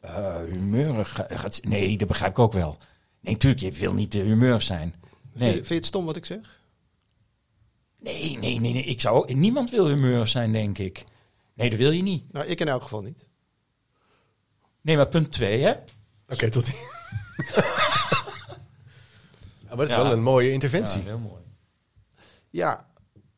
eh 0.00 0.36
humeurig 0.52 1.08
ga- 1.12 1.26
gaat. 1.30 1.60
Nee, 1.64 1.98
dat 1.98 2.08
begrijp 2.08 2.30
ik 2.30 2.38
ook 2.38 2.52
wel. 2.52 2.78
Nee, 3.20 3.32
natuurlijk, 3.32 3.62
je 3.62 3.70
wil 3.80 3.94
niet 3.94 4.14
uh, 4.14 4.22
humeurig 4.22 4.62
zijn. 4.62 4.94
Vind, 5.00 5.32
je, 5.32 5.38
Nee, 5.44 5.52
vind 5.52 5.68
je 5.68 5.74
het 5.74 5.86
stom 5.86 6.04
wat 6.04 6.16
ik 6.16 6.24
zeg? 6.24 6.38
nee, 8.00 8.38
nee, 8.38 8.60
nee, 8.60 8.72
nee. 8.72 8.84
Ik 8.84 9.00
zou 9.00 9.16
ook, 9.16 9.34
niemand 9.34 9.70
wil 9.70 9.86
humeurig 9.88 10.28
zijn, 10.28 10.52
denk 10.52 10.78
ik. 10.78 11.04
Nee, 11.54 11.70
dat 11.70 11.78
wil 11.78 11.90
je 11.90 12.02
niet. 12.02 12.32
Nou, 12.32 12.46
ik 12.46 12.60
in 12.60 12.68
elk 12.68 12.82
geval 12.82 13.00
niet. 13.02 13.28
Nee, 14.80 14.96
maar 14.96 15.08
punt 15.08 15.32
twee, 15.32 15.62
hè? 15.62 15.72
Oké, 16.28 16.50
tot 16.50 16.64
die. 16.66 16.74
ja, 17.54 17.62
maar 19.68 19.76
dat 19.76 19.88
is 19.88 19.90
Ja. 19.94 20.02
wel 20.02 20.12
een 20.12 20.22
mooie 20.22 20.52
interventie. 20.52 20.98
Ja, 21.00 21.04
heel 21.06 21.18
mooi. 21.18 21.42
Ja, 22.56 22.86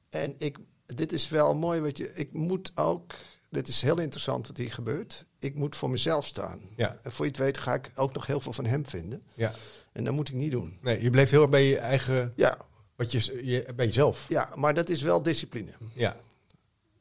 en 0.08 0.34
ik, 0.38 0.58
dit 0.86 1.12
is 1.12 1.28
wel 1.28 1.54
mooi 1.54 1.80
wat 1.80 1.96
je. 1.98 2.12
Ik 2.14 2.32
moet 2.32 2.72
ook. 2.74 3.14
Dit 3.50 3.68
is 3.68 3.82
heel 3.82 3.98
interessant 3.98 4.46
wat 4.46 4.56
hier 4.56 4.72
gebeurt. 4.72 5.24
Ik 5.38 5.54
moet 5.54 5.76
voor 5.76 5.90
mezelf 5.90 6.26
staan. 6.26 6.60
Ja. 6.76 6.98
En 7.02 7.12
voor 7.12 7.24
je 7.24 7.30
het 7.30 7.40
weet 7.40 7.58
ga 7.58 7.74
ik 7.74 7.90
ook 7.94 8.12
nog 8.14 8.26
heel 8.26 8.40
veel 8.40 8.52
van 8.52 8.64
hem 8.66 8.86
vinden. 8.86 9.22
Ja. 9.34 9.52
En 9.92 10.04
dat 10.04 10.14
moet 10.14 10.28
ik 10.28 10.34
niet 10.34 10.50
doen. 10.52 10.78
Nee, 10.82 11.02
je 11.02 11.10
bleef 11.10 11.30
heel 11.30 11.40
erg 11.40 11.50
bij 11.50 11.64
je 11.64 11.78
eigen, 11.78 12.32
Ja, 12.36 12.58
wat 12.96 13.12
je, 13.12 13.46
je, 13.46 13.66
bij 13.76 13.86
jezelf. 13.86 14.26
ja 14.28 14.52
maar 14.54 14.74
dat 14.74 14.88
is 14.90 15.02
wel 15.02 15.22
discipline. 15.22 15.72
Ja. 15.92 16.16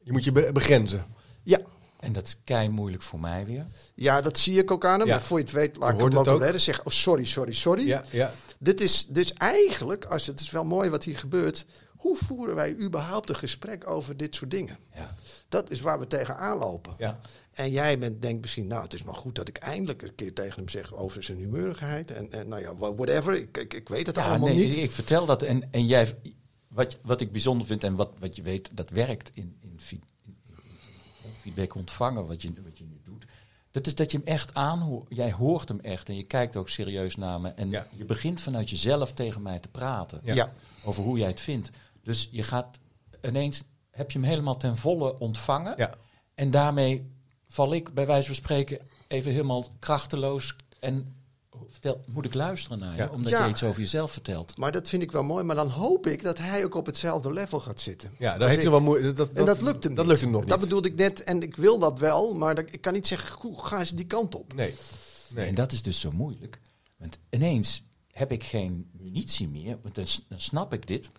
Je 0.02 0.12
moet 0.12 0.24
je 0.24 0.32
be- 0.32 0.50
begrenzen. 0.52 1.06
Ja, 1.42 1.58
En 2.00 2.12
dat 2.12 2.26
is 2.26 2.36
kei 2.44 2.68
moeilijk 2.68 3.02
voor 3.02 3.20
mij 3.20 3.46
weer. 3.46 3.66
ja 3.94 4.20
dat 4.20 4.38
zie 4.38 4.58
ik 4.58 4.70
ook 4.70 4.84
aan 4.84 4.98
hem. 4.98 5.08
Ja. 5.08 5.14
Maar 5.14 5.22
voor 5.24 5.38
je 5.38 5.44
het 5.44 5.52
weet, 5.52 5.76
laat 5.76 5.90
ik 5.92 5.96
hem 5.98 6.06
het 6.08 6.16
ook 6.16 6.28
ook. 6.28 6.42
redden. 6.42 6.60
Zeg, 6.60 6.78
oh, 6.84 6.92
sorry, 6.92 7.24
sorry, 7.24 7.52
sorry. 7.52 7.86
Ja, 7.86 8.04
ja. 8.10 8.32
Dit 8.58 8.80
is 8.80 9.06
dus 9.06 9.32
eigenlijk, 9.32 10.04
als 10.04 10.26
het 10.26 10.40
is 10.40 10.50
wel 10.50 10.64
mooi 10.64 10.90
wat 10.90 11.04
hier 11.04 11.18
gebeurt. 11.18 11.66
Hoe 11.98 12.16
voeren 12.16 12.54
wij 12.54 12.76
überhaupt 12.76 13.28
een 13.28 13.36
gesprek 13.36 13.86
over 13.86 14.16
dit 14.16 14.34
soort 14.34 14.50
dingen? 14.50 14.78
Ja. 14.94 15.14
Dat 15.48 15.70
is 15.70 15.80
waar 15.80 15.98
we 15.98 16.06
tegenaan 16.06 16.58
lopen. 16.58 16.94
ja. 16.98 17.18
En 17.52 17.70
jij 17.70 17.98
bent, 17.98 18.22
denkt 18.22 18.40
misschien, 18.40 18.66
nou, 18.66 18.82
het 18.82 18.94
is 18.94 19.02
maar 19.02 19.14
goed 19.14 19.34
dat 19.34 19.48
ik 19.48 19.56
eindelijk 19.56 20.02
een 20.02 20.14
keer 20.14 20.32
tegen 20.34 20.54
hem 20.58 20.68
zeg 20.68 20.94
over 20.94 21.22
zijn 21.22 21.38
humeurigheid. 21.38 22.10
En, 22.10 22.32
en 22.32 22.48
nou 22.48 22.62
ja, 22.62 22.76
wha- 22.76 22.94
whatever. 22.94 23.34
Ik, 23.34 23.56
ik, 23.58 23.74
ik 23.74 23.88
weet 23.88 24.06
het 24.06 24.16
Ja, 24.16 24.28
allemaal 24.28 24.48
nee, 24.48 24.66
niet. 24.66 24.76
Ik 24.76 24.90
vertel 24.90 25.26
dat 25.26 25.42
en, 25.42 25.72
en 25.72 25.86
jij, 25.86 26.14
wat, 26.68 26.96
wat 27.02 27.20
ik 27.20 27.32
bijzonder 27.32 27.66
vind 27.66 27.84
en 27.84 27.94
wat, 27.94 28.10
wat 28.18 28.36
je 28.36 28.42
weet, 28.42 28.76
dat 28.76 28.90
werkt 28.90 29.30
in, 29.34 29.56
in, 29.60 29.74
feed- 29.76 30.02
in, 30.26 30.36
in- 30.46 30.54
in 31.24 31.30
feedback 31.40 31.74
ontvangen, 31.74 32.26
wat 32.26 32.42
je, 32.42 32.52
wat 32.64 32.78
je 32.78 32.84
nu 32.84 33.00
doet. 33.04 33.24
Dat 33.70 33.86
is 33.86 33.94
dat 33.94 34.10
je 34.10 34.18
hem 34.18 34.26
echt 34.26 34.54
aanhoort. 34.54 35.06
Jij 35.08 35.32
hoort 35.32 35.68
hem 35.68 35.80
echt 35.80 36.08
en 36.08 36.16
je 36.16 36.22
kijkt 36.24 36.56
ook 36.56 36.68
serieus 36.68 37.16
naar 37.16 37.40
me. 37.40 37.48
En 37.48 37.70
Ja. 37.70 37.86
je 37.96 38.04
begint 38.04 38.40
vanuit 38.40 38.70
jezelf 38.70 39.12
tegen 39.12 39.42
mij 39.42 39.58
te 39.58 39.68
praten. 39.68 40.20
Ja. 40.22 40.52
Over 40.84 41.02
hoe 41.02 41.18
jij 41.18 41.28
het 41.28 41.40
vindt. 41.40 41.70
Dus 42.08 42.28
je 42.30 42.42
gaat 42.42 42.78
ineens, 43.22 43.62
heb 43.90 44.10
je 44.10 44.18
hem 44.18 44.28
helemaal 44.28 44.56
ten 44.56 44.76
volle 44.76 45.18
ontvangen. 45.18 45.74
Ja. 45.76 45.94
En 46.34 46.50
daarmee 46.50 47.10
val 47.48 47.72
ik 47.74 47.94
bij 47.94 48.06
wijze 48.06 48.26
van 48.26 48.34
spreken 48.34 48.78
even 49.08 49.32
helemaal 49.32 49.66
krachteloos. 49.78 50.56
En 50.80 51.16
vertel, 51.68 52.00
moet 52.12 52.24
ik 52.24 52.34
luisteren 52.34 52.78
naar 52.78 52.92
je? 52.96 53.02
Ja. 53.02 53.08
Omdat 53.08 53.32
Ja. 53.32 53.44
je 53.44 53.50
iets 53.50 53.62
over 53.62 53.80
jezelf 53.80 54.10
vertelt. 54.12 54.56
Maar 54.56 54.72
dat 54.72 54.88
vind 54.88 55.02
ik 55.02 55.12
wel 55.12 55.22
mooi. 55.22 55.44
Maar 55.44 55.56
dan 55.56 55.68
hoop 55.70 56.06
ik 56.06 56.22
dat 56.22 56.38
hij 56.38 56.64
ook 56.64 56.74
op 56.74 56.86
hetzelfde 56.86 57.32
level 57.32 57.60
gaat 57.60 57.80
zitten. 57.80 58.10
Ja, 58.18 58.36
Als 58.36 58.44
heeft 58.48 58.62
hij 58.62 58.70
wel 58.70 58.80
moeite. 58.80 59.12
Dat, 59.12 59.32
En 59.34 59.44
dat 59.44 59.60
lukt 59.60 59.84
hem 59.84 59.94
Dat 59.94 60.04
niet. 60.04 60.12
lukt 60.12 60.20
hem 60.20 60.30
nog 60.30 60.40
niet. 60.40 60.50
Dat 60.50 60.60
bedoelde 60.60 60.88
ik 60.88 60.94
net. 60.94 61.22
En 61.22 61.42
ik 61.42 61.56
wil 61.56 61.78
dat 61.78 61.98
wel. 61.98 62.34
Maar 62.34 62.54
dat, 62.54 62.64
ik 62.70 62.80
kan 62.80 62.92
niet 62.92 63.06
zeggen, 63.06 63.40
hoe 63.40 63.64
gaan 63.64 63.86
ze 63.86 63.94
die 63.94 64.06
kant 64.06 64.34
op? 64.34 64.54
Nee. 64.54 64.74
nee. 65.34 65.46
En 65.46 65.54
dat 65.54 65.72
is 65.72 65.82
dus 65.82 66.00
zo 66.00 66.10
moeilijk. 66.10 66.60
Want 66.96 67.18
ineens 67.30 67.82
heb 68.12 68.32
ik 68.32 68.44
geen 68.44 68.90
munitie 68.92 69.48
meer. 69.48 69.78
Want 69.82 69.94
dan, 69.94 70.04
dan 70.28 70.40
snap 70.40 70.72
ik 70.72 70.86
dit. 70.86 71.10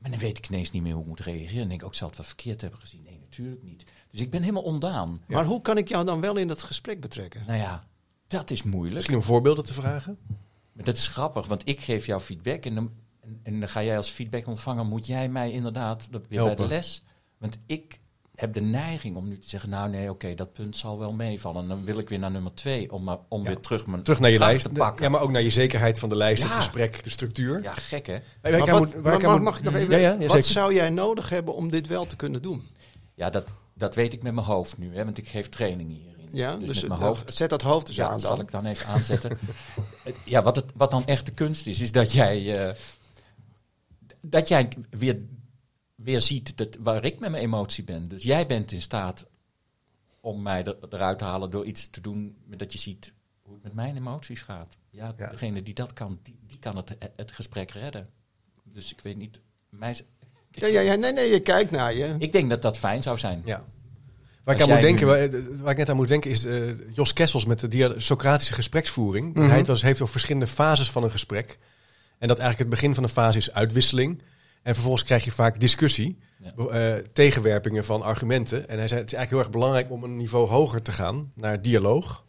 Maar 0.00 0.10
dan 0.10 0.20
weet 0.20 0.38
ik 0.38 0.48
ineens 0.48 0.70
niet 0.70 0.82
meer 0.82 0.92
hoe 0.92 1.02
ik 1.02 1.08
moet 1.08 1.20
reageren. 1.20 1.62
En 1.62 1.68
denk 1.68 1.80
ik, 1.80 1.86
ook 1.86 1.94
zal 1.94 2.08
het 2.08 2.16
wat 2.16 2.26
verkeerd 2.26 2.60
hebben 2.60 2.80
gezien? 2.80 3.02
Nee, 3.02 3.18
natuurlijk 3.18 3.62
niet. 3.62 3.92
Dus 4.10 4.20
ik 4.20 4.30
ben 4.30 4.40
helemaal 4.40 4.62
ondaan. 4.62 5.22
Maar 5.26 5.44
hoe 5.44 5.62
kan 5.62 5.76
ik 5.76 5.88
jou 5.88 6.04
dan 6.04 6.20
wel 6.20 6.36
in 6.36 6.48
dat 6.48 6.62
gesprek 6.62 7.00
betrekken? 7.00 7.44
Nou 7.46 7.58
ja, 7.58 7.82
dat 8.26 8.50
is 8.50 8.62
moeilijk. 8.62 8.94
Misschien 8.94 9.16
om 9.16 9.22
voorbeelden 9.22 9.64
te 9.64 9.74
vragen? 9.74 10.18
Maar 10.72 10.84
dat 10.84 10.96
is 10.96 11.06
grappig, 11.06 11.46
want 11.46 11.68
ik 11.68 11.80
geef 11.80 12.06
jou 12.06 12.20
feedback. 12.20 12.64
En 12.64 12.74
dan, 12.74 12.92
en, 13.20 13.40
en 13.42 13.60
dan 13.60 13.68
ga 13.68 13.82
jij 13.82 13.96
als 13.96 14.10
feedback 14.10 14.46
ontvangen, 14.46 14.86
moet 14.86 15.06
jij 15.06 15.28
mij 15.28 15.52
inderdaad, 15.52 16.12
dat 16.12 16.26
weer 16.28 16.44
bij 16.44 16.54
de 16.54 16.66
les. 16.66 17.02
Want 17.38 17.58
ik 17.66 17.99
heb 18.40 18.52
de 18.52 18.60
neiging 18.60 19.16
om 19.16 19.28
nu 19.28 19.38
te 19.38 19.48
zeggen, 19.48 19.70
nou 19.70 19.90
nee, 19.90 20.10
oké, 20.10 20.34
dat 20.34 20.52
punt 20.52 20.76
zal 20.76 20.98
wel 20.98 21.12
meevallen. 21.12 21.68
Dan 21.68 21.84
wil 21.84 21.98
ik 21.98 22.08
weer 22.08 22.18
naar 22.18 22.30
nummer 22.30 22.54
twee, 22.54 22.92
om, 22.92 23.04
maar- 23.04 23.18
om 23.28 23.42
weer 23.44 23.60
terug 23.60 23.86
mijn 23.86 24.02
Terug 24.02 24.20
naar 24.20 24.30
je 24.30 24.38
lijst. 24.38 24.62
te 24.62 24.68
pakken. 24.70 25.04
Ja, 25.04 25.10
maar 25.10 25.20
ook 25.20 25.30
naar 25.30 25.42
je 25.42 25.50
zekerheid 25.50 25.98
van 25.98 26.08
de 26.08 26.16
lijst, 26.16 26.42
het 26.42 26.52
gesprek, 26.52 27.04
de 27.04 27.10
structuur. 27.10 27.62
Ja, 27.62 27.74
gek 27.74 28.06
hè? 28.06 28.18
Maar 28.42 28.58
wat- 28.58 28.78
moet- 28.78 29.02
maar 29.02 29.42
mag, 29.42 29.58
ik 29.58 29.64
nog 29.64 29.74
even, 29.74 30.00
Ja, 30.00 30.16
wat 30.26 30.44
zou 30.44 30.74
jij 30.74 30.90
nodig 30.90 31.28
hebben 31.28 31.54
om 31.54 31.70
dit 31.70 31.86
wel 31.86 32.06
te 32.06 32.16
kunnen 32.16 32.42
doen? 32.42 32.68
Ja, 33.14 33.30
dat, 33.30 33.48
dat 33.74 33.94
weet 33.94 34.12
ik 34.12 34.22
met 34.22 34.34
mijn 34.34 34.46
hoofd 34.46 34.78
nu, 34.78 34.94
hè, 34.96 35.04
want 35.04 35.18
ik 35.18 35.28
geef 35.28 35.48
trainingen 35.48 35.96
hierin. 35.96 36.28
Ja, 36.32 36.56
dus, 36.56 36.66
dus, 36.68 36.80
met 36.80 36.88
mijn 36.88 37.00
eh, 37.00 37.06
hoofd. 37.06 37.34
zet 37.34 37.50
dat 37.50 37.62
hoofd 37.62 37.88
eens 37.88 37.96
Ja, 37.96 38.04
aan 38.04 38.10
dat 38.12 38.20
dan. 38.20 38.30
zal 38.30 38.40
ik 38.40 38.50
dan 38.50 38.66
even 38.66 38.86
aanzetten. 38.86 39.38
Ja, 40.24 40.42
wat, 40.42 40.56
het, 40.56 40.64
wat 40.74 40.90
dan 40.90 41.06
echt 41.06 41.26
de 41.26 41.32
kunst 41.32 41.66
is, 41.66 41.80
is 41.80 41.92
dat 41.92 42.12
jij, 42.12 42.66
eh, 42.66 42.74
dat 44.20 44.48
jij 44.48 44.68
weer, 44.90 45.18
weer 46.02 46.20
ziet 46.20 46.56
dat, 46.56 46.76
waar 46.80 47.04
ik 47.04 47.20
met 47.20 47.30
mijn 47.30 47.42
emotie 47.42 47.84
ben. 47.84 48.08
Dus 48.08 48.22
jij 48.22 48.46
bent 48.46 48.72
in 48.72 48.82
staat 48.82 49.26
om 50.20 50.42
mij 50.42 50.64
er, 50.64 50.76
eruit 50.90 51.18
te 51.18 51.24
halen 51.24 51.50
door 51.50 51.64
iets 51.64 51.90
te 51.90 52.00
doen 52.00 52.36
met 52.46 52.58
dat 52.58 52.72
je 52.72 52.78
ziet 52.78 53.12
hoe 53.42 53.54
het 53.54 53.62
met 53.62 53.74
mijn 53.74 53.96
emoties 53.96 54.40
gaat. 54.42 54.76
Ja, 54.90 55.14
Ja. 55.18 55.28
degene 55.30 55.62
die 55.62 55.74
dat 55.74 55.92
kan, 55.92 56.18
die, 56.22 56.38
die 56.46 56.58
kan 56.58 56.76
het, 56.76 56.96
het 57.16 57.32
gesprek 57.32 57.70
redden. 57.70 58.06
Dus 58.64 58.92
ik 58.92 59.00
weet 59.00 59.16
niet, 59.16 59.40
mij, 59.68 60.00
Ja, 60.50 60.66
ja, 60.66 60.80
ja, 60.80 60.94
nee, 60.94 61.12
nee, 61.12 61.30
je 61.30 61.40
kijkt 61.40 61.70
naar 61.70 61.94
je. 61.94 62.14
ik 62.18 62.32
denk 62.32 62.50
dat 62.50 62.62
dat 62.62 62.78
fijn 62.78 63.02
zou 63.02 63.18
zijn. 63.18 63.42
Ja. 63.44 63.64
Waar 64.44 64.54
ik, 64.54 64.62
aan 64.62 64.68
moet 64.68 64.80
denken, 64.80 65.06
nu- 65.06 65.12
waar, 65.12 65.56
waar 65.62 65.70
ik 65.70 65.76
net 65.76 65.88
aan 65.88 65.96
moet 65.96 66.08
denken 66.08 66.30
is 66.30 66.44
eh, 66.44 66.94
Jos 66.94 67.12
Kessels 67.12 67.44
met 67.46 67.60
de 67.60 67.68
dia- 67.68 67.94
Socratische 68.00 68.54
gespreksvoering. 68.54 69.34
Mhm. 69.34 69.48
Hij 69.48 69.58
het 69.58 69.66
was, 69.66 69.82
heeft 69.82 70.00
over 70.00 70.12
verschillende 70.12 70.46
fases 70.46 70.90
van 70.90 71.02
een 71.02 71.10
gesprek. 71.10 71.58
En 72.18 72.28
dat 72.28 72.38
eigenlijk 72.38 72.70
het 72.70 72.80
begin 72.80 72.94
van 72.94 73.02
een 73.04 73.08
fase 73.10 73.38
is 73.38 73.52
uitwisseling. 73.52 74.22
En 74.62 74.74
vervolgens 74.74 75.04
krijg 75.04 75.24
je 75.24 75.30
vaak 75.32 75.60
discussie, 75.60 76.18
Ja. 76.38 76.66
eh, 76.66 77.02
tegenwerpingen 77.12 77.84
van 77.84 78.02
argumenten. 78.02 78.68
En 78.68 78.78
hij 78.78 78.88
zei 78.88 79.00
het 79.00 79.12
is 79.12 79.16
eigenlijk 79.16 79.30
heel 79.30 79.38
erg 79.38 79.50
belangrijk 79.50 79.90
om 79.90 80.04
een 80.04 80.16
niveau 80.16 80.48
hoger 80.48 80.82
te 80.82 80.92
gaan 80.92 81.32
naar 81.34 81.62
dialoog. 81.62 82.24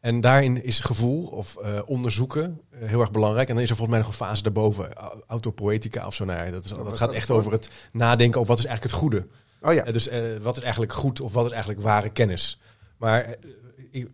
En 0.00 0.20
daarin 0.20 0.64
is 0.64 0.80
gevoel 0.80 1.26
of 1.26 1.56
eh, 1.56 1.78
onderzoeken 1.86 2.60
eh, 2.70 2.88
heel 2.88 3.00
erg 3.00 3.10
belangrijk. 3.10 3.48
En 3.48 3.54
dan 3.54 3.62
is 3.62 3.70
er 3.70 3.76
volgens 3.76 3.96
mij 3.98 4.06
nog 4.06 4.16
een 4.18 4.26
fase 4.26 4.42
daarboven, 4.42 4.92
au- 4.94 5.20
autopoëtica 5.26 6.06
of 6.06 6.14
zo. 6.14 6.24
Nou, 6.24 6.44
ja, 6.44 6.50
dat, 6.50 6.64
is, 6.64 6.70
wat 6.72 6.84
dat 6.84 6.96
gaat 6.96 7.12
echt 7.12 7.30
over 7.30 7.52
het 7.52 7.70
nadenken 7.92 8.40
over 8.40 8.50
wat 8.52 8.58
is 8.58 8.64
eigenlijk 8.66 8.94
het 8.94 9.02
goede. 9.02 9.26
Oh 9.62 9.74
ja. 9.74 9.92
Dus 9.92 10.08
eh, 10.08 10.20
wat 10.42 10.56
is 10.56 10.62
eigenlijk 10.62 10.92
goed 10.92 11.20
of 11.20 11.32
wat 11.32 11.44
is 11.46 11.50
eigenlijk 11.52 11.82
ware 11.82 12.08
kennis? 12.10 12.60
Maar 12.96 13.34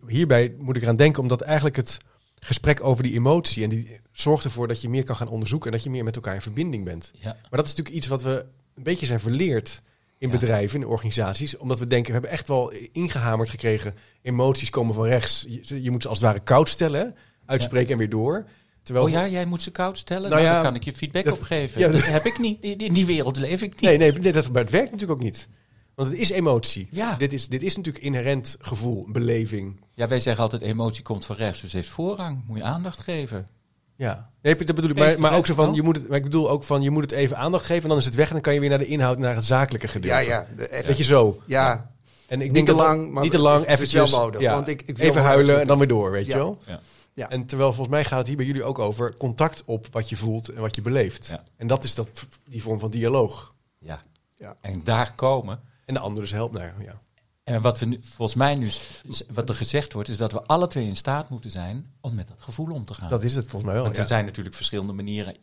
hierbij 0.07 0.55
moet 0.59 0.75
ik 0.75 0.81
eraan 0.81 0.95
denken, 0.95 1.21
omdat 1.21 1.41
eigenlijk 1.41 1.75
het 1.75 1.97
gesprek 2.39 2.83
over 2.83 3.03
die 3.03 3.13
emotie 3.13 3.63
en 3.63 3.69
die 3.69 3.99
zorgt 4.11 4.43
ervoor 4.43 4.67
dat 4.67 4.81
je 4.81 4.89
meer 4.89 5.03
kan 5.03 5.15
gaan 5.15 5.27
onderzoeken 5.27 5.67
en 5.71 5.75
dat 5.75 5.83
je 5.85 5.89
meer 5.89 6.03
met 6.03 6.15
elkaar 6.15 6.35
in 6.35 6.41
verbinding 6.41 6.83
bent. 6.85 7.11
Ja. 7.13 7.31
Maar 7.31 7.49
dat 7.59 7.65
is 7.65 7.69
natuurlijk 7.75 7.95
iets 7.95 8.07
wat 8.07 8.21
we 8.21 8.45
een 8.75 8.83
beetje 8.83 9.05
zijn 9.05 9.19
verleerd 9.19 9.81
in 10.17 10.27
Ja. 10.31 10.33
bedrijven, 10.37 10.81
in 10.81 10.87
organisaties, 10.87 11.57
omdat 11.57 11.79
we 11.79 11.87
denken, 11.87 12.07
we 12.07 12.13
hebben 12.13 12.31
echt 12.31 12.47
wel 12.47 12.71
ingehamerd 12.91 13.49
gekregen, 13.49 13.95
emoties 14.21 14.69
komen 14.69 14.93
van 14.93 15.05
rechts. 15.05 15.45
Je, 15.61 15.81
je 15.83 15.91
moet 15.91 16.01
ze 16.01 16.07
als 16.07 16.17
het 16.19 16.27
ware 16.27 16.39
koud 16.43 16.69
stellen, 16.69 17.15
uitspreken 17.45 17.91
en 17.91 17.97
weer 17.97 18.09
door. 18.09 18.45
Terwijl 18.83 19.05
Oh 19.05 19.11
ja, 19.11 19.27
jij 19.27 19.45
moet 19.45 19.61
ze 19.61 19.71
koud 19.71 19.97
stellen? 19.97 20.29
Nou 20.29 20.41
Nou, 20.41 20.53
daar 20.53 20.63
kan 20.63 20.75
ik 20.75 20.83
je 20.83 20.93
feedback 20.93 21.23
dat- 21.25 21.33
op 21.33 21.41
geven. 21.41 21.81
ja, 21.81 21.87
dat 21.87 22.05
heb 22.05 22.25
ik 22.25 22.39
niet. 22.39 22.57
In 22.61 22.77
in 22.77 22.93
die 22.93 23.05
wereld 23.05 23.37
leef 23.37 23.61
ik 23.61 23.71
niet. 23.71 23.81
Nee, 23.81 23.97
nee, 23.97 24.11
nee 24.11 24.31
dat, 24.31 24.51
maar 24.51 24.61
het 24.61 24.71
werkt 24.71 24.91
natuurlijk 24.91 25.19
ook 25.19 25.25
niet. 25.25 25.47
Want 25.97 26.09
het 26.09 26.17
is 26.19 26.29
emotie. 26.29 26.87
Ja. 26.91 27.15
Dit, 27.15 27.33
is, 27.33 27.47
dit 27.47 27.63
is 27.63 27.75
natuurlijk 27.75 28.03
inherent 28.05 28.55
gevoel, 28.59 29.05
beleving. 29.11 29.79
Ja, 29.93 30.07
wij 30.07 30.19
zeggen 30.19 30.43
altijd 30.43 30.61
emotie 30.61 31.03
komt 31.03 31.25
van 31.25 31.35
rechts, 31.35 31.61
dus 31.61 31.73
heeft 31.73 31.89
voorrang. 31.89 32.43
Moet 32.47 32.57
je 32.57 32.63
aandacht 32.63 32.99
geven. 32.99 33.47
Ja, 33.95 34.29
nee, 34.41 34.55
dat 34.55 34.75
bedoel 34.75 34.89
ik. 34.89 34.95
Maar, 34.97 35.19
maar 35.19 35.35
ook 35.35 35.45
zo 35.45 35.53
van, 35.53 35.73
je 35.73 35.81
moet 35.81 35.95
het, 35.95 36.07
maar 36.07 36.17
ik 36.17 36.23
bedoel 36.23 36.49
ook 36.49 36.63
van, 36.63 36.81
je 36.81 36.89
moet 36.91 37.01
het 37.01 37.11
even 37.11 37.37
aandacht 37.37 37.65
geven 37.65 37.83
en 37.83 37.89
dan 37.89 37.97
is 37.97 38.05
het 38.05 38.15
weg 38.15 38.27
en 38.27 38.33
dan 38.33 38.41
kan 38.41 38.53
je 38.53 38.59
weer 38.59 38.69
naar 38.69 38.77
de 38.77 38.85
inhoud, 38.85 39.17
naar 39.17 39.35
het 39.35 39.45
zakelijke 39.45 39.87
gedeelte. 39.87 40.23
Ja, 40.23 40.29
ja. 40.39 40.47
de- 40.55 40.71
even- 40.71 40.87
Weet 40.87 40.97
je 40.97 41.03
zo. 41.03 41.41
ja. 41.45 41.91
En 42.27 42.41
ik 42.41 42.45
Niet 42.45 42.53
denk 42.53 42.65
te 42.65 42.71
dat 42.73 42.81
dat- 42.81 42.87
lang, 42.95 43.11
maar 43.11 43.23
niet 43.23 43.31
te 43.31 43.39
lang, 43.39 43.65
eventjes. 43.65 44.11
wel 44.11 44.19
nodig, 44.19 44.41
ja, 44.41 44.53
want 44.53 44.67
ik- 44.67 44.81
ik 44.81 44.97
wil 44.97 45.07
even 45.07 45.21
huilen 45.21 45.59
en 45.59 45.67
dan 45.67 45.77
weer 45.77 45.87
door, 45.87 46.11
weet 46.11 46.25
Ja. 46.25 46.31
je 46.31 46.37
wel. 46.37 46.57
Ja. 46.65 46.79
Ja. 47.13 47.29
En 47.29 47.45
terwijl 47.45 47.69
volgens 47.69 47.89
mij 47.95 48.05
gaat 48.05 48.17
het 48.17 48.27
hier 48.27 48.37
bij 48.37 48.45
jullie 48.45 48.63
ook 48.63 48.79
over 48.79 49.13
contact 49.17 49.63
op 49.65 49.87
wat 49.91 50.09
je 50.09 50.15
voelt 50.17 50.49
en 50.49 50.61
wat 50.61 50.75
je 50.75 50.81
beleeft. 50.81 51.27
Ja. 51.27 51.43
En 51.57 51.67
dat 51.67 51.83
is 51.83 51.95
dat, 51.95 52.25
die 52.49 52.61
vorm 52.61 52.79
van 52.79 52.89
dialoog. 52.89 53.53
Ja. 53.79 54.01
Ja. 54.35 54.55
En 54.61 54.81
daar 54.83 55.13
komen. 55.15 55.59
En 55.87 55.93
de 55.93 55.99
andere 55.99 56.25
is 56.25 56.31
helpt 56.31 56.53
naar. 56.53 56.75
Ja. 56.83 57.01
En 57.43 57.61
wat 57.61 57.79
we 57.79 57.85
nu, 57.85 57.99
volgens 58.01 58.37
mij 58.37 58.55
nu, 58.55 58.69
wat 59.33 59.49
er 59.49 59.55
gezegd 59.55 59.93
wordt, 59.93 60.09
is 60.09 60.17
dat 60.17 60.31
we 60.31 60.43
alle 60.43 60.67
twee 60.67 60.85
in 60.85 60.95
staat 60.95 61.29
moeten 61.29 61.51
zijn 61.51 61.91
om 62.01 62.15
met 62.15 62.27
dat 62.27 62.41
gevoel 62.41 62.73
om 62.73 62.85
te 62.85 62.93
gaan. 62.93 63.09
Dat 63.09 63.23
is 63.23 63.35
het 63.35 63.43
volgens 63.47 63.63
mij 63.63 63.73
wel. 63.73 63.83
Want 63.83 63.95
ja. 63.95 64.01
er 64.01 64.07
zijn 64.07 64.25
natuurlijk 64.25 64.55
verschillende 64.55 64.93
manieren. 64.93 65.35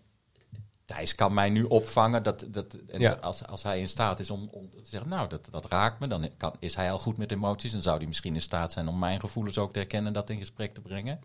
Thijs 0.84 1.14
kan 1.14 1.34
mij 1.34 1.50
nu 1.50 1.62
opvangen 1.62 2.22
dat, 2.22 2.46
dat, 2.48 2.74
en 2.74 3.00
Ja. 3.00 3.12
als, 3.12 3.46
als 3.46 3.62
hij 3.62 3.80
in 3.80 3.88
staat 3.88 4.20
is 4.20 4.30
om, 4.30 4.48
om 4.52 4.70
te 4.70 4.88
zeggen, 4.88 5.10
nou, 5.10 5.28
dat, 5.28 5.48
dat 5.50 5.66
raakt 5.66 6.00
me, 6.00 6.06
dan 6.06 6.28
kan, 6.36 6.52
is 6.58 6.74
hij 6.74 6.92
al 6.92 6.98
goed 6.98 7.16
met 7.16 7.32
emoties. 7.32 7.72
Dan 7.72 7.82
zou 7.82 7.96
hij 7.96 8.06
misschien 8.06 8.34
in 8.34 8.40
staat 8.40 8.72
zijn 8.72 8.88
om 8.88 8.98
mijn 8.98 9.20
gevoelens 9.20 9.58
ook 9.58 9.72
te 9.72 9.78
herkennen 9.78 10.06
en 10.06 10.12
dat 10.12 10.30
in 10.30 10.38
gesprek 10.38 10.74
te 10.74 10.80
brengen. 10.80 11.20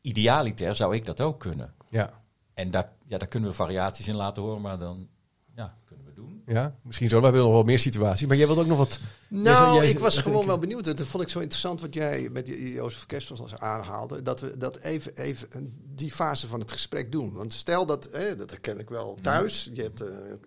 Idealiter 0.00 0.74
zou 0.74 0.94
ik 0.94 1.04
dat 1.06 1.20
ook 1.20 1.40
kunnen. 1.40 1.74
Ja. 1.90 2.22
En 2.54 2.70
daar, 2.70 2.92
ja, 3.04 3.18
daar 3.18 3.28
kunnen 3.28 3.50
we 3.50 3.56
variaties 3.56 4.08
in 4.08 4.14
laten 4.14 4.42
horen, 4.42 4.60
maar 4.60 4.78
dan 4.78 5.08
ja, 5.56 5.76
kunnen 5.84 6.04
we 6.04 6.12
doen. 6.14 6.42
ja, 6.46 6.74
misschien 6.82 7.08
zo. 7.08 7.16
We 7.18 7.24
hebben 7.24 7.42
nog 7.42 7.50
wel 7.52 7.62
meer 7.62 7.78
situaties. 7.78 8.26
Maar 8.26 8.36
jij 8.36 8.46
wilt 8.46 8.58
ook 8.58 8.66
nog 8.66 8.78
wat... 8.78 8.98
Nou, 9.28 9.76
Jij 9.80 9.90
ik 9.90 9.98
was 9.98 10.18
gewoon 10.18 10.46
wel 10.46 10.58
benieuwd. 10.58 10.84
Dat 10.84 11.00
vond 11.02 11.22
ik 11.22 11.28
zo 11.28 11.38
interessant 11.38 11.80
wat 11.80 11.94
jij 11.94 12.28
met 12.32 12.46
die 12.46 12.72
Jozef 12.72 13.06
Kerstens 13.06 13.40
als 13.40 13.54
aanhaalde. 13.56 14.22
Dat 14.22 14.40
we 14.40 14.56
dat 14.56 14.76
even, 14.78 15.16
even 15.16 15.48
die 15.94 16.12
fase 16.12 16.46
van 16.48 16.60
het 16.60 16.72
gesprek 16.72 17.12
doen. 17.12 17.32
Want 17.32 17.52
stel 17.52 17.86
dat, 17.86 18.08
hè, 18.12 18.34
dat 18.36 18.50
herken 18.50 18.78
ik 18.78 18.88
wel 18.88 19.18
thuis. 19.22 19.70
Je 19.72 19.82
hebt 19.82 20.00
een 20.00 20.40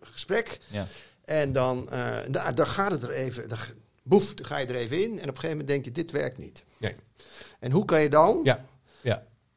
gesprek. 0.00 0.58
Ja. 0.70 0.86
En 1.24 1.52
dan, 1.52 1.90
eh, 1.90 2.16
da- 2.30 2.52
dan 2.52 2.66
gaat 2.66 2.90
het 2.90 3.02
er 3.02 3.10
even, 3.10 3.48
dan, 3.48 3.58
boef, 4.02 4.34
dan 4.34 4.46
ga 4.46 4.58
je 4.58 4.66
er 4.66 4.74
even 4.74 5.02
in. 5.02 5.10
En 5.10 5.12
op 5.12 5.20
een 5.20 5.24
gegeven 5.26 5.48
moment 5.50 5.68
denk 5.68 5.84
je, 5.84 5.90
dit 5.90 6.10
werkt 6.10 6.38
niet. 6.38 6.62
Nee. 6.76 6.94
En 7.60 7.70
hoe 7.70 7.84
kan 7.84 8.02
je 8.02 8.10
dan 8.10 8.40
ja, 8.42 8.64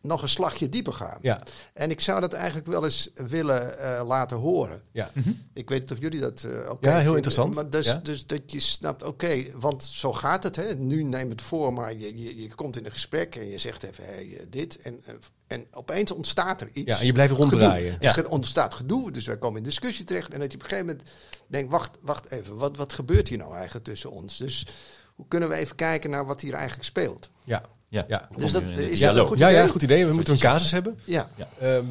nog 0.08 0.22
een 0.22 0.30
slagje 0.30 0.70
dieper 0.70 0.94
gaan? 0.94 1.18
ja, 1.22 1.40
En 1.74 1.90
ik 1.92 2.02
zou 2.02 2.20
dat 2.22 2.34
eigenlijk 2.34 2.68
wel 2.68 2.84
eens 2.84 3.10
willen 3.14 3.80
eh, 3.80 4.08
laten 4.08 4.38
horen. 4.38 4.82
ja. 4.92 5.10
Ik 5.54 5.70
weet 5.70 5.82
niet 5.82 5.92
of 5.92 6.00
jullie 6.00 6.20
dat 6.20 6.44
eh 6.44 6.52
ook 6.70 6.84
Ja, 6.84 6.90
heel 6.90 6.98
vinden, 6.98 7.16
interessant. 7.16 7.56
Maar 7.56 7.70
dus, 7.70 7.86
Ja. 7.86 7.96
dus 7.96 8.26
dat 8.26 8.52
je 8.52 8.60
snapt, 8.60 9.04
oké, 9.04 9.46
want 9.60 9.84
zo 9.84 10.14
gaat 10.14 10.44
het. 10.44 10.56
Hè. 10.56 10.76
Nu 10.76 11.04
neem 11.04 11.30
het 11.30 11.42
voor, 11.42 11.74
maar 11.74 11.94
je, 11.94 12.18
je, 12.24 12.42
je 12.42 12.56
komt 12.56 12.78
in 12.78 12.86
een 12.86 12.92
gesprek 12.92 13.36
en 13.36 13.48
je 13.50 13.58
zegt 13.58 13.84
even 13.84 14.04
hey, 14.04 14.38
eh, 14.38 14.46
dit. 14.50 14.80
En, 14.82 15.02
en, 15.06 15.20
en 15.48 15.66
opeens 15.72 16.12
ontstaat 16.12 16.62
er 16.62 16.70
iets. 16.74 16.92
Ja, 16.94 17.00
en 17.00 17.06
je 17.06 17.12
blijft 17.14 17.34
ronddraaien. 17.34 17.92
Gedoe. 17.94 18.08
Ja. 18.10 18.16
Er 18.18 18.30
ontstaat 18.30 18.74
gedoe, 18.74 19.12
dus 19.12 19.26
wij 19.26 19.38
komen 19.38 19.58
in 19.58 19.64
discussie 19.64 20.06
terecht. 20.06 20.34
En 20.34 20.40
dat 20.40 20.52
je 20.52 20.58
op 20.58 20.64
een 20.64 20.70
gegeven 20.70 20.90
moment 20.92 21.10
denkt, 21.48 21.72
wacht, 21.72 21.98
wacht 22.02 22.32
even, 22.32 22.58
wat, 22.58 22.78
wat 22.78 22.94
gebeurt 22.94 23.28
hier 23.28 23.38
nou 23.38 23.54
eigenlijk 23.56 23.86
tussen 23.86 24.12
ons? 24.12 24.38
Dus 24.38 24.68
hoe 25.16 25.26
kunnen 25.28 25.50
we 25.50 25.56
even 25.56 25.76
kijken 25.76 26.10
naar 26.10 26.26
wat 26.26 26.42
hier 26.42 26.54
eigenlijk 26.54 26.86
speelt? 26.86 27.30
Ja, 27.44 27.64
Ja. 27.90 28.06
Ja. 28.08 28.28
Dus 28.38 28.52
dat 28.52 28.64
is 28.70 29.00
ja, 29.00 29.12
dat 29.12 29.22
een 29.22 29.28
goed 29.28 29.40
ja, 29.40 29.48
ja, 29.48 29.58
idee? 29.60 29.70
goed 29.72 29.82
idee. 29.82 30.06
We 30.06 30.14
moeten 30.14 30.34
een 30.34 30.40
casus 30.40 30.72
hebben. 30.72 31.00
Ja. 31.04 31.30
Ehm 31.60 31.86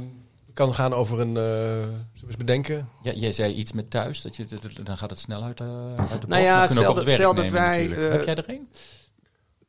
kan 0.52 0.74
gaan 0.74 0.92
over 0.94 1.20
een... 1.20 1.36
eh 1.36 1.42
zullen 1.42 2.06
we 2.12 2.26
eens 2.26 2.36
bedenken? 2.36 2.88
Ja, 3.02 3.12
jij 3.12 3.32
zei 3.32 3.52
iets 3.54 3.72
met 3.72 3.90
thuis, 3.90 4.22
dat 4.22 4.36
je, 4.36 4.44
dan 4.82 4.96
gaat 4.98 5.10
het 5.10 5.18
snel 5.18 5.42
uit, 5.42 5.56
de 5.58 5.64
uit 5.64 5.96
de 5.96 6.02
bocht. 6.02 6.26
Nou 6.26 6.42
ja, 6.42 6.60
We 6.60 6.66
kunnen 6.74 6.90
ook 6.90 7.08
stel 7.08 7.34
dat- 7.34 7.50
wij, 7.50 7.90
eh, 7.90 8.10
Heb 8.12 8.24
jij 8.24 8.34
er 8.34 8.44
een? 8.50 8.68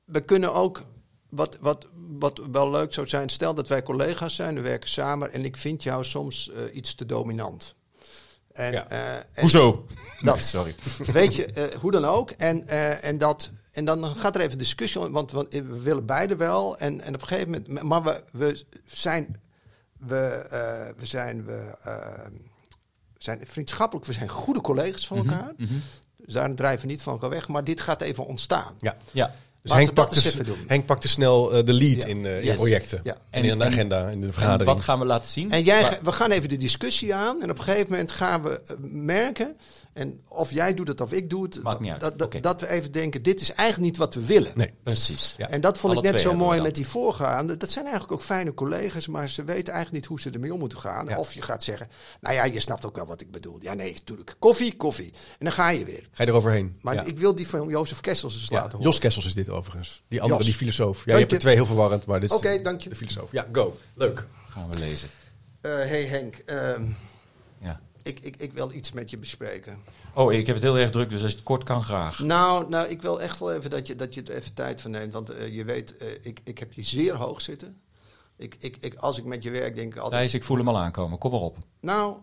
we 0.05 0.21
kunnen 0.21 0.53
ook, 0.53 0.83
wat, 1.29 1.57
wat, 1.61 1.87
wat 2.19 2.41
wel 2.51 2.69
leuk 2.71 2.93
zou 2.93 3.07
zijn, 3.07 3.29
stel 3.29 3.53
dat 3.53 3.67
wij 3.67 3.83
collega's 3.83 4.35
zijn, 4.35 4.55
we 4.55 4.61
werken 4.61 4.89
samen 4.89 5.33
en 5.33 5.43
ik 5.45 5.57
vind 5.57 5.83
jou 5.83 6.03
soms 6.03 6.51
eh, 6.51 6.75
iets 6.75 6.95
te 6.95 7.05
dominant. 7.05 7.75
En, 8.53 8.71
Ja. 8.71 8.87
eh, 8.89 9.15
en 9.15 9.23
Hoezo? 9.41 9.85
Dat, 10.21 10.39
Sorry. 10.53 10.75
weet 10.97 11.35
je, 11.35 11.45
eh, 11.45 11.79
hoe 11.79 11.91
dan 11.91 12.05
ook. 12.05 12.31
En, 12.31 12.67
eh, 12.67 13.03
en, 13.03 13.17
dat, 13.17 13.51
en 13.77 13.85
dan 13.85 14.15
gaat 14.15 14.35
er 14.35 14.41
even 14.41 14.57
discussie 14.57 15.01
om, 15.01 15.11
want, 15.11 15.31
want 15.31 15.53
we 15.53 15.81
willen 15.81 16.05
beide 16.05 16.35
wel. 16.35 16.77
En, 16.77 17.01
en 17.01 17.15
op 17.15 17.21
een 17.21 17.27
gegeven 17.27 17.51
moment, 17.51 17.83
maar 17.83 18.03
we, 18.03 18.23
we 18.31 18.65
zijn, 18.85 19.41
we, 19.97 20.17
eh, 20.49 20.99
we 20.99 21.05
zijn, 21.05 21.45
we, 21.45 21.75
eh, 21.81 22.25
we 23.13 23.17
zijn 23.17 23.39
vriendschappelijk, 23.43 24.05
we 24.07 24.13
zijn 24.13 24.29
goede 24.29 24.61
collega's 24.61 25.07
van 25.07 25.17
elkaar. 25.17 25.53
Mhm. 25.57 25.73
Dus 26.15 26.33
daar 26.33 26.53
drijven 26.53 26.81
we 26.81 26.91
niet 26.91 27.01
van 27.01 27.13
elkaar 27.13 27.29
weg. 27.29 27.47
Maar 27.47 27.63
dit 27.63 27.81
gaat 27.81 28.01
even 28.01 28.25
ontstaan. 28.25 28.75
Ja. 28.79 28.95
Ja. 29.11 29.33
Dus 29.67 29.75
Henk 29.77 29.93
pakte. 29.93 30.21
Henk 30.67 30.85
pakte 30.85 31.07
snel 31.07 31.53
eh, 31.53 31.65
de 31.65 31.73
lead 31.73 32.01
Ja. 32.01 32.07
in, 32.07 32.25
eh, 32.25 32.43
in 32.43 32.55
projecten. 32.55 32.99
Ja. 33.03 33.13
En, 33.13 33.19
En- 33.29 33.49
in 33.49 33.57
de 33.57 33.63
en- 33.63 33.71
agenda, 33.71 34.07
in 34.09 34.19
de 34.21 34.27
En 34.27 34.33
vergadering. 34.33 34.69
wat 34.75 34.81
gaan 34.81 34.99
we 34.99 35.05
laten 35.05 35.29
zien? 35.29 35.51
En 35.51 35.63
jij, 35.63 35.81
Maar- 35.81 35.99
we 36.03 36.11
gaan 36.11 36.31
even 36.31 36.49
de 36.49 36.57
discussie 36.57 37.15
aan. 37.15 37.41
En 37.41 37.49
op 37.49 37.57
een 37.57 37.63
gegeven 37.63 37.91
moment 37.91 38.11
gaan 38.11 38.43
we 38.43 38.61
eh, 38.67 38.75
merken. 38.81 39.55
En 39.93 40.19
of 40.27 40.51
jij 40.51 40.73
doet 40.73 40.87
het 40.87 41.01
of 41.01 41.11
ik 41.11 41.29
doe 41.29 41.43
het. 41.43 41.63
Maakt 41.63 41.79
niet 41.79 41.91
uit. 41.91 42.17
Dat, 42.17 42.31
dat, 42.41 42.61
we 42.61 42.69
even 42.69 42.91
denken: 42.91 43.21
dit 43.23 43.41
is 43.41 43.51
eigenlijk 43.53 43.89
niet 43.89 43.97
wat 43.97 44.13
we 44.15 44.25
willen. 44.25 44.51
Nee. 44.55 44.73
Precies. 44.83 45.33
Ja. 45.37 45.49
En 45.49 45.61
dat 45.61 45.77
vond 45.77 45.93
Alle 45.95 46.05
ik 46.05 46.11
net 46.11 46.21
zo 46.21 46.33
mooi 46.33 46.61
met 46.61 46.75
die 46.75 46.87
voorgaande. 46.87 47.57
Dat 47.57 47.71
zijn 47.71 47.85
eigenlijk 47.85 48.13
ook 48.13 48.21
fijne 48.21 48.53
collega's, 48.53 49.07
maar 49.07 49.29
ze 49.29 49.43
weten 49.43 49.73
eigenlijk 49.73 49.91
niet 49.91 50.05
hoe 50.05 50.21
ze 50.21 50.29
ermee 50.29 50.53
om 50.53 50.59
moeten 50.59 50.77
gaan. 50.79 51.05
Ja. 51.07 51.17
Of 51.17 51.33
je 51.33 51.41
gaat 51.41 51.63
zeggen: 51.63 51.87
Nou 52.21 52.35
ja, 52.35 52.43
je 52.45 52.59
snapt 52.59 52.85
ook 52.85 52.95
wel 52.95 53.05
wat 53.05 53.21
ik 53.21 53.31
bedoel. 53.31 53.57
Ja, 53.59 53.73
nee, 53.73 53.93
natuurlijk. 53.93 54.35
Koffie, 54.39 54.75
koffie. 54.75 55.11
En 55.13 55.45
dan 55.45 55.51
ga 55.51 55.69
je 55.69 55.85
weer. 55.85 56.07
Ga 56.11 56.23
je 56.23 56.29
eroverheen. 56.29 56.77
Maar 56.81 56.93
ja. 56.95 57.03
ik 57.03 57.19
wil 57.19 57.35
die 57.35 57.47
van 57.47 57.67
Jozef 57.67 57.99
Kessels 57.99 58.33
eens 58.33 58.47
Ja, 58.47 58.55
laten 58.55 58.71
horen. 58.71 58.85
Jos 58.85 58.99
Kessels 58.99 59.25
is 59.25 59.33
dit 59.33 59.49
overigens. 59.57 60.03
Die 60.07 60.21
andere, 60.21 60.37
Jos. 60.39 60.49
die 60.49 60.57
filosoof. 60.57 61.05
Ja, 61.05 61.13
je 61.13 61.19
hebt 61.19 61.31
er 61.31 61.39
twee 61.39 61.55
heel 61.55 61.65
verwarrend, 61.65 62.05
maar 62.05 62.19
dit 62.19 62.29
is 62.31 62.35
Oké, 62.37 62.51
de- 62.57 62.61
dank 62.61 62.81
je. 62.81 62.89
de 62.89 62.95
filosoof. 62.95 63.31
Ja, 63.31 63.45
go. 63.51 63.77
Leuk. 63.93 64.27
Gaan 64.47 64.71
we 64.71 64.79
lezen. 64.79 65.09
Eh, 65.61 65.71
hey 65.71 66.03
Henk, 66.03 66.35
ehm, 66.45 66.85
Ja. 67.61 67.79
ik, 68.03 68.19
ik, 68.19 68.35
ik 68.37 68.53
wil 68.53 68.71
iets 68.71 68.91
met 68.91 69.09
je 69.09 69.17
bespreken. 69.17 69.77
Oh, 70.13 70.33
ik 70.33 70.45
heb 70.45 70.55
het 70.55 70.63
heel 70.63 70.77
erg 70.77 70.89
druk, 70.89 71.09
dus 71.09 71.21
als 71.21 71.29
je 71.31 71.35
het 71.37 71.45
kort 71.45 71.63
kan, 71.63 71.83
graag. 71.83 72.19
Nou, 72.19 72.69
nou, 72.69 72.87
ik 72.87 73.01
wil 73.01 73.21
echt 73.21 73.39
wel 73.39 73.53
even 73.53 73.69
dat 73.69 73.87
je, 73.87 73.95
dat 73.95 74.13
je 74.13 74.23
er 74.23 74.35
even 74.35 74.53
tijd 74.53 74.81
voor 74.81 74.89
neemt. 74.91 75.13
Want 75.13 75.29
eh, 75.29 75.47
je 75.55 75.63
weet, 75.63 75.97
eh, 75.97 76.07
ik, 76.21 76.39
ik 76.43 76.57
heb 76.59 76.73
je 76.73 76.81
zeer 76.81 77.15
hoog 77.15 77.41
zitten. 77.41 77.81
Ik, 78.37 78.55
ik, 78.59 78.77
ik, 78.79 78.95
als 78.95 79.17
ik 79.17 79.25
met 79.25 79.43
je 79.43 79.51
werk 79.51 79.75
denk 79.75 79.91
ik 79.93 79.99
altijd... 79.99 80.21
Thijs, 80.21 80.33
ik 80.33 80.43
voel 80.43 80.57
hem 80.57 80.67
al 80.67 80.77
aankomen. 80.79 81.17
Kom 81.17 81.31
maar 81.31 81.39
op. 81.39 81.57
Nou, 81.81 82.15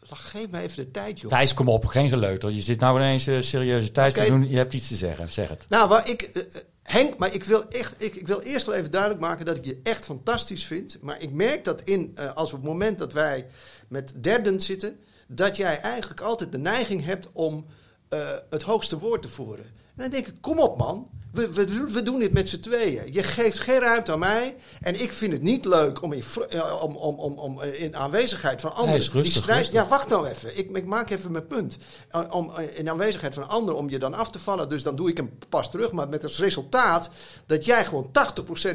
geef 0.00 0.50
me 0.50 0.60
even 0.60 0.76
de 0.76 0.90
tijd, 0.90 1.20
joh. 1.20 1.30
Thijs, 1.30 1.54
kom 1.54 1.68
op. 1.68 1.86
Geen 1.86 2.08
geleuter. 2.08 2.50
Je 2.50 2.62
zit 2.62 2.80
nou 2.80 2.96
ineens 2.98 3.22
serieuze 3.48 3.90
Thijs 3.92 4.14
Oké. 4.14 4.24
te 4.24 4.30
doen. 4.30 4.48
Je 4.48 4.56
hebt 4.56 4.74
iets 4.74 4.88
te 4.88 4.96
zeggen. 4.96 5.32
Zeg 5.32 5.48
het. 5.48 5.66
Nou, 5.68 5.88
waar 5.88 6.08
ik, 6.08 6.46
Henk, 6.88 7.18
maar 7.18 7.34
ik 7.34 7.44
wil, 7.44 7.68
echt, 7.68 8.02
ik, 8.02 8.14
ik 8.14 8.26
wil 8.26 8.40
eerst 8.40 8.66
wel 8.66 8.74
even 8.74 8.90
duidelijk 8.90 9.20
maken 9.20 9.46
dat 9.46 9.56
ik 9.56 9.64
je 9.64 9.80
echt 9.82 10.04
fantastisch 10.04 10.64
vind. 10.64 10.98
Maar 11.00 11.20
ik 11.22 11.32
merk 11.32 11.64
dat 11.64 11.82
in, 11.82 12.12
eh, 12.14 12.34
als 12.34 12.52
op 12.52 12.58
het 12.58 12.68
moment 12.68 12.98
dat 12.98 13.12
wij 13.12 13.46
met 13.88 14.12
derden 14.16 14.60
zitten, 14.60 14.98
dat 15.26 15.56
jij 15.56 15.80
eigenlijk 15.80 16.20
altijd 16.20 16.52
de 16.52 16.58
neiging 16.58 17.04
hebt 17.04 17.28
om 17.32 17.66
eh, 18.08 18.18
het 18.50 18.62
hoogste 18.62 18.98
woord 18.98 19.22
te 19.22 19.28
voeren. 19.28 19.66
En 19.98 20.04
dan 20.04 20.10
denk 20.10 20.26
ik, 20.26 20.34
kom 20.40 20.58
op 20.58 20.78
man, 20.78 21.08
we, 21.32 21.52
we, 21.52 21.90
we 21.92 22.02
doen 22.02 22.18
dit 22.18 22.32
met 22.32 22.48
z'n 22.48 22.60
tweeën. 22.60 23.12
Je 23.12 23.22
geeft 23.22 23.58
geen 23.58 23.80
ruimte 23.80 24.12
aan 24.12 24.18
mij 24.18 24.56
en 24.80 25.00
ik 25.00 25.12
vind 25.12 25.32
het 25.32 25.42
niet 25.42 25.64
leuk 25.64 26.02
om 26.02 26.12
in, 26.12 26.22
eh, 26.50 26.82
om, 26.82 26.96
om, 26.96 27.18
om, 27.18 27.38
om 27.38 27.60
eh, 27.62 27.82
in 27.82 27.96
aanwezigheid 27.96 28.60
van 28.60 28.74
anderen... 28.74 28.96
is 28.96 29.10
rustig, 29.10 29.32
die 29.32 29.42
strijd- 29.42 29.58
rustig. 29.58 29.82
Ja, 29.82 29.88
wacht 29.88 30.08
nou 30.08 30.26
even. 30.26 30.58
Ik, 30.58 30.76
ik 30.76 30.84
maak 30.86 31.10
even 31.10 31.32
mijn 31.32 31.46
punt. 31.46 31.76
Uh, 32.12 32.24
om, 32.30 32.52
in 32.74 32.90
aanwezigheid 32.90 33.34
van 33.34 33.42
een 33.42 33.48
ander 33.48 33.74
om 33.74 33.90
je 33.90 33.98
dan 33.98 34.14
af 34.14 34.30
te 34.30 34.38
vallen. 34.38 34.68
Dus 34.68 34.82
dan 34.82 34.96
doe 34.96 35.08
ik 35.08 35.16
hem 35.16 35.38
pas 35.48 35.70
terug. 35.70 35.92
Maar 35.92 36.08
met 36.08 36.22
als 36.22 36.38
resultaat 36.38 37.10
dat 37.46 37.64
jij 37.64 37.84
gewoon 37.84 38.10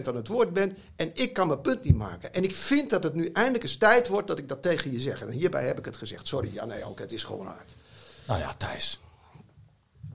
80% 0.02 0.08
aan 0.08 0.16
het 0.16 0.28
woord 0.28 0.54
bent. 0.54 0.74
En 0.96 1.12
ik 1.14 1.34
kan 1.34 1.48
mijn 1.48 1.62
punt 1.62 1.84
niet 1.84 1.96
maken. 1.98 2.34
En 2.34 2.44
ik 2.44 2.56
vind 2.56 2.90
dat 2.90 3.04
het 3.04 3.14
nu 3.14 3.30
eindelijk 3.34 3.64
eens 3.64 3.78
tijd 3.78 4.08
wordt 4.08 4.28
dat 4.28 4.40
ik 4.40 4.50
dat 4.50 4.62
tegen 4.62 4.92
je 4.92 5.00
zeg. 5.00 5.22
En 5.22 5.30
hierbij 5.30 5.66
heb 5.66 5.78
ik 5.80 5.86
het 5.86 5.98
gezegd. 5.98 6.28
Sorry, 6.28 6.50
ja 6.54 6.66
nee, 6.66 6.86
ook 6.86 7.00
het 7.00 7.12
is 7.12 7.24
gewoon 7.24 7.46
hard. 7.46 7.76
Nou 8.28 8.40
ja, 8.40 8.54
Thijs. 8.58 9.00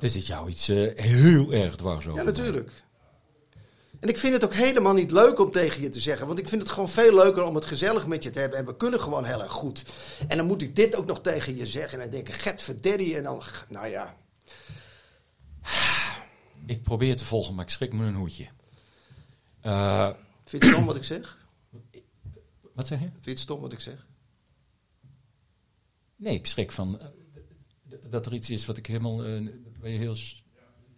Er 0.01 0.09
zit 0.11 0.27
jou 0.27 0.49
iets 0.49 0.69
eh, 0.69 1.05
heel 1.05 1.53
erg 1.53 1.77
dwars 1.77 2.07
over. 2.07 2.19
Ja, 2.19 2.27
natuurlijk. 2.27 2.71
En 4.01 4.09
ik 4.09 4.19
vind 4.19 4.35
het 4.35 4.45
ook 4.45 4.55
helemaal 4.55 4.95
niet 4.95 5.11
leuk 5.11 5.39
om 5.39 5.51
tegen 5.51 5.83
je 5.83 5.89
te 5.89 6.01
zeggen. 6.01 6.27
Want 6.27 6.39
ik 6.39 6.49
vind 6.49 6.63
het 6.63 6.71
gewoon 6.71 6.89
veel 6.89 7.15
leuker 7.15 7.45
om 7.45 7.55
het 7.55 7.65
gezellig 7.65 8.07
met 8.07 8.23
je 8.23 8.31
te 8.31 8.39
hebben. 8.39 8.59
En 8.59 8.67
we 8.67 8.77
kunnen 8.77 9.01
gewoon 9.01 9.25
heel 9.25 9.43
erg 9.43 9.53
goed. 9.53 9.85
En 10.29 10.37
dan 10.37 10.47
moet 10.47 10.63
ik 10.63 10.77
dit 10.77 10.97
ook 10.97 11.07
nog 11.07 11.21
tegen 11.21 11.57
je 11.57 11.67
zeggen. 11.67 11.93
En 11.93 12.05
dan 12.05 12.11
denk 12.11 12.29
ik, 12.29 12.35
get 12.35 12.63
verdерrie. 12.63 13.17
En 13.17 13.23
dan, 13.23 13.43
nou 13.69 13.87
ja. 13.87 14.17
Ik 16.67 16.83
probeer 16.83 17.17
te 17.17 17.25
volgen, 17.25 17.55
maar 17.55 17.65
ik 17.65 17.71
schrik 17.71 17.93
me 17.93 18.07
een 18.07 18.15
hoedje. 18.15 18.49
Eh, 19.61 20.11
Vind 20.45 20.63
je 20.63 20.69
het 20.69 20.77
stom 20.77 20.87
wat 20.87 20.97
ik 20.97 21.05
zeg? 21.05 21.39
wat 22.75 22.87
zeg 22.87 22.99
je? 22.99 23.05
Vind 23.05 23.25
je 23.25 23.31
het 23.31 23.39
stom 23.39 23.61
wat 23.61 23.73
ik 23.73 23.81
zeg? 23.81 24.07
Nee, 26.17 26.35
ik 26.35 26.47
schrik 26.47 26.73
van 26.73 27.01
eh, 27.01 27.07
dat 28.11 28.27
er 28.27 28.35
iets 28.35 28.51
is 28.51 28.67
wat 28.67 28.77
ik 28.77 28.87
helemaal 28.87 29.25
waar 29.81 29.91
je 29.91 29.99
heel 29.99 30.17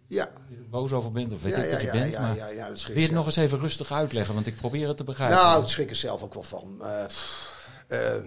Ja. 0.05 0.31
boos 0.69 0.91
over 0.91 1.11
bent 1.11 1.33
of 1.33 1.41
weet 1.41 1.55
Ja, 1.55 1.57
ik 1.57 1.65
ja, 1.65 1.71
dat 1.71 1.81
je 1.81 1.91
bent. 1.91 2.13
maar 2.13 2.35
ja, 2.35 2.47
ja, 2.47 2.67
dat 2.67 2.79
schrik 2.79 2.93
wil 2.93 3.01
je 3.01 3.07
het 3.07 3.17
nog 3.17 3.25
eens 3.25 3.35
even 3.35 3.59
rustig 3.59 3.91
uitleggen, 3.91 4.33
want 4.33 4.47
ik 4.47 4.55
probeer 4.55 4.87
het 4.87 4.97
te 4.97 5.03
begrijpen. 5.03 5.37
Nou, 5.37 5.63
ik 5.63 5.69
schrik 5.69 5.89
er 5.89 5.95
zelf 5.95 6.23
ook 6.23 6.33
wel 6.33 6.43
van. 6.43 6.83
Eh, 6.85 7.05
eh, 7.87 8.23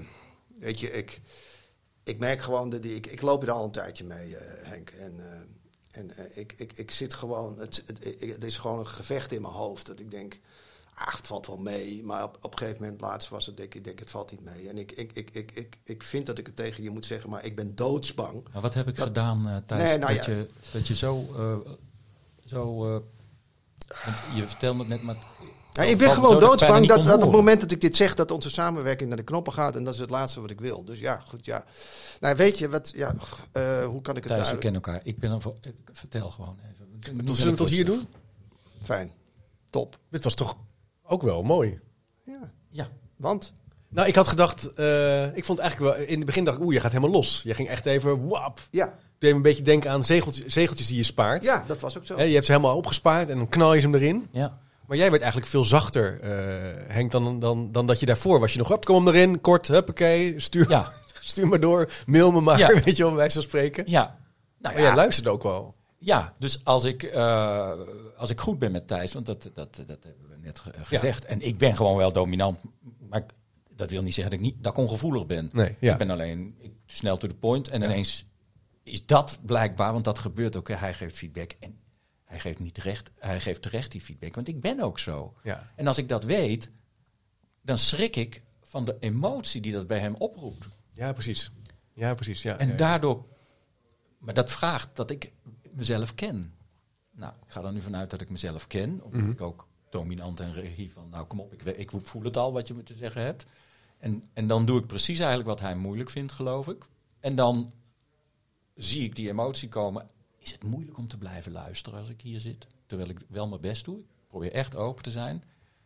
weet 0.58 0.80
je, 0.80 0.92
ik, 0.92 1.20
ik 2.04 2.18
merk 2.18 2.40
gewoon 2.42 2.70
dat 2.70 2.82
die, 2.82 2.94
ik, 2.94 3.06
ik 3.06 3.22
loop 3.22 3.40
hier 3.40 3.50
al 3.50 3.64
een 3.64 3.70
tijdje 3.70 4.04
mee, 4.04 4.36
eh, 4.36 4.68
Henk. 4.68 4.90
En, 4.90 5.20
en 5.90 6.10
ik, 6.34 6.52
ik, 6.56 6.72
ik 6.72 6.90
zit 6.90 7.14
gewoon, 7.14 7.58
het, 7.58 7.82
het, 7.86 8.04
het 8.20 8.44
is 8.44 8.58
gewoon 8.58 8.78
een 8.78 8.86
gevecht 8.86 9.32
in 9.32 9.42
mijn 9.42 9.54
hoofd. 9.54 9.86
Dat 9.86 10.00
ik 10.00 10.10
denk, 10.10 10.40
ah, 10.94 11.14
het 11.16 11.26
valt 11.26 11.46
wel 11.46 11.56
mee. 11.56 12.02
Maar 12.04 12.22
op, 12.24 12.36
op 12.40 12.52
een 12.52 12.58
gegeven 12.58 12.82
moment, 12.82 13.00
laatst 13.00 13.28
was 13.28 13.46
het, 13.46 13.56
denk 13.56 13.74
ik, 13.74 13.84
denk, 13.84 13.98
het 13.98 14.10
valt 14.10 14.30
niet 14.30 14.44
mee. 14.44 14.68
En 14.68 14.78
ik, 14.78 14.92
ik, 14.92 15.12
ik, 15.12 15.30
ik, 15.30 15.50
ik, 15.52 15.78
ik 15.84 16.02
vind 16.02 16.26
dat 16.26 16.38
ik 16.38 16.46
het 16.46 16.56
tegen 16.56 16.82
je 16.82 16.90
moet 16.90 17.06
zeggen, 17.06 17.30
maar 17.30 17.44
ik 17.44 17.56
ben 17.56 17.74
doodsbang. 17.74 18.46
Maar 18.52 18.62
wat 18.62 18.74
heb 18.74 18.88
ik 18.88 18.96
Dat- 18.96 19.06
gedaan, 19.06 19.48
eh 19.48 19.56
Thijs, 19.66 19.82
Nee, 19.82 19.98
nou 19.98 20.14
dat, 20.14 20.24
ja. 20.24 20.32
je, 20.32 20.48
dat 20.72 20.86
je 20.86 20.94
zo... 20.94 21.24
eh, 21.36 21.70
zo 22.44 22.84
eh, 22.84 23.00
want 24.04 24.16
je 24.34 24.48
vertelde 24.48 24.78
het 24.78 24.88
net, 24.88 25.02
maar... 25.02 25.16
Ja, 25.72 25.82
ik 25.82 25.98
ben 25.98 26.10
gewoon 26.10 26.40
doodsbang 26.40 26.86
dat, 26.88 27.04
dat 27.06 27.14
op 27.16 27.20
het 27.22 27.30
moment 27.30 27.60
dat 27.60 27.70
ik 27.70 27.80
dit 27.80 27.96
zeg, 27.96 28.14
dat 28.14 28.30
onze 28.30 28.50
samenwerking 28.50 29.08
naar 29.08 29.18
de 29.18 29.24
knoppen 29.24 29.52
gaat. 29.52 29.76
En 29.76 29.84
dat 29.84 29.94
is 29.94 30.00
het 30.00 30.10
laatste 30.10 30.40
wat 30.40 30.50
ik 30.50 30.60
wil. 30.60 30.84
Dus 30.84 30.98
ja, 30.98 31.22
goed, 31.28 31.44
ja. 31.44 31.64
Nou, 32.20 32.36
weet 32.36 32.58
je, 32.58 32.68
wat, 32.68 32.92
ja, 32.96 33.14
eh, 33.52 33.86
hoe 33.86 34.02
kan 34.02 34.16
ik 34.16 34.24
het 34.24 34.32
Thijs, 34.32 34.50
we 34.50 34.58
kennen 34.58 34.82
elkaar. 34.82 35.00
Ik 35.04 35.18
ben 35.18 35.30
er 35.30 35.40
voor... 35.40 35.56
ik- 35.60 35.74
Vertel 35.92 36.30
gewoon 36.30 36.58
even. 36.72 37.24
Tot, 37.24 37.36
zullen 37.36 37.52
we 37.52 37.58
tot 37.58 37.68
hier 37.68 37.84
doen? 37.84 38.06
Fijn. 38.82 39.12
Top. 39.70 39.98
Dit 40.10 40.24
was 40.24 40.34
toch 40.34 40.56
ook 41.06 41.22
wel 41.22 41.42
mooi. 41.42 41.80
Ja, 42.24 42.50
Ja. 42.70 42.88
want? 43.16 43.52
Nou, 43.88 44.08
ik 44.08 44.14
had 44.14 44.28
gedacht, 44.28 44.72
eh, 44.72 45.36
ik 45.36 45.44
vond 45.44 45.58
eigenlijk 45.58 45.96
wel, 45.96 46.06
in 46.06 46.16
het 46.16 46.26
begin 46.26 46.44
dacht 46.44 46.56
ik, 46.56 46.62
oeh, 46.64 46.74
je 46.74 46.80
gaat 46.80 46.92
helemaal 46.92 47.14
los. 47.16 47.40
Je 47.44 47.54
ging 47.54 47.68
echt 47.68 47.86
even, 47.86 48.26
wap. 48.28 48.58
Ja, 48.70 48.94
deed 49.18 49.30
me 49.30 49.36
een 49.36 49.42
beetje 49.42 49.62
denken 49.62 49.90
aan 49.90 50.04
zegeltjes, 50.04 50.46
zegeltjes 50.52 50.86
die 50.86 50.96
je 50.96 51.02
spaart. 51.02 51.42
ja 51.42 51.64
dat 51.66 51.80
was 51.80 51.98
ook 51.98 52.06
zo. 52.06 52.16
Hè, 52.16 52.22
je 52.22 52.34
hebt 52.34 52.46
ze 52.46 52.52
helemaal 52.52 52.76
opgespaard 52.76 53.28
en 53.28 53.36
dan 53.36 53.48
knal 53.48 53.74
je 53.74 53.80
ze 53.80 53.86
hem 53.86 53.94
erin. 53.96 54.28
Ja. 54.32 54.58
Maar 54.86 54.96
jij 54.96 55.10
werd 55.10 55.22
eigenlijk 55.22 55.50
veel 55.52 55.64
zachter, 55.64 56.20
eh, 56.20 56.30
Henk, 56.94 57.10
dan, 57.10 57.38
dan, 57.40 57.72
dan 57.72 57.86
dat 57.86 58.00
je 58.00 58.06
daarvoor 58.06 58.40
was. 58.40 58.52
Je 58.52 58.58
nog, 58.58 58.68
hop, 58.68 58.84
kom 58.84 59.04
hem 59.06 59.14
erin, 59.14 59.40
kort, 59.40 59.68
huppakee, 59.68 60.40
stuur, 60.40 60.68
Ja. 60.70 60.92
stuur 61.20 61.46
maar 61.46 61.60
door, 61.60 61.90
mail 62.06 62.32
me 62.32 62.40
maar, 62.40 62.58
Ja. 62.58 62.80
weet 62.84 62.96
je 62.96 63.02
wel, 63.04 63.14
wijze 63.14 63.34
van 63.34 63.42
spreken. 63.42 63.84
Ja. 63.86 64.02
Nou 64.02 64.74
Maar 64.74 64.82
ja, 64.82 64.88
jij 64.88 64.96
luisterde 64.96 65.30
ook 65.30 65.42
wel. 65.42 65.74
Ja, 65.98 66.34
dus 66.38 66.60
als 66.64 66.84
ik, 66.84 67.02
eh, 67.02 67.70
als 68.16 68.30
ik 68.30 68.40
goed 68.40 68.58
ben 68.58 68.72
met 68.72 68.86
Thijs, 68.88 69.12
want 69.12 69.26
dat, 69.26 69.42
dat, 69.54 69.74
dat 69.86 69.98
hebben 70.02 70.28
we 70.28 70.33
net 70.44 70.58
ge- 70.58 70.72
gezegd. 70.84 71.24
En 71.24 71.40
ik 71.40 71.58
ben 71.58 71.76
gewoon 71.76 71.96
wel 71.96 72.12
dominant, 72.12 72.58
maar 73.08 73.20
ik- 73.20 73.34
dat 73.76 73.90
wil 73.90 74.02
niet 74.02 74.14
zeggen 74.14 74.32
dat 74.36 74.46
ik, 74.46 74.52
niet, 74.54 74.62
dat 74.64 74.72
ik 74.72 74.78
ongevoelig 74.78 75.26
ben. 75.26 75.50
Nee, 75.52 75.76
ja. 75.80 75.92
Ik 75.92 75.98
ben 75.98 76.10
alleen 76.10 76.54
ik, 76.58 76.72
snel 76.86 77.16
to 77.16 77.28
the 77.28 77.34
point. 77.34 77.68
En 77.68 77.82
ineens 77.82 78.26
is 78.82 79.06
dat 79.06 79.38
blijkbaar, 79.42 79.92
want 79.92 80.04
dat 80.04 80.18
gebeurt 80.18 80.56
ook. 80.56 80.68
hè. 80.68 80.74
Hij 80.74 80.94
geeft 80.94 81.16
feedback 81.16 81.50
en 81.60 81.78
hij 82.24 82.40
geeft, 82.40 82.58
niet 82.58 82.74
terecht, 82.74 83.10
hij 83.18 83.40
geeft 83.40 83.62
terecht 83.62 83.92
die 83.92 84.00
feedback, 84.00 84.34
want 84.34 84.48
ik 84.48 84.60
ben 84.60 84.80
ook 84.80 84.98
zo. 84.98 85.34
Ja. 85.42 85.70
En 85.76 85.86
als 85.86 85.98
ik 85.98 86.08
dat 86.08 86.24
weet, 86.24 86.70
dan 87.62 87.78
schrik 87.78 88.16
ik 88.16 88.42
van 88.62 88.84
de 88.84 88.96
emotie 89.00 89.60
die 89.60 89.72
dat 89.72 89.86
bij 89.86 89.98
hem 89.98 90.14
oproept. 90.14 90.68
Ja, 90.92 91.12
precies. 91.12 91.50
Ja, 91.94 92.14
precies. 92.14 92.42
Ja, 92.42 92.58
En 92.58 92.76
daardoor, 92.76 93.24
maar 94.18 94.34
dat 94.34 94.50
vraagt 94.50 94.88
dat 94.96 95.10
ik 95.10 95.32
mezelf 95.72 96.14
ken. 96.14 96.54
Nou, 97.12 97.32
ik 97.46 97.50
ga 97.52 97.62
er 97.62 97.72
nu 97.72 97.80
vanuit 97.80 98.10
dat 98.10 98.20
ik 98.20 98.30
mezelf 98.30 98.66
ken. 98.66 99.02
Omdat 99.02 99.20
Mhm. 99.20 99.30
ik 99.30 99.40
ook 99.40 99.68
dominant 99.94 100.40
en 100.40 100.52
regie 100.52 100.92
van, 100.92 101.08
nou 101.08 101.26
kom 101.26 101.40
op, 101.40 101.52
ik, 101.52 101.62
ik 101.62 101.90
voel 102.02 102.22
het 102.22 102.36
al 102.36 102.52
wat 102.52 102.68
je 102.68 102.74
me 102.74 102.82
te 102.82 102.94
zeggen 102.94 103.22
hebt. 103.22 103.46
En, 103.98 104.22
en 104.32 104.46
dan 104.46 104.66
doe 104.66 104.80
ik 104.80 104.86
precies 104.86 105.18
eigenlijk 105.18 105.48
wat 105.48 105.60
hij 105.60 105.76
moeilijk 105.76 106.10
vindt, 106.10 106.32
geloof 106.32 106.68
ik. 106.68 106.86
En 107.20 107.34
dan 107.34 107.72
zie 108.74 109.04
ik 109.04 109.16
die 109.16 109.28
emotie 109.28 109.68
komen. 109.68 110.06
Is 110.38 110.52
het 110.52 110.62
moeilijk 110.62 110.98
om 110.98 111.08
te 111.08 111.18
blijven 111.18 111.52
luisteren 111.52 112.00
als 112.00 112.08
ik 112.08 112.20
hier 112.20 112.40
zit? 112.40 112.66
Terwijl 112.86 113.08
ik 113.08 113.18
wel 113.28 113.48
mijn 113.48 113.60
best 113.60 113.84
doe. 113.84 113.98
Ik 113.98 114.28
probeer 114.28 114.52
echt 114.52 114.76
open 114.76 115.02
te 115.02 115.10
zijn. 115.10 115.36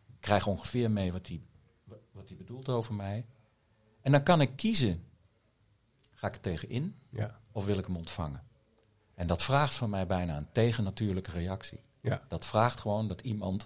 Ik 0.07 0.19
krijg 0.19 0.47
ongeveer 0.47 0.91
mee 0.91 1.11
wat 1.11 1.27
hij 1.27 1.41
wat 2.11 2.37
bedoelt 2.37 2.69
over 2.69 2.95
mij. 2.95 3.25
En 4.01 4.11
dan 4.11 4.23
kan 4.23 4.41
ik 4.41 4.55
kiezen. 4.55 5.03
Ga 6.11 6.27
ik 6.27 6.35
er 6.35 6.41
tegenin 6.41 6.95
ja, 7.09 7.39
of 7.51 7.65
wil 7.65 7.77
ik 7.77 7.85
hem 7.85 7.95
ontvangen? 7.95 8.43
En 9.13 9.27
dat 9.27 9.43
vraagt 9.43 9.73
van 9.73 9.89
mij 9.89 10.05
bijna 10.05 10.37
een 10.37 10.51
tegennatuurlijke 10.51 11.31
reactie. 11.31 11.79
ja. 12.01 12.21
Dat 12.27 12.45
vraagt 12.45 12.79
gewoon 12.79 13.07
dat 13.07 13.21
iemand, 13.21 13.65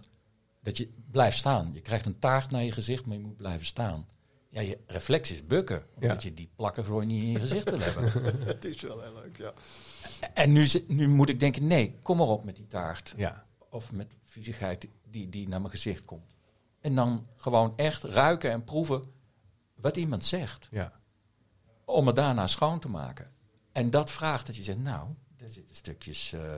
dat 0.63 0.77
je 0.77 0.89
blijft 1.11 1.37
staan. 1.37 1.69
Je 1.73 1.81
krijgt 1.81 2.05
een 2.05 2.19
taart 2.19 2.51
naar 2.51 2.63
je 2.63 2.71
gezicht, 2.71 3.05
maar 3.05 3.17
je 3.17 3.23
moet 3.23 3.37
blijven 3.37 3.65
staan. 3.65 4.07
Ja, 4.49 4.61
je 4.61 4.79
reflex 4.87 5.31
is 5.31 5.45
bukken, 5.45 5.85
omdat 5.95 6.23
Ja. 6.23 6.29
je 6.29 6.33
die 6.35 6.49
plakken 6.55 6.85
gewoon 6.85 7.07
niet 7.07 7.23
in 7.23 7.31
je 7.31 7.39
gezicht 7.39 7.69
wil 7.69 7.79
hebben. 7.79 8.11
Het 8.45 8.65
is 8.65 8.81
wel 8.81 9.01
heel 9.01 9.13
leuk, 9.13 9.37
ja. 9.37 9.53
En 10.33 10.51
nu, 10.51 10.67
nu 10.87 11.07
moet 11.07 11.29
ik 11.29 11.39
denken, 11.39 11.67
nee, 11.67 11.99
kom 12.01 12.17
maar 12.17 12.27
op 12.27 12.43
met 12.43 12.55
die 12.55 12.67
taart. 12.67 13.13
ja. 13.17 13.45
Of 13.69 13.91
met 13.91 14.15
viezigheid 14.25 14.87
die, 15.09 15.29
die 15.29 15.47
naar 15.47 15.59
mijn 15.61 15.73
gezicht 15.73 16.05
komt. 16.05 16.35
En 16.81 16.95
dan 16.95 17.27
gewoon 17.35 17.73
echt 17.77 18.03
ruiken 18.03 18.51
en 18.51 18.63
proeven 18.63 19.01
wat 19.75 19.97
iemand 19.97 20.25
zegt. 20.25 20.67
ja. 20.71 20.91
om 21.85 22.07
het 22.07 22.15
daarna 22.15 22.47
schoon 22.47 22.79
te 22.79 22.87
maken. 22.89 23.31
En 23.71 23.89
dat 23.89 24.11
vraagt 24.11 24.45
dat 24.45 24.55
je 24.55 24.63
zegt, 24.63 24.77
nou, 24.79 25.07
daar 25.37 25.49
zitten 25.49 25.75
stukjes, 25.75 26.33
eh, 26.33 26.55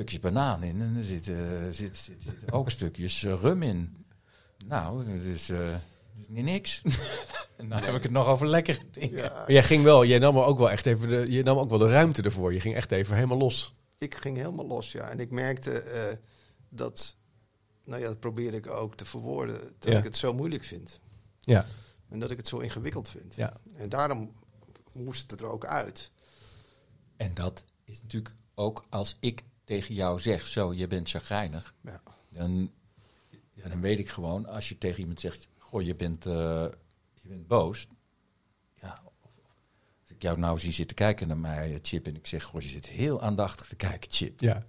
stukjes 0.00 0.20
banaan 0.20 0.62
in 0.62 0.80
en 0.80 0.96
er 0.96 1.04
zitten, 1.04 1.74
zit, 1.74 1.96
zit, 1.96 2.52
ook 2.52 2.70
stukjes 2.70 3.24
eh, 3.24 3.40
rum 3.40 3.62
in. 3.62 4.06
Nou, 4.66 5.04
dat 5.04 5.22
is, 5.24 5.48
eh, 5.48 5.58
dat 5.70 5.80
is 6.20 6.28
niet 6.28 6.44
niks. 6.44 6.82
en 7.56 7.68
dan 7.68 7.82
heb 7.82 7.94
ik 7.94 8.02
het 8.02 8.12
nog 8.12 8.26
over 8.26 8.64
dingen. 8.90 9.32
Maar 9.32 9.52
jij 9.52 9.62
ging 9.62 9.82
wel, 9.84 10.04
jij 10.04 10.18
nam 10.18 10.36
er 10.36 10.44
ook 10.44 10.58
wel 10.58 10.70
echt 10.70 10.86
even 10.86 11.08
de, 11.08 11.32
je 11.32 11.42
nam 11.42 11.58
ook 11.58 11.70
wel 11.70 11.78
de 11.78 11.88
ruimte 11.88 12.22
ervoor. 12.22 12.52
Je 12.52 12.60
ging 12.60 12.74
echt 12.74 12.90
even 12.92 13.14
helemaal 13.14 13.38
los. 13.38 13.74
Ik 13.98 14.14
ging 14.14 14.36
helemaal 14.36 14.66
los, 14.66 14.92
ja. 14.92 15.08
En 15.08 15.18
ik 15.18 15.30
merkte 15.30 15.80
eh, 15.80 16.16
dat, 16.68 17.16
nou 17.84 18.00
ja, 18.00 18.06
dat 18.06 18.20
probeerde 18.20 18.56
ik 18.56 18.66
ook 18.66 18.94
te 18.96 19.04
verwoorden, 19.04 19.60
dat 19.78 19.92
Ja. 19.92 19.98
ik 19.98 20.04
het 20.04 20.16
zo 20.16 20.32
moeilijk 20.32 20.64
vind. 20.64 21.00
Ja, 21.40 21.66
En 22.08 22.18
dat 22.18 22.30
ik 22.30 22.36
het 22.36 22.48
zo 22.48 22.58
ingewikkeld 22.58 23.08
vind. 23.08 23.34
ja. 23.34 23.56
En 23.76 23.88
daarom 23.88 24.32
moest 24.92 25.30
het 25.30 25.40
er 25.40 25.46
ook 25.46 25.66
uit. 25.66 26.12
En 27.16 27.34
dat 27.34 27.64
is 27.84 28.02
natuurlijk 28.02 28.34
ook 28.54 28.86
als 28.90 29.16
ik 29.20 29.42
tegen 29.70 29.94
jou 29.94 30.20
zeg, 30.20 30.46
zo, 30.46 30.74
je 30.74 30.86
bent 30.86 31.08
chagrijnig. 31.08 31.74
Ja. 31.82 32.02
Dan, 32.28 32.72
ja, 33.52 33.68
dan 33.68 33.80
weet 33.80 33.98
ik 33.98 34.08
gewoon, 34.08 34.46
als 34.46 34.68
je 34.68 34.78
tegen 34.78 35.00
iemand 35.00 35.20
zegt, 35.20 35.48
goh, 35.58 35.82
je 35.82 35.94
bent, 35.96 36.26
eh, 36.26 36.66
je 37.20 37.28
bent 37.28 37.46
boos. 37.46 37.86
Ja, 38.74 38.98
of, 39.04 39.12
of 40.02 40.10
ik 40.10 40.22
jou 40.22 40.38
nou 40.38 40.58
zie 40.58 40.72
zitten 40.72 40.96
kijken 40.96 41.28
naar 41.28 41.38
mij, 41.38 41.74
eh, 41.74 41.78
Chip, 41.82 42.06
en 42.06 42.16
ik 42.16 42.26
zeg, 42.26 42.42
goh, 42.42 42.60
je 42.60 42.68
zit 42.68 42.86
heel 42.86 43.22
aandachtig 43.22 43.66
te 43.66 43.76
kijken, 43.76 44.10
Chip. 44.10 44.40
Ja. 44.40 44.66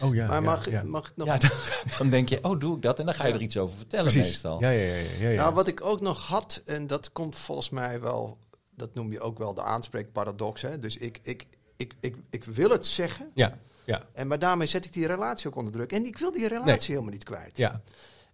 Oh 0.00 0.14
ja. 0.14 0.26
maar 0.26 0.34
ja, 0.34 0.40
mag, 0.40 0.70
ja. 0.70 0.82
mag 0.82 1.10
ik 1.10 1.16
nog... 1.16 1.26
Ja, 1.26 1.36
dan, 1.36 1.50
dan 1.98 2.10
denk 2.10 2.28
je, 2.28 2.44
oh, 2.44 2.60
doe 2.60 2.76
ik 2.76 2.82
dat? 2.82 2.98
En 2.98 3.04
dan 3.04 3.14
ga 3.14 3.26
je 3.26 3.32
er 3.32 3.42
iets 3.42 3.56
over 3.56 3.76
vertellen 3.76 4.12
Precies. 4.12 4.30
meestal. 4.30 4.60
Ja, 4.60 4.68
ja, 4.68 4.94
ja. 4.94 5.02
ja, 5.18 5.28
ja. 5.28 5.42
Nou, 5.42 5.54
wat 5.54 5.68
ik 5.68 5.80
ook 5.80 6.00
nog 6.00 6.26
had, 6.26 6.62
en 6.64 6.86
dat 6.86 7.12
komt 7.12 7.36
volgens 7.36 7.70
mij 7.70 8.00
wel, 8.00 8.38
dat 8.70 8.94
noem 8.94 9.12
je 9.12 9.20
ook 9.20 9.38
wel 9.38 9.54
de 9.54 9.62
aanspreekparadox. 9.62 10.62
Hè? 10.62 10.78
Dus 10.78 10.96
ik, 10.96 11.18
ik, 11.22 11.46
ik, 11.76 11.94
ik, 12.00 12.16
ik 12.30 12.44
wil 12.44 12.70
het 12.70 12.86
zeggen, 12.86 13.30
ja, 13.34 13.58
ja, 13.84 14.02
en 14.12 14.26
maar 14.26 14.38
daarmee 14.38 14.66
zet 14.66 14.84
ik 14.84 14.92
die 14.92 15.06
relatie 15.06 15.48
ook 15.48 15.56
onder 15.56 15.72
druk. 15.72 15.92
En 15.92 16.06
ik 16.06 16.18
wil 16.18 16.32
die 16.32 16.48
relatie 16.48 16.90
helemaal 16.94 17.12
niet 17.12 17.24
kwijt. 17.24 17.56
ja. 17.56 17.82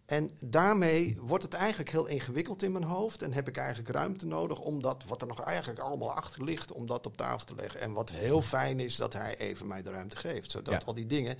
En 0.07 0.31
daarmee 0.40 1.16
wordt 1.20 1.44
het 1.44 1.55
eigenlijk 1.55 1.90
heel 1.90 2.07
ingewikkeld 2.07 2.62
in 2.62 2.72
mijn 2.72 2.85
hoofd. 2.85 3.22
En 3.22 3.33
heb 3.33 3.48
ik 3.48 3.57
eigenlijk 3.57 3.88
ruimte 3.88 4.26
nodig 4.26 4.59
om 4.61 4.83
dat, 4.83 5.05
wat 5.07 5.20
er 5.22 5.26
nog 5.29 5.40
eigenlijk 5.40 5.81
allemaal 5.81 6.12
achter 6.12 6.44
ligt, 6.44 6.72
om 6.72 6.87
dat 6.87 7.07
op 7.07 7.16
tafel 7.16 7.46
te 7.46 7.55
leggen. 7.55 7.81
En 7.81 7.92
wat 7.92 8.11
heel 8.11 8.42
fijn 8.42 8.81
is, 8.81 8.96
dat 8.96 9.12
hij 9.12 9.38
even 9.38 9.66
mij 9.66 9.83
de 9.83 9.90
ruimte 9.90 10.16
geeft. 10.16 10.50
Zodat 10.50 10.81
Ja. 10.81 10.87
al 10.87 10.94
die 10.94 11.07
dingen. 11.07 11.37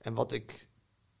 En 0.00 0.14
wat 0.14 0.32
ik, 0.32 0.68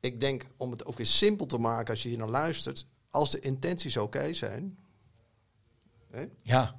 ik 0.00 0.20
denk, 0.20 0.46
om 0.56 0.70
het 0.70 0.84
ook 0.84 0.96
weer 0.96 1.06
simpel 1.06 1.46
te 1.46 1.58
maken 1.58 1.90
als 1.90 2.02
je 2.02 2.08
hier 2.08 2.18
naar 2.18 2.28
luistert. 2.28 2.86
Als 3.10 3.30
de 3.30 3.40
intenties 3.40 3.96
oké 3.96 4.32
zijn. 4.32 4.78
Hè? 6.10 6.24
Ja, 6.42 6.77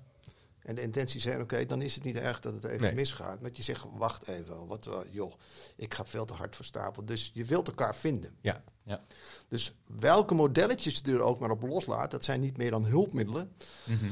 En 0.69 0.75
de 0.75 0.81
intenties 0.81 1.23
zijn 1.23 1.41
oké, 1.41 1.65
dan 1.65 1.81
is 1.81 1.95
het 1.95 2.03
niet 2.03 2.15
erg 2.15 2.39
dat 2.39 2.53
het 2.53 2.63
even 2.63 2.81
Nee. 2.81 2.93
misgaat. 2.93 3.41
Want 3.41 3.57
je 3.57 3.63
zegt, 3.63 3.85
wacht 3.97 4.27
even, 4.27 4.67
wat, 4.67 4.85
wel, 4.85 5.03
joh, 5.11 5.31
ik 5.75 5.93
ga 5.93 6.05
veel 6.05 6.25
te 6.25 6.33
hard 6.33 6.55
voor 6.55 6.65
stapel. 6.65 7.05
Dus 7.05 7.31
je 7.33 7.45
wilt 7.45 7.67
elkaar 7.67 7.95
vinden. 7.95 8.35
ja. 8.41 8.63
ja. 8.85 9.01
Dus 9.47 9.73
welke 9.87 10.33
modelletjes 10.33 11.01
je 11.03 11.11
er 11.11 11.21
ook 11.21 11.39
maar 11.39 11.49
op 11.51 11.61
loslaat, 11.61 12.11
dat 12.11 12.23
zijn 12.23 12.41
niet 12.41 12.57
meer 12.57 12.71
dan 12.71 12.85
hulpmiddelen 12.85 13.51
Mhm. 13.85 14.05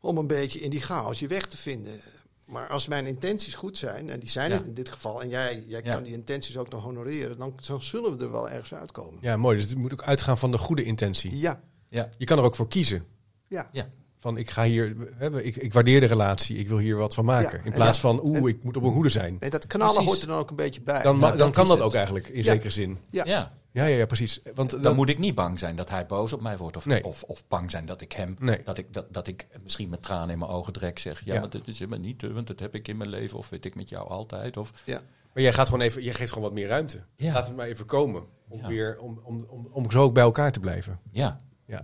om 0.00 0.18
een 0.18 0.26
beetje 0.26 0.60
in 0.60 0.70
die 0.70 0.80
chaos 0.82 1.18
je 1.18 1.26
weg 1.26 1.46
te 1.46 1.56
vinden. 1.56 2.00
Maar 2.46 2.68
als 2.68 2.88
mijn 2.88 3.06
intenties 3.06 3.54
goed 3.54 3.78
zijn, 3.78 4.10
en 4.10 4.20
die 4.20 4.28
zijn 4.30 4.50
Ja. 4.50 4.56
het 4.56 4.66
in 4.66 4.74
dit 4.74 4.88
geval, 4.88 5.22
en 5.22 5.28
jij, 5.28 5.64
jij 5.66 5.80
Ja. 5.84 5.94
kan 5.94 6.02
die 6.02 6.12
intenties 6.12 6.56
ook 6.56 6.68
nog 6.70 6.82
honoreren, 6.82 7.38
dan, 7.38 7.54
dan 7.66 7.82
zullen 7.82 8.18
we 8.18 8.24
er 8.24 8.30
wel 8.32 8.48
ergens 8.50 8.74
uitkomen. 8.74 9.18
Ja, 9.20 9.36
mooi. 9.36 9.56
Dus 9.56 9.68
het 9.68 9.78
moet 9.78 9.92
ook 9.92 10.02
uitgaan 10.02 10.38
van 10.38 10.50
de 10.50 10.58
goede 10.58 10.82
intentie. 10.84 11.36
Ja, 11.38 11.60
Ja, 11.88 12.08
Je 12.18 12.24
kan 12.24 12.38
er 12.38 12.44
ook 12.44 12.56
voor 12.56 12.68
kiezen. 12.68 13.06
ja. 13.48 13.68
ja. 13.72 13.88
Van 14.24 14.36
ik 14.36 14.50
ga 14.50 14.64
hier, 14.64 14.96
ik, 15.42 15.56
ik 15.56 15.72
waardeer 15.72 16.00
de 16.00 16.06
relatie, 16.06 16.56
ik 16.58 16.68
wil 16.68 16.78
hier 16.78 16.96
wat 16.96 17.14
van 17.14 17.24
maken. 17.24 17.58
Ja, 17.58 17.64
in 17.64 17.72
plaats 17.72 18.00
ja, 18.00 18.08
van, 18.08 18.20
oeh, 18.24 18.48
ik 18.48 18.62
moet 18.62 18.76
op 18.76 18.82
mijn 18.82 18.94
hoede 18.94 19.08
zijn. 19.08 19.36
En 19.40 19.50
dat 19.50 19.66
knallen 19.66 19.92
Precies. 19.94 20.10
hoort 20.10 20.22
er 20.22 20.28
dan 20.28 20.38
ook 20.38 20.50
een 20.50 20.56
beetje 20.56 20.80
bij. 20.80 21.02
Dan, 21.02 21.14
Ja, 21.18 21.28
dan 21.28 21.38
dat 21.38 21.50
kan 21.50 21.66
dat 21.66 21.74
het. 21.76 21.82
ook 21.86 21.94
eigenlijk, 21.94 22.28
in 22.28 22.36
Ja. 22.42 22.42
zekere 22.52 22.70
zin. 22.70 22.98
ja. 23.10 23.24
ja. 23.24 23.52
Ja, 23.70 23.84
ja, 23.84 23.96
ja, 23.96 24.06
precies. 24.06 24.40
Want 24.54 24.70
Dan 24.70 24.80
dan, 24.82 24.94
moet 24.96 25.08
ik 25.08 25.18
niet 25.18 25.34
bang 25.34 25.58
zijn 25.58 25.76
dat 25.76 25.90
hij 25.90 26.06
boos 26.06 26.32
op 26.32 26.42
mij 26.42 26.56
wordt. 26.56 26.76
Of, 26.76 26.86
Nee. 26.86 27.04
of, 27.04 27.22
of 27.22 27.48
bang 27.48 27.70
zijn 27.70 27.86
dat 27.86 28.00
ik 28.00 28.12
hem. 28.12 28.36
Nee. 28.38 28.60
Dat, 28.64 28.78
ik, 28.78 28.92
dat, 28.92 29.14
dat 29.14 29.26
ik 29.26 29.46
misschien 29.62 29.88
met 29.88 30.02
tranen 30.02 30.30
in 30.30 30.38
mijn 30.38 30.50
ogen 30.50 30.72
direct 30.72 31.00
zeg. 31.00 31.24
Ja, 31.24 31.34
Ja. 31.34 31.40
maar 31.40 31.50
dat 31.50 31.62
is 31.68 31.78
helemaal 31.78 31.98
niet. 32.00 32.22
eh, 32.22 32.30
Want 32.30 32.46
dat 32.46 32.60
heb 32.60 32.74
ik 32.74 32.88
in 32.88 32.96
mijn 32.96 33.10
leven. 33.10 33.38
Of 33.38 33.48
weet 33.48 33.64
ik 33.64 33.74
met 33.74 33.88
jou 33.88 34.08
altijd. 34.08 34.56
Of, 34.56 34.72
ja. 34.84 35.00
maar 35.34 35.42
jij 35.42 35.52
gaat 35.52 35.66
gewoon 35.66 35.80
even, 35.80 36.02
je 36.02 36.12
geeft 36.14 36.28
gewoon 36.32 36.44
wat 36.48 36.54
meer 36.58 36.66
ruimte. 36.68 37.00
Ja. 37.16 37.32
Laat 37.32 37.46
het 37.46 37.56
maar 37.56 37.66
even 37.66 37.86
komen. 37.86 38.22
Om, 38.48 38.60
Ja. 38.60 38.68
weer, 38.68 38.98
om, 38.98 39.20
om, 39.22 39.44
om, 39.48 39.68
om 39.70 39.90
zo 39.90 40.02
ook 40.02 40.14
bij 40.14 40.22
elkaar 40.22 40.52
te 40.52 40.60
blijven. 40.60 41.00
ja. 41.10 41.40
Ja. 41.66 41.82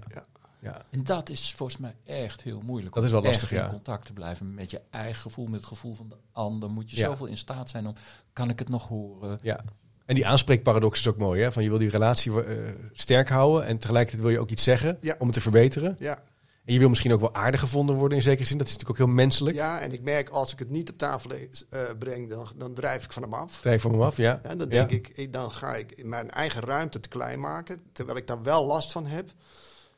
Ja. 0.60 0.70
Ja. 0.70 0.82
En 0.90 1.04
dat 1.04 1.28
is 1.28 1.54
volgens 1.56 1.78
mij 1.78 1.94
echt 2.04 2.42
heel 2.42 2.60
moeilijk. 2.64 2.94
Dat 2.94 3.02
om 3.02 3.08
is 3.08 3.14
wel 3.14 3.22
lastig, 3.22 3.42
echt 3.42 3.60
in 3.60 3.66
ja. 3.66 3.72
contact 3.72 4.06
te 4.06 4.12
blijven 4.12 4.54
met 4.54 4.70
je 4.70 4.80
eigen 4.90 5.20
gevoel, 5.20 5.46
met 5.46 5.54
het 5.60 5.68
gevoel 5.68 5.94
van 5.94 6.08
de 6.08 6.16
ander. 6.32 6.70
Moet 6.70 6.90
je 6.90 6.96
Ja. 6.96 7.06
zoveel 7.06 7.26
in 7.26 7.36
staat 7.36 7.70
zijn 7.70 7.86
om. 7.86 7.94
Kan 8.32 8.48
ik 8.50 8.58
het 8.58 8.68
nog 8.68 8.88
horen? 8.88 9.38
ja. 9.42 9.60
En 10.06 10.14
die 10.16 10.26
aanspreekparadox 10.26 10.98
is 10.98 11.06
ook 11.08 11.16
mooi. 11.16 11.42
Hè? 11.42 11.52
Van 11.52 11.62
je 11.62 11.68
wil 11.68 11.78
die 11.78 11.88
relatie 11.90 12.44
eh, 12.44 12.72
sterk 12.92 13.28
houden 13.28 13.66
en 13.66 13.78
tegelijkertijd 13.78 14.22
wil 14.22 14.30
je 14.32 14.40
ook 14.40 14.50
iets 14.50 14.62
zeggen 14.64 14.98
Ja. 15.00 15.14
om 15.18 15.26
het 15.26 15.34
te 15.34 15.40
verbeteren. 15.40 15.96
Ja. 15.98 16.22
En 16.64 16.72
je 16.72 16.78
wil 16.78 16.88
misschien 16.88 17.12
ook 17.12 17.20
wel 17.20 17.34
aardig 17.34 17.60
gevonden 17.60 17.96
worden 17.96 18.18
in 18.18 18.24
zekere 18.24 18.46
zin. 18.46 18.58
Dat 18.58 18.66
is 18.66 18.72
natuurlijk 18.72 19.00
ook 19.00 19.06
heel 19.06 19.14
menselijk. 19.16 19.56
ja, 19.56 19.80
en 19.80 19.92
ik 19.92 20.02
merk 20.02 20.28
als 20.28 20.52
ik 20.52 20.58
het 20.58 20.70
niet 20.70 20.90
op 20.90 20.98
tafel 20.98 21.30
eh, 21.30 21.80
breng, 21.98 22.28
dan, 22.28 22.48
dan 22.56 22.74
drijf 22.74 23.04
ik 23.04 23.12
van 23.12 23.22
hem 23.22 23.34
af. 23.34 23.60
Krijg 23.60 23.80
van 23.80 23.90
me 23.96 24.04
af, 24.04 24.16
ja. 24.16 24.40
En 24.42 24.58
dan 24.58 24.66
Ja. 24.70 24.72
denk 24.86 24.90
ik, 24.90 25.08
ik, 25.16 25.32
dan 25.32 25.50
ga 25.50 25.74
ik 25.74 26.04
mijn 26.04 26.30
eigen 26.30 26.60
ruimte 26.62 27.00
te 27.00 27.08
klein 27.08 27.40
maken, 27.40 27.80
terwijl 27.92 28.16
ik 28.18 28.26
daar 28.26 28.42
wel 28.42 28.66
last 28.66 28.92
van 28.92 29.06
heb. 29.06 29.30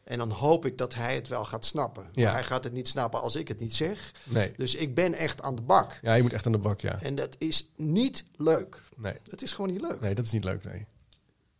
En 0.04 0.18
dan 0.18 0.30
hoop 0.30 0.66
ik 0.66 0.78
dat 0.78 0.94
hij 0.94 1.14
het 1.14 1.28
wel 1.28 1.44
gaat 1.44 1.64
snappen. 1.64 2.08
Ja. 2.12 2.24
Maar 2.24 2.32
hij 2.32 2.44
gaat 2.44 2.64
het 2.64 2.72
niet 2.72 2.88
snappen 2.88 3.20
als 3.20 3.34
ik 3.36 3.48
het 3.48 3.60
niet 3.60 3.74
zeg. 3.76 4.14
Nee. 4.24 4.52
Dus 4.56 4.74
ik 4.74 4.94
ben 4.94 5.14
echt 5.14 5.42
aan 5.42 5.54
de 5.54 5.62
bak. 5.62 5.98
Ja, 6.02 6.14
je 6.14 6.22
moet 6.22 6.32
echt 6.32 6.46
aan 6.46 6.52
de 6.52 6.58
bak, 6.58 6.80
ja. 6.80 7.00
En 7.00 7.14
dat 7.14 7.34
is 7.38 7.70
niet 7.76 8.24
leuk. 8.36 8.82
Nee, 8.96 9.14
Het 9.30 9.42
is 9.42 9.52
gewoon 9.52 9.70
niet 9.70 9.80
leuk. 9.80 10.00
nee 10.00 10.14
dat 10.14 10.24
is 10.24 10.30
niet 10.32 10.44
leuk, 10.44 10.64
nee. 10.64 10.86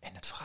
En 0.00 0.14
het. 0.14 0.32
En 0.32 0.41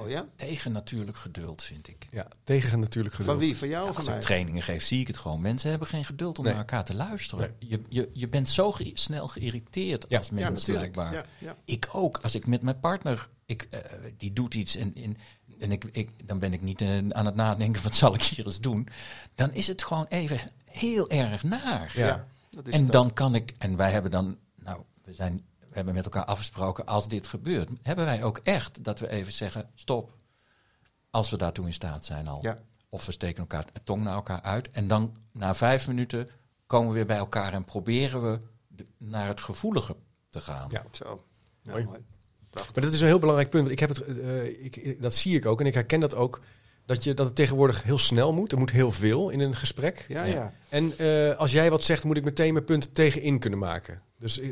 Oh 0.00 0.08
ja? 0.08 0.26
tegen 0.36 0.72
natuurlijk 0.72 1.16
geduld, 1.16 1.62
vind 1.62 1.88
ik. 1.88 2.06
Ja, 2.10 2.26
tegen 2.44 2.80
natuurlijk 2.80 3.14
geduld. 3.14 3.36
Van 3.36 3.46
wie? 3.46 3.56
Van 3.56 3.68
jou 3.68 3.82
Ja, 3.82 3.88
of 3.90 3.94
van 3.96 4.04
als 4.04 4.06
ik 4.06 4.12
mij? 4.18 4.22
trainingen 4.22 4.62
geef, 4.62 4.82
zie 4.82 5.00
ik 5.00 5.06
het 5.06 5.16
gewoon. 5.16 5.40
Mensen 5.40 5.70
hebben 5.70 5.88
geen 5.88 6.04
geduld 6.04 6.38
om 6.38 6.44
Nee. 6.44 6.52
naar 6.52 6.62
elkaar 6.62 6.84
te 6.84 6.94
luisteren. 6.94 7.54
Je, 7.58 7.80
je, 7.88 8.10
je 8.12 8.28
bent 8.28 8.48
zo 8.48 8.72
ge- 8.72 8.90
snel 8.94 9.28
geïrriteerd 9.28 10.04
Ja. 10.08 10.18
als 10.18 10.30
mens, 10.30 10.64
blijkbaar. 10.64 11.12
Ja, 11.12 11.24
ja. 11.38 11.56
Ik 11.64 11.88
ook. 11.92 12.18
Als 12.18 12.34
ik 12.34 12.46
met 12.46 12.62
mijn 12.62 12.80
partner, 12.80 13.28
ik, 13.46 13.62
eh, 13.70 13.80
die 14.16 14.32
doet 14.32 14.54
iets 14.54 14.76
en, 14.76 14.94
en, 14.94 15.16
en 15.58 15.72
ik, 15.72 15.84
ik, 15.92 16.10
dan 16.24 16.38
ben 16.38 16.52
ik 16.52 16.62
niet 16.62 16.80
eh, 16.80 16.96
aan 17.08 17.26
het 17.26 17.34
nadenken, 17.34 17.82
wat 17.88 17.94
zal 17.96 18.14
ik 18.14 18.22
hier 18.22 18.46
eens 18.46 18.60
doen? 18.60 18.88
Dan 19.34 19.52
is 19.52 19.66
het 19.66 19.82
gewoon 19.84 20.06
even 20.08 20.40
heel 20.64 21.10
erg 21.10 21.42
naar. 21.42 21.92
Ja. 21.94 22.06
Ja, 22.06 22.26
dat 22.50 22.68
is 22.68 22.74
En 22.74 22.82
het 22.82 22.92
dan 22.92 23.12
kan 23.12 23.34
ik, 23.34 23.52
en 23.58 23.76
wij 23.76 23.90
hebben 23.90 24.10
dan, 24.10 24.36
nou, 24.56 24.82
we, 25.04 25.12
zijn, 25.12 25.44
we 25.74 25.80
hebben 25.80 25.94
met 25.94 26.04
elkaar 26.14 26.24
afgesproken, 26.24 26.86
als 26.86 27.08
dit 27.08 27.26
gebeurt, 27.26 27.68
hebben 27.82 28.04
wij 28.04 28.22
ook 28.24 28.38
echt 28.38 28.84
dat 28.84 28.98
we 28.98 29.08
even 29.08 29.32
zeggen, 29.32 29.70
stop. 29.74 30.12
Als 31.10 31.30
we 31.30 31.36
daartoe 31.36 31.66
in 31.66 31.72
staat 31.72 32.04
zijn 32.04 32.28
al. 32.28 32.38
Ja. 32.42 32.58
Of 32.88 33.06
we 33.06 33.12
steken 33.12 33.40
elkaar 33.40 33.64
de 33.72 33.80
tong 33.84 34.02
naar 34.04 34.14
elkaar 34.14 34.42
uit. 34.42 34.70
En 34.70 34.88
dan 34.88 35.16
na 35.32 35.54
vijf 35.54 35.86
minuten 35.88 36.28
komen 36.66 36.88
we 36.88 36.94
weer 36.94 37.06
bij 37.06 37.16
elkaar 37.16 37.52
en 37.52 37.64
proberen 37.64 38.30
we 38.30 38.38
de- 38.68 38.86
naar 38.98 39.28
het 39.28 39.40
gevoelige 39.40 39.96
te 40.28 40.40
gaan. 40.40 40.68
Ja. 40.70 40.84
Zo. 40.90 41.24
Ja, 41.62 41.72
Mooi. 41.72 41.84
mooi. 41.84 41.98
Prachtig. 42.50 42.74
Maar 42.74 42.84
dat 42.84 42.92
is 42.92 43.00
een 43.00 43.06
heel 43.06 43.18
belangrijk 43.18 43.50
punt. 43.50 43.62
Want 43.68 43.80
ik 43.80 43.86
heb 43.88 43.88
het, 43.88 44.18
eh, 44.18 44.64
ik, 44.64 45.02
dat 45.02 45.14
zie 45.14 45.36
ik 45.36 45.46
ook 45.46 45.60
en 45.60 45.66
ik 45.66 45.74
herken 45.74 46.00
dat 46.00 46.14
ook. 46.14 46.40
Dat, 46.86 47.04
je, 47.04 47.14
dat 47.14 47.26
het 47.26 47.34
tegenwoordig 47.34 47.82
heel 47.82 47.98
snel 47.98 48.32
moet. 48.32 48.52
Er 48.52 48.58
moet 48.58 48.70
heel 48.70 48.92
veel 48.92 49.30
in 49.30 49.40
een 49.40 49.56
gesprek. 49.56 50.04
Ja, 50.08 50.24
Ja. 50.24 50.34
ja. 50.34 50.52
En 50.68 50.98
eh, 50.98 51.36
als 51.38 51.52
jij 51.52 51.70
wat 51.70 51.82
zegt, 51.82 52.04
moet 52.04 52.16
ik 52.16 52.24
meteen 52.24 52.52
mijn 52.52 52.64
punten 52.64 52.92
tegenin 52.92 53.38
kunnen 53.38 53.58
maken. 53.58 54.02
Dus, 54.18 54.38
eh, 54.40 54.50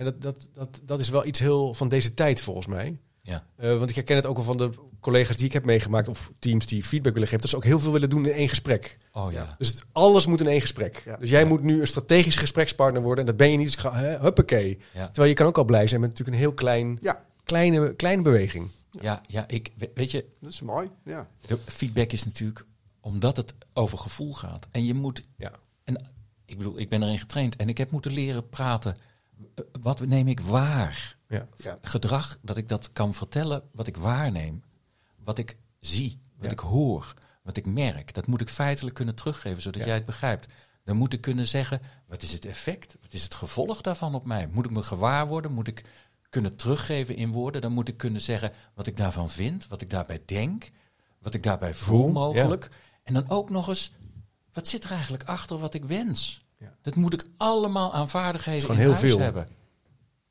en 0.00 0.06
dat, 0.06 0.22
dat, 0.22 0.48
dat, 0.54 0.80
dat 0.84 1.00
is 1.00 1.08
wel 1.08 1.26
iets 1.26 1.38
heel 1.38 1.74
van 1.74 1.88
deze 1.88 2.14
tijd 2.14 2.40
volgens 2.40 2.66
mij. 2.66 2.98
Ja. 3.22 3.44
Eh, 3.56 3.78
want 3.78 3.90
ik 3.90 3.94
herken 3.96 4.16
het 4.16 4.26
ook 4.26 4.36
al 4.36 4.42
van 4.42 4.56
de 4.56 4.70
collega's 5.00 5.36
die 5.36 5.46
ik 5.46 5.52
heb 5.52 5.64
meegemaakt, 5.64 6.08
of 6.08 6.32
teams 6.38 6.66
die 6.66 6.82
feedback 6.84 7.12
willen 7.12 7.28
geven, 7.28 7.40
dat 7.40 7.50
ze 7.50 7.56
ook 7.56 7.64
heel 7.64 7.78
veel 7.80 7.92
willen 7.92 8.10
doen 8.10 8.26
in 8.26 8.32
één 8.32 8.48
gesprek. 8.48 8.98
Oh 9.12 9.32
ja. 9.32 9.54
Dus 9.58 9.68
het- 9.68 9.82
alles 9.92 10.26
moet 10.26 10.40
in 10.40 10.46
één 10.46 10.60
gesprek. 10.60 11.02
Ja. 11.04 11.16
Dus 11.16 11.30
jij 11.30 11.44
moet 11.44 11.62
nu 11.62 11.80
een 11.80 11.86
strategische 11.86 12.38
gesprekspartner 12.40 13.02
worden. 13.02 13.20
En 13.20 13.26
dat 13.26 13.36
ben 13.38 13.50
je 13.50 13.56
niet. 13.56 13.66
Dus 13.66 13.74
ik 13.74 13.80
ga, 13.80 13.94
hè, 13.94 14.18
huppakee. 14.18 14.78
Ja. 14.94 15.06
Terwijl 15.06 15.28
je 15.28 15.34
kan 15.34 15.46
ook 15.46 15.58
al 15.58 15.64
blij 15.64 15.86
zijn 15.88 16.00
met 16.00 16.10
natuurlijk 16.10 16.36
een 16.36 16.42
heel 16.42 16.54
klein, 16.54 16.98
Ja, 17.00 17.24
kleine, 17.44 17.94
kleine 17.94 18.22
beweging. 18.22 18.70
Ja, 19.00 19.22
ja, 19.26 19.48
ik, 19.48 19.70
we- 19.76 19.90
weet 19.94 20.10
je, 20.10 20.26
dat 20.40 20.50
is 20.50 20.60
mooi. 20.60 20.90
Ja. 21.04 21.28
de 21.46 21.58
feedback 21.66 22.12
is 22.12 22.24
natuurlijk 22.24 22.64
omdat 23.00 23.36
het 23.36 23.54
over 23.72 23.98
gevoel 23.98 24.32
gaat. 24.34 24.68
En 24.70 24.84
je 24.84 24.94
moet, 24.94 25.22
Ja. 25.36 25.52
en 25.84 26.06
ik 26.44 26.56
bedoel, 26.56 26.78
ik 26.80 26.88
ben 26.88 27.02
erin 27.02 27.18
getraind 27.18 27.56
en 27.56 27.68
ik 27.68 27.78
heb 27.78 27.90
moeten 27.90 28.12
leren 28.12 28.48
praten. 28.48 28.94
Eh, 29.54 29.64
Wat 29.80 30.00
neem 30.06 30.28
ik 30.28 30.40
waar? 30.40 31.16
Ja. 31.28 31.48
Ja. 31.56 31.78
Gedrag, 31.82 32.38
dat 32.42 32.56
ik 32.56 32.68
dat 32.68 32.92
kan 32.92 33.14
vertellen 33.14 33.62
wat 33.72 33.86
ik 33.86 33.96
waarneem. 33.96 34.62
Wat 35.24 35.38
ik 35.38 35.58
zie, 35.80 36.20
wat 36.36 36.44
Ja. 36.46 36.50
ik 36.52 36.58
hoor, 36.58 37.14
wat 37.42 37.56
ik 37.56 37.66
merk. 37.66 38.14
Dat 38.14 38.26
moet 38.26 38.40
ik 38.40 38.48
feitelijk 38.48 38.94
kunnen 38.94 39.14
teruggeven, 39.14 39.62
zodat 39.62 39.80
Ja. 39.80 39.86
jij 39.86 39.96
het 39.96 40.04
begrijpt. 40.06 40.52
Dan 40.84 40.96
moet 40.96 41.12
ik 41.12 41.20
kunnen 41.20 41.46
zeggen, 41.46 41.80
wat 42.06 42.22
is 42.22 42.32
het 42.32 42.44
effect? 42.44 42.96
Wat 43.00 43.12
is 43.12 43.22
het 43.22 43.34
gevolg 43.34 43.80
daarvan 43.80 44.14
op 44.14 44.24
mij? 44.26 44.48
Moet 44.52 44.64
ik 44.64 44.70
me 44.70 44.82
gewaar 44.82 45.26
worden? 45.26 45.52
Moet 45.52 45.66
ik 45.68 45.84
kunnen 46.30 46.56
teruggeven 46.56 47.16
in 47.16 47.32
woorden? 47.32 47.60
Dan 47.60 47.72
moet 47.72 47.88
ik 47.88 47.96
kunnen 47.96 48.20
zeggen 48.20 48.52
wat 48.74 48.86
ik 48.86 48.96
daarvan 48.96 49.30
vind, 49.30 49.66
wat 49.66 49.80
ik 49.80 49.90
daarbij 49.90 50.22
denk, 50.24 50.70
wat 51.18 51.34
ik 51.34 51.42
daarbij 51.42 51.74
voel 51.74 52.00
Voel, 52.02 52.12
mogelijk. 52.12 52.68
En 53.02 53.14
dan 53.14 53.28
ook 53.30 53.50
nog 53.50 53.68
eens, 53.68 53.92
wat 54.52 54.68
zit 54.68 54.84
er 54.84 54.90
eigenlijk 54.90 55.24
achter 55.24 55.58
wat 55.58 55.74
ik 55.74 55.84
wens? 55.84 56.40
Ja. 56.60 56.74
Dat 56.82 56.94
moet 56.94 57.12
ik 57.12 57.24
allemaal 57.36 57.92
aan 57.92 58.10
vaardigheden 58.10 58.60
gewoon 58.60 58.76
in 58.76 58.82
heel 58.82 58.92
huis 58.92 59.04
veel. 59.06 59.18
hebben. 59.18 59.46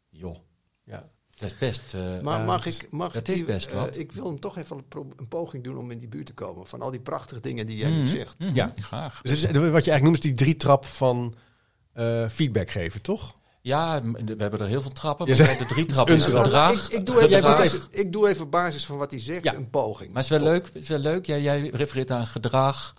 Joh, 0.09 0.35
Ja. 0.83 1.09
dat 1.29 1.51
is 1.51 1.57
best... 1.57 1.93
eh, 1.93 2.19
Maar 2.21 2.39
Ja, 2.39 2.45
mag 2.45 2.65
ik, 2.65 2.87
mag 2.91 3.11
dat 3.11 3.27
ik 3.27 3.33
is 3.35 3.45
best 3.45 3.67
eh, 3.67 3.75
wat. 3.75 3.97
ik 3.97 4.11
wil 4.11 4.25
hem 4.25 4.39
toch 4.39 4.57
even 4.57 4.77
een, 4.77 4.87
pro- 4.87 5.11
een 5.15 5.27
poging 5.27 5.63
doen 5.63 5.77
om 5.77 5.91
in 5.91 5.99
die 5.99 6.07
buurt 6.07 6.25
te 6.25 6.33
komen. 6.33 6.67
Van 6.67 6.81
al 6.81 6.91
die 6.91 6.99
prachtige 6.99 7.41
dingen 7.41 7.65
die 7.67 7.77
jij 7.77 7.89
nu 7.89 7.97
mhm, 8.01 8.05
zegt. 8.05 8.39
mhm, 8.39 8.55
Ja. 8.55 8.71
graag. 8.75 9.21
Dus 9.21 9.31
het 9.31 9.39
is- 9.41 9.45
wat 9.55 9.61
je 9.61 9.91
eigenlijk 9.91 10.01
noemt 10.03 10.15
is 10.15 10.19
die 10.21 10.33
drie 10.33 10.55
trap 10.55 10.85
van 10.85 11.35
eh, 11.93 12.27
feedback 12.29 12.69
geven, 12.69 13.01
toch? 13.01 13.37
Ja, 13.61 14.01
we 14.03 14.35
hebben 14.37 14.59
er 14.59 14.67
heel 14.67 14.81
veel 14.81 14.91
trappen. 14.91 15.25
Je 15.25 15.35
Maar 15.35 15.45
zegt- 15.45 15.59
de 15.59 15.65
drie 15.65 15.85
trappen 15.85 16.15
is 16.15 16.23
gedrag. 16.25 16.89
ik, 16.91 16.99
ik, 16.99 17.05
doe 17.05 17.21
even 17.27 17.41
basis, 17.41 17.87
ik 17.91 18.11
doe 18.11 18.29
even 18.29 18.43
op 18.45 18.51
basis 18.51 18.85
van 18.85 18.97
wat 18.97 19.11
hij 19.11 19.19
zegt 19.19 19.43
Ja. 19.43 19.53
een 19.55 19.69
poging. 19.69 20.13
Maar 20.13 20.23
het 20.23 20.31
is 20.31 20.37
wel 20.37 20.47
leuk. 20.51 20.65
Het 20.65 20.75
is 20.83 20.87
wel 20.87 20.97
leuk. 20.99 21.25
Jij, 21.25 21.41
jij 21.41 21.67
refereert 21.69 22.11
aan 22.11 22.27
gedrag, 22.27 22.93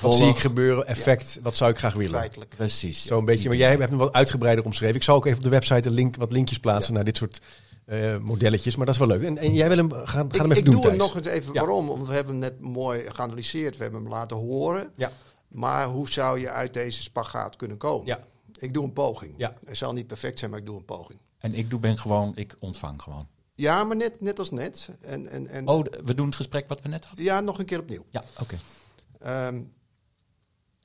Wat 0.00 0.14
zie 0.14 0.28
ik 0.28 0.38
gebeuren, 0.38 0.86
effect, 0.86 1.38
wat 1.42 1.56
zou 1.56 1.70
ik 1.70 1.78
graag 1.78 1.94
willen? 1.94 2.18
Feitelijk. 2.18 2.54
Precies. 2.56 3.02
Zo 3.02 3.18
een 3.18 3.24
beetje, 3.24 3.48
maar 3.48 3.56
jij 3.58 3.70
hebt 3.70 3.88
hem 3.88 3.98
wat 3.98 4.12
uitgebreider 4.12 4.64
omschreven. 4.64 4.96
Ik 4.96 5.02
zal 5.02 5.16
ook 5.16 5.24
even 5.26 5.38
op 5.38 5.44
de 5.44 5.50
website 5.50 5.88
een 5.88 5.94
link, 5.94 6.16
wat 6.16 6.32
linkjes 6.32 6.58
plaatsen 6.58 6.94
naar 6.94 7.04
dit 7.04 7.16
soort 7.16 7.40
eh, 7.84 8.16
modelletjes. 8.18 8.76
Maar 8.76 8.86
dat 8.86 8.94
is 8.94 9.00
wel 9.00 9.08
leuk. 9.08 9.22
En, 9.22 9.38
en 9.38 9.54
jij 9.54 9.68
wil 9.68 9.76
hem, 9.76 9.92
ga, 9.92 10.04
ga 10.04 10.16
hem 10.18 10.26
ik 10.26 10.34
even 10.34 10.56
ik 10.56 10.64
doen, 10.64 10.74
doe 10.74 10.86
hem 10.86 10.96
nog 10.96 11.16
eens 11.16 11.26
even 11.26 11.54
Ja. 11.54 11.60
waarom. 11.60 11.86
Want 11.86 12.06
we 12.08 12.14
hebben 12.14 12.32
hem 12.32 12.40
net 12.42 12.60
mooi 12.60 13.02
geanalyseerd. 13.10 13.76
We 13.76 13.82
hebben 13.82 14.02
hem 14.02 14.10
laten 14.10 14.36
horen. 14.36 14.90
Ja. 14.96 15.10
Maar 15.48 15.86
hoe 15.86 16.10
zou 16.10 16.40
je 16.40 16.50
uit 16.50 16.74
deze 16.74 17.02
spagaat 17.02 17.56
kunnen 17.56 17.76
komen? 17.76 18.06
Ja. 18.06 18.18
Ik 18.58 18.74
doe 18.74 18.84
een 18.84 18.92
poging. 18.92 19.34
Ja. 19.36 19.54
Het 19.64 19.76
zal 19.76 19.92
niet 19.92 20.06
perfect 20.06 20.38
zijn, 20.38 20.50
maar 20.50 20.60
ik 20.60 20.66
doe 20.66 20.76
een 20.76 20.84
poging. 20.84 21.18
En 21.38 21.54
ik 21.54 21.70
doe 21.70 21.80
ben 21.80 21.98
gewoon, 21.98 22.32
ik 22.34 22.54
ontvang 22.58 23.02
gewoon. 23.02 23.26
Ja, 23.54 23.84
maar 23.84 23.96
net, 23.96 24.20
net 24.20 24.38
als 24.38 24.50
net. 24.50 24.88
En, 25.00 25.28
en, 25.28 25.46
en, 25.46 25.66
Oh, 25.68 25.84
we 26.04 26.14
doen 26.14 26.26
het 26.26 26.36
gesprek 26.36 26.68
wat 26.68 26.80
we 26.82 26.88
net 26.88 27.04
hadden? 27.04 27.24
Ja, 27.24 27.40
nog 27.40 27.58
een 27.58 27.64
keer 27.64 27.78
opnieuw. 27.78 28.04
Ja, 28.10 28.22
oké. 28.40 28.56
Ehm, 29.20 29.60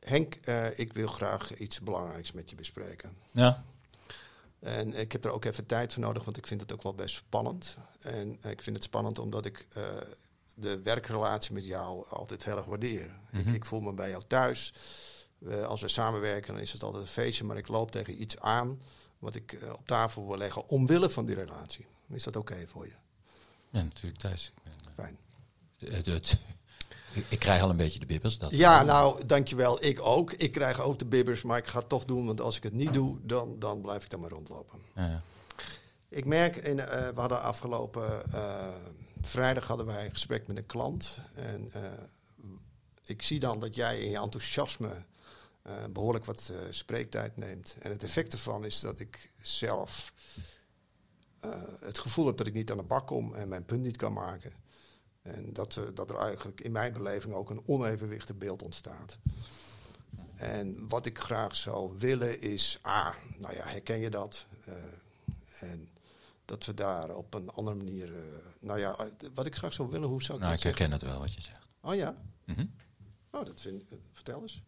Henk, 0.08 0.36
eh, 0.36 0.80
ik 0.80 0.94
wil 0.94 1.08
graag 1.08 1.58
iets 1.58 1.80
belangrijks 1.82 2.32
met 2.32 2.50
je 2.50 2.56
bespreken. 2.56 3.18
Ja. 3.32 3.64
En 4.60 4.94
ik 4.94 5.12
heb 5.12 5.26
er 5.26 5.32
ook 5.32 5.46
even 5.46 5.66
tijd 5.66 5.94
voor 5.94 6.02
nodig, 6.04 6.24
want 6.24 6.38
ik 6.38 6.48
vind 6.48 6.62
het 6.62 6.74
ook 6.74 6.84
wel 6.84 6.94
best 6.94 7.16
spannend. 7.16 7.78
En 8.00 8.32
ik 8.44 8.62
vind 8.62 8.76
het 8.76 8.84
spannend 8.86 9.20
omdat 9.20 9.46
ik 9.46 9.68
eh, 9.74 9.84
de 10.56 10.82
werkrelatie 10.82 11.54
met 11.54 11.66
jou 11.66 12.08
altijd 12.10 12.44
heel 12.46 12.58
erg 12.58 12.66
waardeer. 12.66 13.20
ik, 13.32 13.46
ik 13.54 13.66
voel 13.66 13.80
me 13.82 13.94
bij 13.94 14.10
jou 14.10 14.24
thuis. 14.28 14.74
Als 15.68 15.82
we 15.82 15.88
samenwerken, 15.88 16.54
dan 16.54 16.62
is 16.62 16.72
het 16.72 16.84
altijd 16.84 17.04
een 17.04 17.10
feestje, 17.10 17.44
maar 17.44 17.58
ik 17.58 17.68
loop 17.68 17.92
tegen 17.92 18.22
iets 18.22 18.40
aan 18.40 18.82
wat 19.20 19.36
ik 19.36 19.54
eh, 19.54 19.74
op 19.74 19.88
tafel 19.88 20.28
wil 20.28 20.38
leggen 20.38 20.70
omwille 20.70 21.10
van 21.10 21.26
die 21.26 21.36
relatie. 21.36 21.86
Is 22.10 22.24
dat 22.24 22.36
oké 22.36 22.68
voor 22.68 22.86
je? 22.86 22.94
ja, 23.70 23.82
natuurlijk 23.84 24.18
thuis. 24.22 24.52
Ik, 24.56 24.64
ben, 24.64 24.94
Fijn. 24.96 25.18
het- 25.78 26.06
het- 26.06 26.38
ik, 27.18 27.26
ik 27.30 27.40
krijg 27.40 27.62
al 27.62 27.70
een 27.70 27.78
beetje 27.78 28.00
de 28.00 28.06
bibbers. 28.06 28.38
Dat 28.38 28.52
Ja, 28.52 28.84
nou, 28.84 29.26
dankjewel. 29.26 29.84
Ik 29.84 30.02
ook. 30.02 30.34
Ik 30.34 30.52
krijg 30.52 30.82
ook 30.82 31.00
de 31.00 31.06
bibbers, 31.06 31.42
maar 31.42 31.58
ik 31.58 31.68
ga 31.68 31.80
het 31.80 31.90
toch 31.90 32.06
doen, 32.06 32.26
want 32.26 32.42
als 32.42 32.58
ik 32.58 32.64
het 32.64 32.74
niet 32.74 32.94
doe, 32.94 33.18
dan, 33.22 33.60
dan 33.60 33.82
blijf 33.82 34.04
ik 34.04 34.10
daar 34.10 34.20
maar 34.20 34.30
rondlopen. 34.30 34.80
Ja. 34.96 35.22
Ik 36.10 36.26
merk, 36.26 36.56
in, 36.56 36.80
eh, 36.80 37.08
we 37.08 37.20
hadden 37.20 37.42
afgelopen 37.42 38.34
eh, 38.34 38.68
vrijdag 39.22 39.68
hadden 39.68 39.86
wij 39.86 40.06
een 40.06 40.12
gesprek 40.12 40.48
met 40.48 40.58
een 40.58 40.66
klant. 40.66 41.20
En 41.34 41.70
eh, 41.72 41.82
ik 43.06 43.22
zie 43.22 43.40
dan 43.40 43.60
dat 43.60 43.76
jij 43.76 44.00
in 44.00 44.10
je 44.10 44.18
enthousiasme 44.18 45.04
eh, 45.62 45.74
behoorlijk 45.92 46.26
wat 46.26 46.52
spreektijd 46.70 47.38
neemt. 47.38 47.76
En 47.80 47.92
het 47.92 48.04
effect 48.04 48.34
ervan 48.34 48.66
is 48.66 48.80
dat 48.80 49.00
ik 49.00 49.32
zelf 49.42 50.14
het 51.80 52.00
gevoel 52.00 52.26
heb 52.26 52.38
dat 52.38 52.48
ik 52.48 52.54
niet 52.54 52.72
aan 52.72 52.78
de 52.78 52.84
bak 52.84 53.08
kom 53.08 53.34
en 53.34 53.48
mijn 53.48 53.66
punt 53.66 53.84
niet 53.84 53.98
kan 53.98 54.14
maken. 54.14 54.54
En 55.36 55.54
dat, 55.54 55.74
we- 55.74 55.94
dat 55.94 56.10
er 56.10 56.18
eigenlijk 56.18 56.62
in 56.62 56.72
mijn 56.72 56.94
beleving 56.94 57.34
ook 57.34 57.50
een 57.50 57.62
onevenwichtig 57.68 58.36
beeld 58.38 58.62
ontstaat. 58.64 59.18
En 60.36 60.88
wat 60.88 61.06
ik 61.06 61.20
graag 61.20 61.56
zou 61.56 61.98
willen 61.98 62.42
is, 62.42 62.80
ah, 62.82 63.14
nou 63.38 63.54
ja, 63.56 63.66
herken 63.68 64.00
je 64.00 64.10
dat? 64.10 64.46
Eh, 64.66 64.74
en 65.72 65.90
dat 66.46 66.66
we 66.66 66.74
daar 66.74 67.16
op 67.16 67.34
een 67.34 67.50
andere 67.50 67.78
manier, 67.78 68.14
eh, 68.16 68.22
nou 68.60 68.80
ja, 68.80 68.96
eh, 68.98 69.06
wat 69.34 69.46
ik 69.46 69.56
graag 69.56 69.74
zou 69.74 69.90
willen, 69.90 70.08
hoe 70.10 70.24
zou 70.24 70.38
ik 70.38 70.44
Nou, 70.44 70.56
dat 70.56 70.66
ik 70.66 70.68
zeggen? 70.68 70.90
herken 70.90 71.08
het 71.08 71.12
wel 71.16 71.20
wat 71.26 71.34
je 71.34 71.42
zegt. 71.42 71.68
Oh 71.82 71.96
ja, 71.96 72.16
Mhm. 72.46 72.66
oh, 73.32 73.46
dat 73.46 73.62
vind 73.62 73.82
ik, 73.82 73.92
eh, 73.92 73.98
vertel 74.12 74.42
eens. 74.42 74.62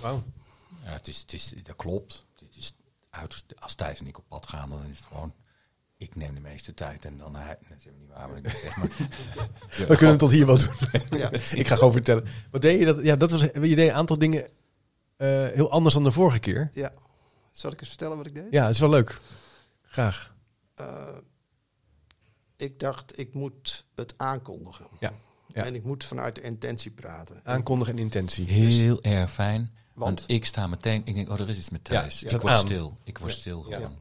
Wauw. 0.00 0.22
Ja, 0.84 0.90
het 0.90 1.08
is, 1.08 1.18
het 1.20 1.32
is, 1.32 1.54
dat 1.62 1.76
klopt. 1.76 2.22
Het 2.38 2.56
is 2.56 2.74
uit, 3.10 3.44
als 3.58 3.74
Thijs 3.74 4.00
en 4.00 4.06
ik 4.06 4.18
op 4.18 4.24
pad 4.28 4.48
gaan, 4.48 4.70
dan 4.70 4.84
is 4.84 4.96
het 4.96 5.06
gewoon... 5.06 5.32
Ik 6.02 6.16
neem 6.16 6.34
de 6.34 6.40
meeste 6.40 6.74
tijd 6.74 7.04
en 7.04 7.18
dan 7.18 7.34
hij... 7.36 7.56
Dat 7.68 7.78
is 7.78 7.84
niet 7.84 8.08
waar, 8.08 8.36
ik 8.36 8.48
zeg, 8.50 8.76
maar... 8.76 8.88
We 9.88 9.96
kunnen 9.96 10.08
het 10.08 10.18
tot 10.18 10.30
hier 10.30 10.46
wel 10.46 10.56
doen. 10.58 10.68
Ja. 11.20 11.30
ik 11.54 11.68
ga 11.68 11.74
gewoon 11.74 11.92
vertellen. 11.92 12.24
Wat 12.50 12.62
deed 12.62 12.78
je? 12.78 12.84
Dat, 12.84 13.02
ja, 13.02 13.16
dat 13.16 13.30
was, 13.30 13.40
je 13.40 13.50
deed 13.60 13.78
een 13.78 13.92
aantal 13.92 14.18
dingen 14.18 14.48
eh, 15.16 15.46
heel 15.46 15.70
anders 15.70 15.94
dan 15.94 16.02
de 16.04 16.12
vorige 16.12 16.38
keer. 16.38 16.68
Ja, 16.72 16.92
zal 17.52 17.72
ik 17.72 17.80
eens 17.80 17.88
vertellen 17.88 18.16
wat 18.16 18.26
ik 18.26 18.34
deed? 18.34 18.46
Ja, 18.50 18.62
dat 18.64 18.74
is 18.74 18.80
wel 18.80 18.88
leuk. 18.90 19.20
Graag. 19.82 20.34
Eh, 20.74 21.08
ik 22.56 22.78
dacht, 22.80 23.18
ik 23.18 23.34
moet 23.34 23.84
het 23.94 24.14
aankondigen. 24.16 24.86
Ja. 25.00 25.12
Ja. 25.46 25.64
En 25.64 25.74
ik 25.74 25.84
moet 25.84 26.04
vanuit 26.04 26.34
de 26.34 26.40
intentie 26.40 26.90
praten. 26.90 27.40
Aankondigen 27.44 27.94
en 27.94 27.98
intentie. 28.00 28.46
Heel 28.50 29.02
erg 29.02 29.32
fijn. 29.32 29.60
Want, 29.94 30.18
Want? 30.18 30.30
ik 30.30 30.44
sta 30.44 30.66
meteen... 30.66 31.02
Ik 31.04 31.14
denk, 31.14 31.30
oh, 31.30 31.40
er 31.40 31.48
is 31.48 31.58
iets 31.58 31.70
met 31.70 31.88
Ja, 31.88 32.00
Thijs. 32.00 32.22
ik 32.22 32.30
word 32.30 32.44
aan. 32.54 32.60
stil. 32.60 32.94
Ik 33.04 33.18
word 33.18 33.32
stil 33.32 33.66
Ja. 33.68 33.76
gewoon. 33.76 33.98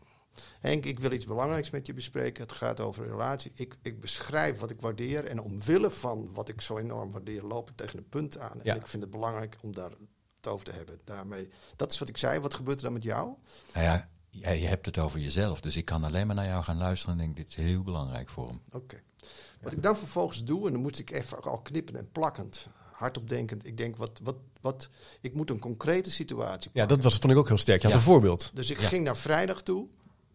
Henk, 0.61 0.85
ik 0.85 0.99
wil 0.99 1.11
iets 1.11 1.25
belangrijks 1.25 1.69
met 1.69 1.85
je 1.85 1.93
bespreken. 1.93 2.43
Het 2.43 2.51
gaat 2.51 2.79
over 2.79 3.03
een 3.03 3.09
relatie. 3.09 3.51
Ik, 3.55 3.75
ik 3.81 3.99
beschrijf 3.99 4.59
wat 4.59 4.69
ik 4.69 4.81
waardeer. 4.81 5.25
En 5.25 5.41
omwille 5.41 5.91
van 5.91 6.29
wat 6.33 6.49
ik 6.49 6.61
zo 6.61 6.77
enorm 6.77 7.11
waardeer, 7.11 7.43
loop 7.43 7.69
ik 7.69 7.75
tegen 7.75 7.97
een 7.99 8.09
punt 8.09 8.37
aan. 8.39 8.59
Ja. 8.63 8.73
En 8.73 8.79
ik 8.79 8.87
vind 8.87 9.01
het 9.01 9.11
belangrijk 9.11 9.57
om 9.61 9.73
daar 9.73 9.91
het 10.35 10.47
over 10.47 10.65
te 10.65 10.71
hebben. 10.71 10.99
Daarmee, 11.03 11.49
dat 11.75 11.91
is 11.91 11.99
wat 11.99 12.09
ik 12.09 12.17
zei. 12.17 12.39
Wat 12.39 12.53
gebeurt 12.53 12.77
er 12.77 12.83
dan 12.83 12.93
met 12.93 13.03
jou? 13.03 13.33
Nou 13.73 13.85
ja, 13.85 14.09
jij, 14.29 14.59
je 14.59 14.67
hebt 14.67 14.85
het 14.85 14.97
over 14.97 15.19
jezelf. 15.19 15.61
Dus 15.61 15.77
ik 15.77 15.85
kan 15.85 16.03
alleen 16.03 16.27
maar 16.27 16.35
naar 16.35 16.47
jou 16.47 16.63
gaan 16.63 16.77
luisteren 16.77 17.15
en 17.15 17.21
denk, 17.21 17.35
dit 17.35 17.49
is 17.49 17.55
heel 17.55 17.83
belangrijk 17.83 18.29
voor 18.29 18.47
hem. 18.47 18.61
Oké. 18.71 19.01
Wat 19.61 19.73
ik 19.73 19.83
dan 19.83 19.97
vervolgens 19.97 20.43
doe, 20.43 20.67
en 20.67 20.73
dan 20.73 20.81
moet 20.81 20.99
ik 20.99 21.11
even 21.11 21.41
al 21.43 21.59
knippen 21.59 21.95
en 21.95 22.09
plakkend, 22.11 22.67
hardop 22.91 23.29
denkend. 23.29 23.65
Ik 23.67 23.77
denk, 23.77 23.95
wat, 23.97 24.19
wat, 24.23 24.35
wat, 24.61 24.89
ik 25.21 25.33
moet 25.33 25.49
een 25.49 25.59
concrete 25.59 26.11
situatie 26.11 26.69
Ja, 26.73 26.79
pakken. 26.79 26.95
dat 26.95 27.03
was, 27.03 27.17
vond 27.19 27.31
ik 27.33 27.37
ook 27.39 27.47
heel 27.47 27.57
sterk. 27.57 27.81
Je 27.81 27.87
had 27.87 27.95
Ja. 27.95 28.01
een 28.01 28.11
voorbeeld. 28.11 28.51
Dus 28.53 28.69
ik 28.69 28.79
Ja. 28.79 28.87
ging 28.87 29.03
naar 29.03 29.17
vrijdag 29.17 29.61
toe. 29.63 29.87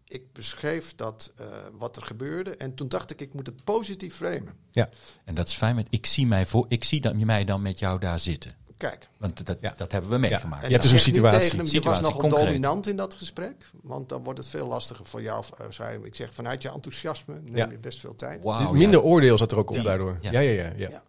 Ik 0.07 0.33
beschreef 0.33 0.95
dat, 0.95 1.31
eh, 1.35 1.45
wat 1.77 1.95
er 1.95 2.01
gebeurde. 2.03 2.55
En 2.55 2.75
toen 2.75 2.87
dacht 2.87 3.11
ik, 3.11 3.21
ik 3.21 3.33
moet 3.33 3.47
het 3.47 3.63
positief 3.63 4.15
framen. 4.15 4.53
Ja. 4.71 4.89
En 5.25 5.35
dat 5.35 5.47
is 5.47 5.53
fijn, 5.53 5.75
met 5.75 5.87
ik 5.89 6.05
zie 6.05 6.27
mij, 6.27 6.45
voor, 6.45 6.65
ik 6.69 6.83
zie 6.83 7.01
dan, 7.01 7.25
mij 7.25 7.45
dan 7.45 7.61
met 7.61 7.79
jou 7.79 7.99
daar 7.99 8.19
zitten. 8.19 8.55
Kijk. 8.77 9.09
Want 9.17 9.45
dat, 9.45 9.57
Ja. 9.61 9.73
dat 9.77 9.91
hebben 9.91 10.11
we 10.11 10.17
meegemaakt. 10.17 10.61
En 10.63 10.67
Je 10.67 10.73
hebt 10.75 10.83
dus 10.83 10.93
een 10.93 10.99
situatie. 11.13 11.39
tegen 11.39 11.55
hem, 11.57 11.65
je 11.65 11.71
Situatie, 11.71 12.01
was 12.01 12.11
nogal 12.11 12.29
concreet. 12.29 12.45
dominant 12.45 12.87
in 12.87 12.95
dat 12.95 13.13
gesprek. 13.13 13.69
Want 13.83 14.09
dan 14.09 14.23
wordt 14.23 14.39
het 14.39 14.47
veel 14.47 14.67
lastiger 14.67 15.05
voor 15.05 15.21
jou. 15.21 15.45
eh. 15.77 15.93
Ik 16.03 16.15
zeg, 16.15 16.33
vanuit 16.33 16.61
je 16.61 16.69
enthousiasme 16.71 17.39
neem 17.43 17.55
Ja. 17.55 17.69
je 17.69 17.77
best 17.77 17.99
veel 17.99 18.15
tijd. 18.15 18.43
Minder 18.71 18.99
ja. 18.99 19.05
oordeel 19.05 19.37
zat 19.37 19.51
er 19.51 19.57
ook 19.57 19.69
op 19.69 19.75
Ja. 19.75 19.81
daardoor. 19.83 20.17
Ja. 20.21 20.31
Ja, 20.31 20.39
ja, 20.39 20.51
ja. 20.63 20.73
ja. 20.75 20.89
Ja. 20.89 21.03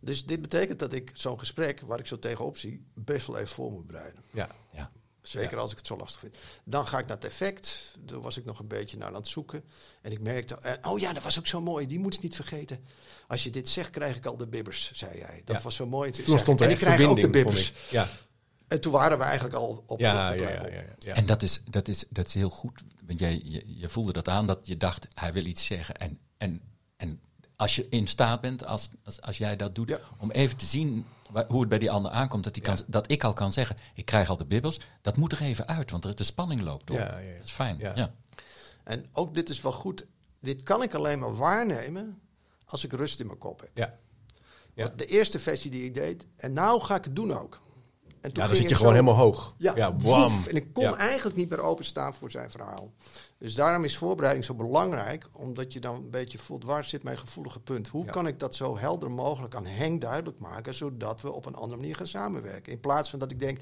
Dus 0.00 0.26
dit 0.26 0.42
betekent 0.42 0.78
dat 0.78 0.92
ik 0.92 1.10
zo'n 1.14 1.38
gesprek, 1.38 1.80
waar 1.86 1.98
ik 1.98 2.06
zo 2.06 2.18
tegenop 2.18 2.56
zie, 2.56 2.84
best 2.94 3.26
wel 3.26 3.36
even 3.36 3.48
voor 3.48 3.70
moet 3.72 3.86
bereiden. 3.86 4.22
ja. 4.32 4.48
Ja. 4.72 4.90
Zeker 5.22 5.58
als 5.58 5.70
ik 5.70 5.76
het 5.78 5.86
zo 5.86 5.96
lastig 5.96 6.20
vind. 6.20 6.36
Dan 6.64 6.86
ga 6.86 6.98
ik 6.98 7.06
naar 7.06 7.16
het 7.16 7.24
effect. 7.26 7.94
Daar 8.00 8.20
was 8.20 8.36
ik 8.36 8.44
nog 8.44 8.58
een 8.58 8.66
beetje 8.68 8.96
naar 8.96 9.08
aan 9.08 9.14
het 9.14 9.28
zoeken. 9.28 9.64
En 10.02 10.12
ik 10.12 10.20
merkte, 10.20 10.54
eh, 10.54 10.90
oh 10.92 10.98
ja, 10.98 11.12
dat 11.12 11.22
was 11.22 11.38
ook 11.38 11.46
zo 11.46 11.60
mooi. 11.60 11.86
Die 11.86 11.98
moet 11.98 12.14
ik 12.14 12.22
niet 12.22 12.34
vergeten. 12.34 12.84
Als 13.26 13.44
je 13.44 13.50
dit 13.50 13.68
zegt, 13.68 13.90
krijg 13.90 14.16
ik 14.16 14.26
al 14.26 14.36
de 14.36 14.46
bibbers, 14.46 14.92
zei 14.92 15.18
jij. 15.18 15.42
Dat 15.44 15.56
Ja. 15.56 15.62
was 15.62 15.74
zo 15.76 15.86
mooi. 15.86 16.10
Toen 16.10 16.38
stond 16.38 16.60
er 16.60 16.66
en 16.66 16.72
ik 16.72 16.78
krijg 16.78 17.02
ook 17.02 17.20
de 17.20 17.30
bibbers. 17.30 17.72
Ja, 17.90 18.08
En 18.68 18.80
toen 18.80 18.92
waren 18.92 19.18
we 19.18 19.24
eigenlijk 19.24 19.54
al 19.54 19.84
op 19.86 20.00
ja, 20.00 20.32
op 20.32 20.38
ja, 20.38 20.48
ja, 20.50 20.66
ja, 20.66 20.82
ja. 20.98 21.14
En 21.14 21.26
dat 21.26 21.42
is, 21.42 21.62
dat, 21.70 21.88
is, 21.88 22.04
dat 22.10 22.26
is 22.26 22.34
heel 22.34 22.50
goed. 22.50 22.82
Want 23.06 23.18
jij, 23.18 23.40
je, 23.44 23.64
je 23.78 23.88
voelde 23.88 24.12
dat 24.12 24.28
aan, 24.28 24.46
dat 24.46 24.66
je 24.66 24.76
dacht, 24.76 25.06
hij 25.14 25.32
wil 25.32 25.44
iets 25.44 25.66
zeggen. 25.66 25.94
En, 25.96 26.18
en, 26.38 26.60
en 26.96 27.20
als 27.56 27.76
je 27.76 27.86
in 27.88 28.06
staat 28.06 28.40
bent, 28.40 28.64
als, 28.64 28.88
als, 29.04 29.20
als 29.20 29.38
jij 29.38 29.56
dat 29.56 29.74
doet, 29.74 29.88
Ja. 29.88 30.00
om 30.18 30.30
even 30.30 30.56
te 30.56 30.64
zien 30.66 31.06
hoe 31.46 31.60
het 31.60 31.68
bij 31.68 31.78
die 31.78 31.90
ander 31.90 32.12
aankomt. 32.12 32.44
Dat, 32.44 32.54
die 32.54 32.62
kan, 32.62 32.76
dat 32.86 33.10
ik 33.10 33.24
al 33.24 33.32
kan 33.32 33.52
zeggen, 33.52 33.76
ik 33.94 34.04
krijg 34.04 34.28
al 34.28 34.36
de 34.36 34.46
bibbels. 34.46 34.80
Dat 35.00 35.16
moet 35.16 35.32
er 35.32 35.40
even 35.40 35.66
uit, 35.66 35.90
want 35.90 36.18
de 36.18 36.24
spanning 36.24 36.60
loopt 36.60 36.90
op. 36.90 36.96
Ja, 36.96 37.04
ja, 37.04 37.18
ja. 37.18 37.34
Dat 37.34 37.44
is 37.44 37.50
fijn. 37.50 37.78
Ja. 37.78 37.92
Ja. 37.94 38.14
En 38.84 39.06
ook 39.12 39.34
dit 39.34 39.48
is 39.48 39.60
wel 39.60 39.72
goed. 39.72 40.06
Dit 40.40 40.62
kan 40.62 40.82
ik 40.82 40.94
alleen 40.94 41.18
maar 41.18 41.36
waarnemen 41.36 42.20
als 42.64 42.84
ik 42.84 42.92
rust 42.92 43.20
in 43.20 43.26
mijn 43.26 43.38
kop 43.38 43.60
heb. 43.60 43.70
Ja. 44.74 44.88
De 44.96 45.06
eerste 45.06 45.38
versie 45.38 45.70
die 45.70 45.84
ik 45.84 45.94
deed. 45.94 46.26
En 46.36 46.52
nou 46.52 46.80
ga 46.80 46.94
ik 46.94 47.04
het 47.04 47.16
doen 47.16 47.38
ook. 47.38 47.60
En 48.20 48.32
toen 48.32 48.42
Ja, 48.42 48.48
dan 48.48 48.56
zit 48.58 48.68
je 48.68 48.74
gewoon 48.74 48.92
helemaal 48.92 49.14
hoog. 49.14 49.54
Ja, 49.58 49.72
ja 49.76 49.92
boef. 49.92 50.46
En 50.46 50.56
ik 50.56 50.72
kon 50.72 50.84
Ja. 50.84 50.96
eigenlijk 50.96 51.36
niet 51.36 51.48
meer 51.50 51.60
openstaan 51.60 52.14
voor 52.14 52.30
zijn 52.30 52.50
verhaal. 52.50 52.92
Dus 53.38 53.54
daarom 53.54 53.84
is 53.84 53.96
voorbereiding 53.96 54.44
zo 54.44 54.54
belangrijk. 54.54 55.28
Omdat 55.32 55.72
je 55.72 55.80
dan 55.80 55.94
een 55.94 56.10
beetje 56.10 56.38
voelt, 56.38 56.64
waar 56.64 56.84
zit 56.84 57.02
mijn 57.02 57.18
gevoelige 57.18 57.60
punt? 57.60 57.88
Hoe 57.88 58.04
Ja. 58.04 58.10
kan 58.10 58.26
ik 58.26 58.38
dat 58.38 58.54
zo 58.54 58.78
helder 58.78 59.10
mogelijk 59.10 59.54
aan 59.54 59.66
Henk 59.66 60.00
duidelijk 60.00 60.38
maken... 60.38 60.74
zodat 60.74 61.20
we 61.20 61.32
op 61.32 61.46
een 61.46 61.54
andere 61.54 61.80
manier 61.80 61.96
gaan 61.96 62.06
samenwerken? 62.06 62.72
In 62.72 62.80
plaats 62.80 63.10
van 63.10 63.18
dat 63.18 63.30
ik 63.30 63.38
denk, 63.38 63.58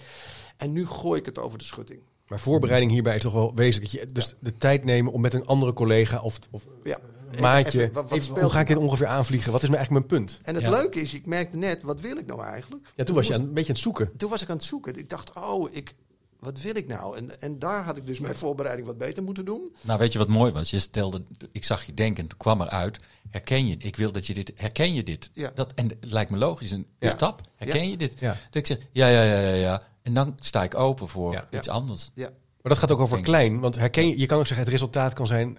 en 0.57 0.73
nu 0.73 0.87
gooi 0.87 1.21
ik 1.21 1.27
het 1.27 1.39
over 1.39 1.59
de 1.59 1.65
schutting. 1.65 2.01
Maar 2.29 2.41
voorbereiding 2.41 2.91
hierbij 2.93 3.17
is 3.17 3.23
toch 3.23 3.33
wel 3.33 3.55
wezenlijk. 3.55 3.93
Dat 3.93 4.01
je 4.01 4.13
dus 4.13 4.35
de 4.41 4.57
tijd 4.57 4.85
nemen 4.85 5.13
om 5.13 5.21
met 5.21 5.35
een 5.35 5.47
andere 5.47 5.73
collega 5.73 6.21
of, 6.21 6.39
of 6.51 6.67
Ja. 6.85 6.99
Maatje... 7.41 7.81
Even, 7.81 7.93
wat- 7.93 8.03
wat 8.03 8.13
even, 8.13 8.25
speelt 8.25 8.41
hoe 8.41 8.51
ga 8.51 8.61
ik 8.61 8.69
er 8.69 8.75
dit 8.75 8.85
ongeveer 8.85 9.07
aanvliegen? 9.07 9.53
Wat 9.53 9.63
is 9.63 9.69
mijn 9.69 9.81
eigenlijk 9.81 10.09
mijn 10.11 10.23
punt? 10.25 10.41
En 10.43 10.55
het 10.55 10.65
Ja. 10.65 10.71
leuke 10.71 11.01
is, 11.01 11.15
ik 11.15 11.27
merkte 11.27 11.57
net, 11.57 11.83
wat 11.83 12.01
wil 12.01 12.17
ik 12.17 12.27
nou 12.27 12.43
eigenlijk? 12.43 12.93
Ja, 12.97 13.05
toen 13.05 13.15
was 13.15 13.27
je 13.27 13.35
aan- 13.35 13.41
een 13.41 13.47
beetje 13.47 13.63
aan 13.69 13.75
het 13.75 13.79
zoeken. 13.83 14.17
Toen 14.17 14.31
was 14.31 14.43
ik 14.43 14.51
aan 14.51 14.57
het 14.57 14.65
zoeken. 14.65 14.97
Ik 14.99 15.11
dacht, 15.11 15.33
oh, 15.33 15.69
ik, 15.75 15.95
wat 16.39 16.61
wil 16.61 16.77
ik 16.77 16.87
nou? 16.87 17.17
En, 17.17 17.41
en 17.41 17.59
daar 17.59 17.85
had 17.85 17.97
ik 17.97 18.07
dus 18.07 18.19
mijn 18.21 18.35
voorbereiding 18.35 18.87
wat 18.87 18.99
beter 18.99 19.23
moeten 19.23 19.45
doen. 19.45 19.73
Nou, 19.81 19.99
weet 19.99 20.13
je 20.13 20.19
wat 20.19 20.29
mooi 20.29 20.53
was? 20.53 20.71
Je 20.71 20.79
stelde, 20.79 21.23
ik 21.53 21.65
zag 21.65 21.85
je 21.85 21.95
denken, 21.95 22.27
toen 22.27 22.39
kwam 22.39 22.61
eruit. 22.61 22.99
Herken 23.31 23.67
je? 23.67 23.77
Ik 23.79 23.97
wil 23.97 24.13
dat 24.13 24.27
je 24.27 24.35
dit. 24.35 24.53
Herken 24.55 24.95
je 24.95 25.03
dit? 25.03 25.31
Ja. 25.33 25.51
Dat, 25.55 25.73
en 25.75 25.89
het 25.89 25.97
lijkt 26.01 26.31
me 26.31 26.37
logisch. 26.37 26.71
Een 26.71 26.87
Ja. 26.99 27.11
stap. 27.11 27.41
Herken 27.57 27.85
Ja. 27.85 27.91
je 27.91 27.97
dit? 27.97 28.21
Ja. 28.21 28.29
Dat 28.29 28.55
ik 28.55 28.67
zeg, 28.67 28.79
ja, 28.93 29.07
ja, 29.09 29.23
ja, 29.23 29.39
ja, 29.41 29.55
ja. 29.55 29.83
En 30.03 30.15
dan 30.15 30.35
sta 30.39 30.63
ik 30.63 30.75
open 30.75 31.09
voor 31.09 31.33
Ja. 31.33 31.47
iets 31.51 31.69
anders. 31.69 32.11
Ja. 32.15 32.29
Maar 32.63 32.73
dat 32.73 32.79
gaat 32.79 32.93
ook 32.93 33.01
over 33.01 33.15
Denk 33.15 33.27
klein. 33.27 33.61
Want 33.61 33.75
herken 33.75 34.09
je, 34.09 34.19
je 34.19 34.27
kan 34.27 34.39
ook 34.39 34.47
zeggen, 34.47 34.65
het 34.65 34.75
resultaat 34.75 35.15
kan 35.15 35.27
zijn... 35.27 35.59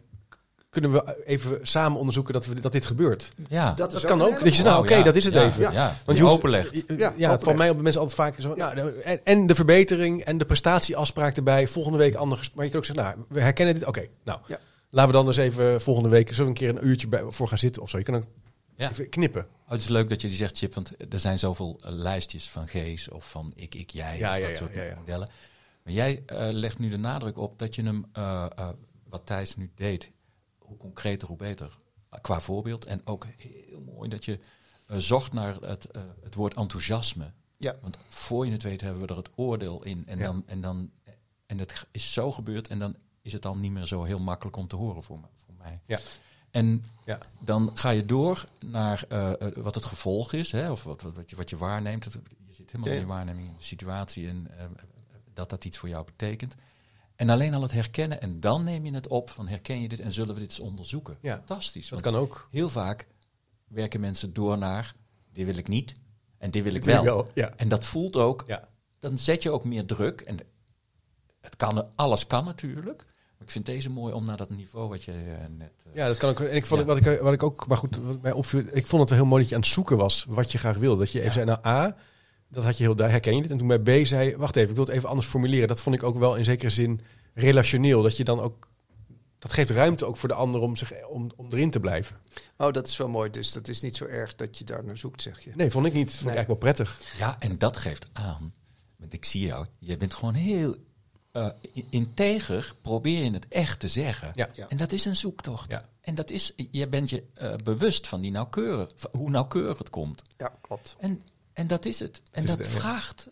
Kunnen 0.69 0.91
we 0.91 1.25
even 1.25 1.59
samen 1.67 1.99
onderzoeken 1.99 2.33
dat, 2.33 2.45
we, 2.45 2.59
dat 2.59 2.71
dit 2.71 2.85
gebeurt? 2.85 3.29
Ja. 3.47 3.73
Dat, 3.73 4.01
kan 4.05 4.21
ook. 4.21 4.31
Dat 4.31 4.43
je 4.43 4.49
zegt, 4.49 4.63
nou 4.63 4.83
oké, 4.83 4.95
ja. 4.95 5.03
dat 5.03 5.15
is 5.15 5.25
het 5.25 5.33
Ja, 5.33 5.43
even. 5.45 5.61
Ja, 5.61 5.71
Ja. 5.71 5.95
Want 6.05 6.17
je 6.17 6.25
openlegt. 6.25 6.83
Ja, 6.97 7.13
Ja, 7.17 7.31
openleg. 7.31 7.55
mij 7.55 7.67
op 7.69 7.73
dat 7.75 7.83
mensen 7.83 8.01
altijd 8.01 8.19
vaak 8.19 8.35
zo. 8.41 8.53
Ja. 8.55 8.73
Nou, 8.73 9.01
en, 9.01 9.25
en 9.25 9.47
de 9.47 9.55
verbetering 9.55 10.23
en 10.23 10.37
de 10.37 10.45
prestatieafspraak 10.45 11.35
erbij. 11.37 11.67
Volgende 11.67 11.97
week 11.97 12.15
anders. 12.15 12.51
Maar 12.53 12.65
je 12.65 12.71
kan 12.71 12.79
ook 12.79 12.85
zeggen, 12.85 13.05
nou, 13.05 13.17
we 13.29 13.41
herkennen 13.41 13.73
dit. 13.73 13.85
Oké, 13.85 14.07
nou, 14.23 14.39
Ja. 14.47 14.59
laten 14.89 15.11
we 15.11 15.17
dan 15.17 15.27
eens 15.27 15.37
even 15.37 15.81
volgende 15.81 16.09
week 16.09 16.33
zo 16.33 16.45
een 16.45 16.53
keer 16.53 16.69
een 16.69 16.87
uurtje 16.87 17.07
bij, 17.07 17.23
voor 17.27 17.47
gaan 17.47 17.57
zitten 17.57 17.81
of 17.81 17.89
zo. 17.89 17.97
Je 17.97 18.03
kan 18.03 18.15
ook 18.15 18.23
Ja. 18.75 18.89
Even 18.89 19.09
knippen. 19.09 19.41
Oh, 19.65 19.71
het 19.71 19.81
is 19.81 19.87
leuk 19.87 20.09
dat 20.09 20.21
je 20.21 20.27
die 20.27 20.37
zegt, 20.37 20.57
Chip, 20.57 20.73
want 20.73 20.91
er 21.09 21.19
zijn 21.19 21.39
zoveel 21.39 21.79
eh, 21.83 21.91
lijstjes 21.91 22.49
van 22.49 22.67
G's 22.67 23.11
of 23.11 23.29
van 23.29 23.51
ik, 23.55 23.75
ik, 23.75 23.89
jij, 23.89 24.17
Ja, 24.17 24.29
of 24.31 24.35
ja, 24.37 24.41
dat 24.41 24.49
ja, 24.51 24.55
soort 24.55 24.75
ja, 24.75 24.83
ja. 24.83 24.95
modellen. 24.99 25.29
Maar 25.83 25.93
jij 25.93 26.23
eh, 26.25 26.47
legt 26.51 26.79
nu 26.79 26.89
de 26.89 26.97
nadruk 26.97 27.37
op 27.37 27.59
dat 27.59 27.75
je 27.75 27.83
hem, 27.83 28.05
eh, 28.13 28.45
eh, 28.55 28.67
wat 29.09 29.21
Thijs 29.25 29.55
nu 29.55 29.71
deed, 29.75 30.11
hoe 30.69 30.77
concreter, 30.77 31.27
hoe 31.27 31.37
beter. 31.37 31.77
Qua 32.21 32.39
voorbeeld. 32.41 32.85
En 32.85 33.01
ook 33.05 33.25
heel 33.37 33.81
mooi 33.81 34.09
dat 34.09 34.25
je 34.25 34.39
eh, 34.87 34.97
zocht 34.97 35.33
naar 35.33 35.55
het, 35.55 35.85
eh, 35.85 36.01
het 36.23 36.35
woord 36.35 36.53
enthousiasme. 36.53 37.31
Ja. 37.57 37.75
Want 37.81 37.97
voor 38.07 38.45
je 38.45 38.51
het 38.51 38.63
weet 38.63 38.81
hebben 38.81 39.01
we 39.01 39.07
er 39.07 39.17
het 39.17 39.29
oordeel 39.35 39.83
in. 39.83 40.03
En, 40.07 40.17
Ja. 40.17 40.23
dan, 40.23 40.43
en, 40.45 40.61
dan, 40.61 40.91
en 41.45 41.57
het 41.57 41.87
is 41.91 42.13
zo 42.13 42.31
gebeurd 42.31 42.67
en 42.67 42.79
dan 42.79 42.95
is 43.21 43.33
het 43.33 43.41
dan 43.41 43.59
niet 43.59 43.71
meer 43.71 43.85
zo 43.85 44.03
heel 44.03 44.19
makkelijk 44.19 44.57
om 44.57 44.67
te 44.67 44.75
horen 44.75 45.03
voor, 45.03 45.19
me, 45.19 45.25
voor 45.35 45.53
mij. 45.57 45.79
Ja. 45.85 45.99
En 46.51 46.85
Ja. 47.05 47.19
dan 47.41 47.71
ga 47.73 47.89
je 47.89 48.05
door 48.05 48.45
naar 48.65 49.03
eh, 49.09 49.31
wat 49.55 49.75
het 49.75 49.85
gevolg 49.85 50.33
is, 50.33 50.51
hè, 50.51 50.71
of 50.71 50.83
wat, 50.83 51.01
wat, 51.01 51.29
je, 51.29 51.35
wat 51.35 51.49
je 51.49 51.57
waarneemt. 51.57 52.03
Je 52.03 52.53
zit 52.53 52.71
helemaal 52.71 52.87
Ja. 52.93 52.93
in 52.95 53.01
je 53.01 53.13
waarneming, 53.13 53.47
in 53.47 53.55
de 53.57 53.63
situatie 53.63 54.27
en 54.27 54.47
dat 55.33 55.49
dat 55.49 55.65
iets 55.65 55.77
voor 55.77 55.89
jou 55.89 56.05
betekent. 56.05 56.55
En 57.19 57.29
alleen 57.29 57.53
al 57.53 57.61
het 57.61 57.71
herkennen 57.71 58.21
en 58.21 58.39
dan 58.39 58.63
neem 58.63 58.85
je 58.85 58.93
het 58.93 59.07
op 59.07 59.29
van 59.29 59.47
herken 59.47 59.81
je 59.81 59.87
dit 59.87 59.99
en 59.99 60.11
zullen 60.11 60.33
we 60.33 60.39
dit 60.39 60.49
eens 60.49 60.59
onderzoeken. 60.59 61.17
Ja. 61.21 61.35
Fantastisch. 61.35 61.89
Dat 61.89 62.01
kan 62.01 62.15
ook. 62.15 62.47
Heel 62.51 62.69
vaak 62.69 63.07
werken 63.67 63.99
mensen 63.99 64.33
door 64.33 64.57
naar 64.57 64.93
dit 65.33 65.45
wil 65.45 65.57
ik 65.57 65.67
niet 65.67 65.93
en 66.37 66.51
dit 66.51 66.63
wil 66.63 66.73
ik 66.73 66.83
Dit 66.83 66.93
wil 66.93 67.03
wel. 67.03 67.19
ik 67.19 67.25
wel, 67.33 67.45
ja. 67.45 67.53
En 67.55 67.69
dat 67.69 67.85
voelt 67.85 68.15
ook, 68.15 68.43
Ja. 68.47 68.67
dan 68.99 69.17
zet 69.17 69.43
je 69.43 69.51
ook 69.51 69.65
meer 69.65 69.85
druk. 69.85 70.21
En 70.21 70.37
het 71.41 71.55
kan, 71.55 71.89
alles 71.95 72.27
kan 72.27 72.45
natuurlijk. 72.45 73.03
Maar 73.05 73.47
ik 73.47 73.51
vind 73.51 73.65
deze 73.65 73.89
mooi 73.89 74.13
om 74.13 74.25
naar 74.25 74.37
dat 74.37 74.49
niveau 74.49 74.89
wat 74.89 75.03
je 75.03 75.11
eh, 75.11 75.47
net... 75.57 75.71
eh, 75.87 75.95
Ja, 75.95 76.07
dat 76.07 76.17
kan 76.17 76.29
ook. 76.29 76.39
En 76.39 76.55
ik 76.55 76.65
vond 76.65 76.79
Ja. 76.81 76.85
wat, 76.87 76.97
ik, 77.05 77.19
wat 77.21 77.33
ik 77.33 77.43
ook, 77.43 77.67
maar 77.67 77.77
goed, 77.77 77.97
wat 77.97 78.21
mij 78.21 78.31
opviel, 78.31 78.59
ik 78.71 78.87
vond 78.87 79.01
het 79.01 79.09
wel 79.09 79.19
heel 79.19 79.27
mooi 79.27 79.41
dat 79.41 79.49
je 79.49 79.55
aan 79.55 79.61
het 79.61 79.69
zoeken 79.71 79.97
was 79.97 80.25
wat 80.27 80.51
je 80.51 80.57
graag 80.57 80.77
wilde. 80.77 80.99
Dat 80.99 81.11
je 81.11 81.19
even 81.19 81.31
zei, 81.33 81.45
nou 81.45 81.65
A, 81.65 81.95
dat 82.49 82.63
had 82.63 82.77
je 82.77 82.83
heel 82.83 82.95
duidelijk, 82.95 83.25
herken 83.25 83.35
je 83.35 83.41
dit? 83.41 83.51
En 83.51 83.67
toen 83.67 83.83
bij 83.83 84.01
B 84.01 84.05
zei, 84.05 84.35
wacht 84.37 84.55
even, 84.55 84.69
ik 84.69 84.75
wil 84.75 84.85
het 84.85 84.93
even 84.93 85.09
anders 85.09 85.27
formuleren. 85.27 85.67
Dat 85.67 85.81
vond 85.81 85.95
ik 85.95 86.03
ook 86.03 86.17
wel 86.17 86.35
in 86.35 86.45
zekere 86.45 86.69
zin 86.69 87.01
relationeel. 87.33 88.01
Dat 88.01 88.17
je 88.17 88.23
dan 88.23 88.39
ook, 88.39 88.67
dat 89.39 89.53
geeft 89.53 89.69
ruimte 89.69 90.05
ook 90.05 90.17
voor 90.17 90.29
de 90.29 90.35
ander 90.35 90.61
om, 90.61 90.75
zich, 90.75 90.91
om, 91.07 91.29
om 91.35 91.47
erin 91.51 91.71
te 91.71 91.79
blijven. 91.79 92.15
Oh, 92.57 92.71
dat 92.71 92.87
is 92.87 92.97
wel 92.97 93.07
mooi. 93.09 93.29
Dus 93.29 93.51
dat 93.51 93.67
is 93.67 93.81
niet 93.81 93.95
zo 93.95 94.05
erg 94.05 94.35
dat 94.35 94.57
je 94.57 94.63
daar 94.63 94.83
naar 94.85 94.97
zoekt, 94.97 95.21
zeg 95.21 95.39
je. 95.43 95.51
Nee, 95.55 95.71
vond 95.71 95.85
ik 95.85 95.93
niet. 95.93 96.09
Vond 96.11 96.23
Nee. 96.25 96.31
ik 96.31 96.37
eigenlijk 96.37 96.63
wel 96.63 96.73
prettig. 96.73 97.17
Ja, 97.17 97.35
en 97.39 97.57
dat 97.57 97.77
geeft 97.77 98.09
aan. 98.13 98.53
Want 98.97 99.13
ik 99.13 99.25
zie 99.25 99.45
jou, 99.45 99.65
je 99.79 99.97
bent 99.97 100.13
gewoon 100.13 100.33
heel 100.33 100.75
eh, 101.31 101.49
in- 101.73 101.87
integer, 101.89 102.73
probeer 102.81 103.23
je 103.23 103.31
het 103.31 103.47
echt 103.47 103.79
te 103.79 103.87
zeggen. 103.87 104.31
Ja. 104.33 104.49
Ja. 104.53 104.67
En 104.69 104.77
dat 104.77 104.91
is 104.91 105.05
een 105.05 105.15
zoektocht. 105.15 105.71
Ja. 105.71 105.81
En 106.01 106.15
dat 106.15 106.29
is, 106.29 106.53
je 106.71 106.87
bent 106.87 107.09
je 107.09 107.23
eh, 107.33 107.55
bewust 107.63 108.07
van 108.07 108.21
die 108.21 108.31
nauwkeurig, 108.31 108.89
hoe 109.11 109.29
nauwkeurig 109.29 109.77
het 109.77 109.89
komt. 109.89 110.21
Ja, 110.37 110.51
klopt. 110.61 110.95
En, 110.99 111.21
en 111.59 111.67
dat 111.67 111.85
is 111.85 111.99
het. 111.99 112.21
En 112.31 112.43
is 112.43 112.49
dat 112.49 112.57
het, 112.57 112.67
ja. 112.67 112.79
vraagt 112.79 113.29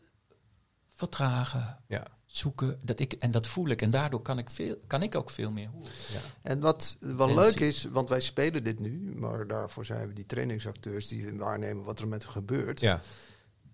vertragen, 0.93 1.78
Ja. 1.88 2.07
zoeken. 2.25 2.80
Dat 2.84 2.99
ik, 2.99 3.13
en 3.13 3.32
dat 3.32 3.47
voel 3.47 3.67
ik. 3.67 3.82
En 3.82 3.89
daardoor 3.89 4.21
kan 4.21 4.38
ik, 4.38 4.49
veel, 4.49 4.78
kan 4.88 5.03
ik 5.03 5.15
ook 5.15 5.30
veel 5.30 5.51
meer 5.51 5.69
horen. 5.69 5.91
En 6.41 6.59
wat 6.59 6.97
wel 6.99 7.36
leuk 7.36 7.59
is, 7.59 7.84
want 7.84 8.09
wij 8.09 8.21
spelen 8.21 8.63
dit 8.63 8.80
nu, 8.80 9.15
maar 9.15 9.47
daarvoor 9.47 9.86
zijn 9.86 10.07
we 10.07 10.13
die 10.13 10.25
trainingsacteurs 10.25 11.07
die 11.07 11.38
waarnemen 11.38 11.84
wat 11.84 11.99
er 11.99 12.07
met 12.07 12.25
gebeurt. 12.25 12.80
Ja. 12.80 13.01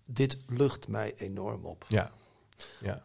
Dit 0.06 0.38
lucht 0.48 0.88
mij 0.88 1.14
enorm 1.16 1.66
op. 1.66 1.86
Ja. 1.88 2.12
Ja. 2.82 3.04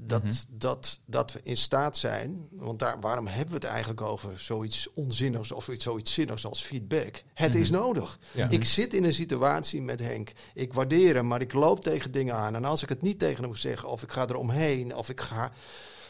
Dat, 0.00 0.22
Mhm. 0.22 0.32
dat, 0.48 1.00
dat 1.06 1.32
we 1.32 1.40
in 1.42 1.56
staat 1.56 1.96
zijn, 1.96 2.48
want 2.50 2.78
daar, 2.78 3.00
waarom 3.00 3.26
hebben 3.26 3.48
we 3.48 3.54
het 3.54 3.64
eigenlijk 3.64 4.00
over 4.00 4.38
zoiets 4.38 4.88
onzinnigs 4.94 5.52
of 5.52 5.68
iets, 5.68 5.84
zoiets 5.84 6.12
zinnigs 6.12 6.46
als 6.46 6.62
feedback? 6.62 7.22
Het 7.34 7.54
is 7.54 7.70
nodig. 7.70 8.18
Mhm. 8.32 8.38
Ja. 8.38 8.48
Ik 8.50 8.64
zit 8.64 8.94
in 8.94 9.04
een 9.04 9.12
situatie 9.14 9.82
met 9.82 10.00
Henk. 10.00 10.32
Ik 10.54 10.72
waardeer 10.72 11.14
hem, 11.14 11.26
maar 11.26 11.40
ik 11.40 11.52
loop 11.52 11.82
tegen 11.82 12.10
dingen 12.12 12.34
aan. 12.34 12.54
En 12.54 12.64
als 12.64 12.82
ik 12.82 12.88
het 12.88 13.02
niet 13.02 13.18
tegen 13.18 13.44
hem 13.44 13.54
zeg, 13.54 13.84
of 13.84 14.02
ik 14.02 14.12
ga 14.12 14.26
eromheen, 14.28 14.94
of 14.96 15.08
ik 15.08 15.20
ga 15.20 15.52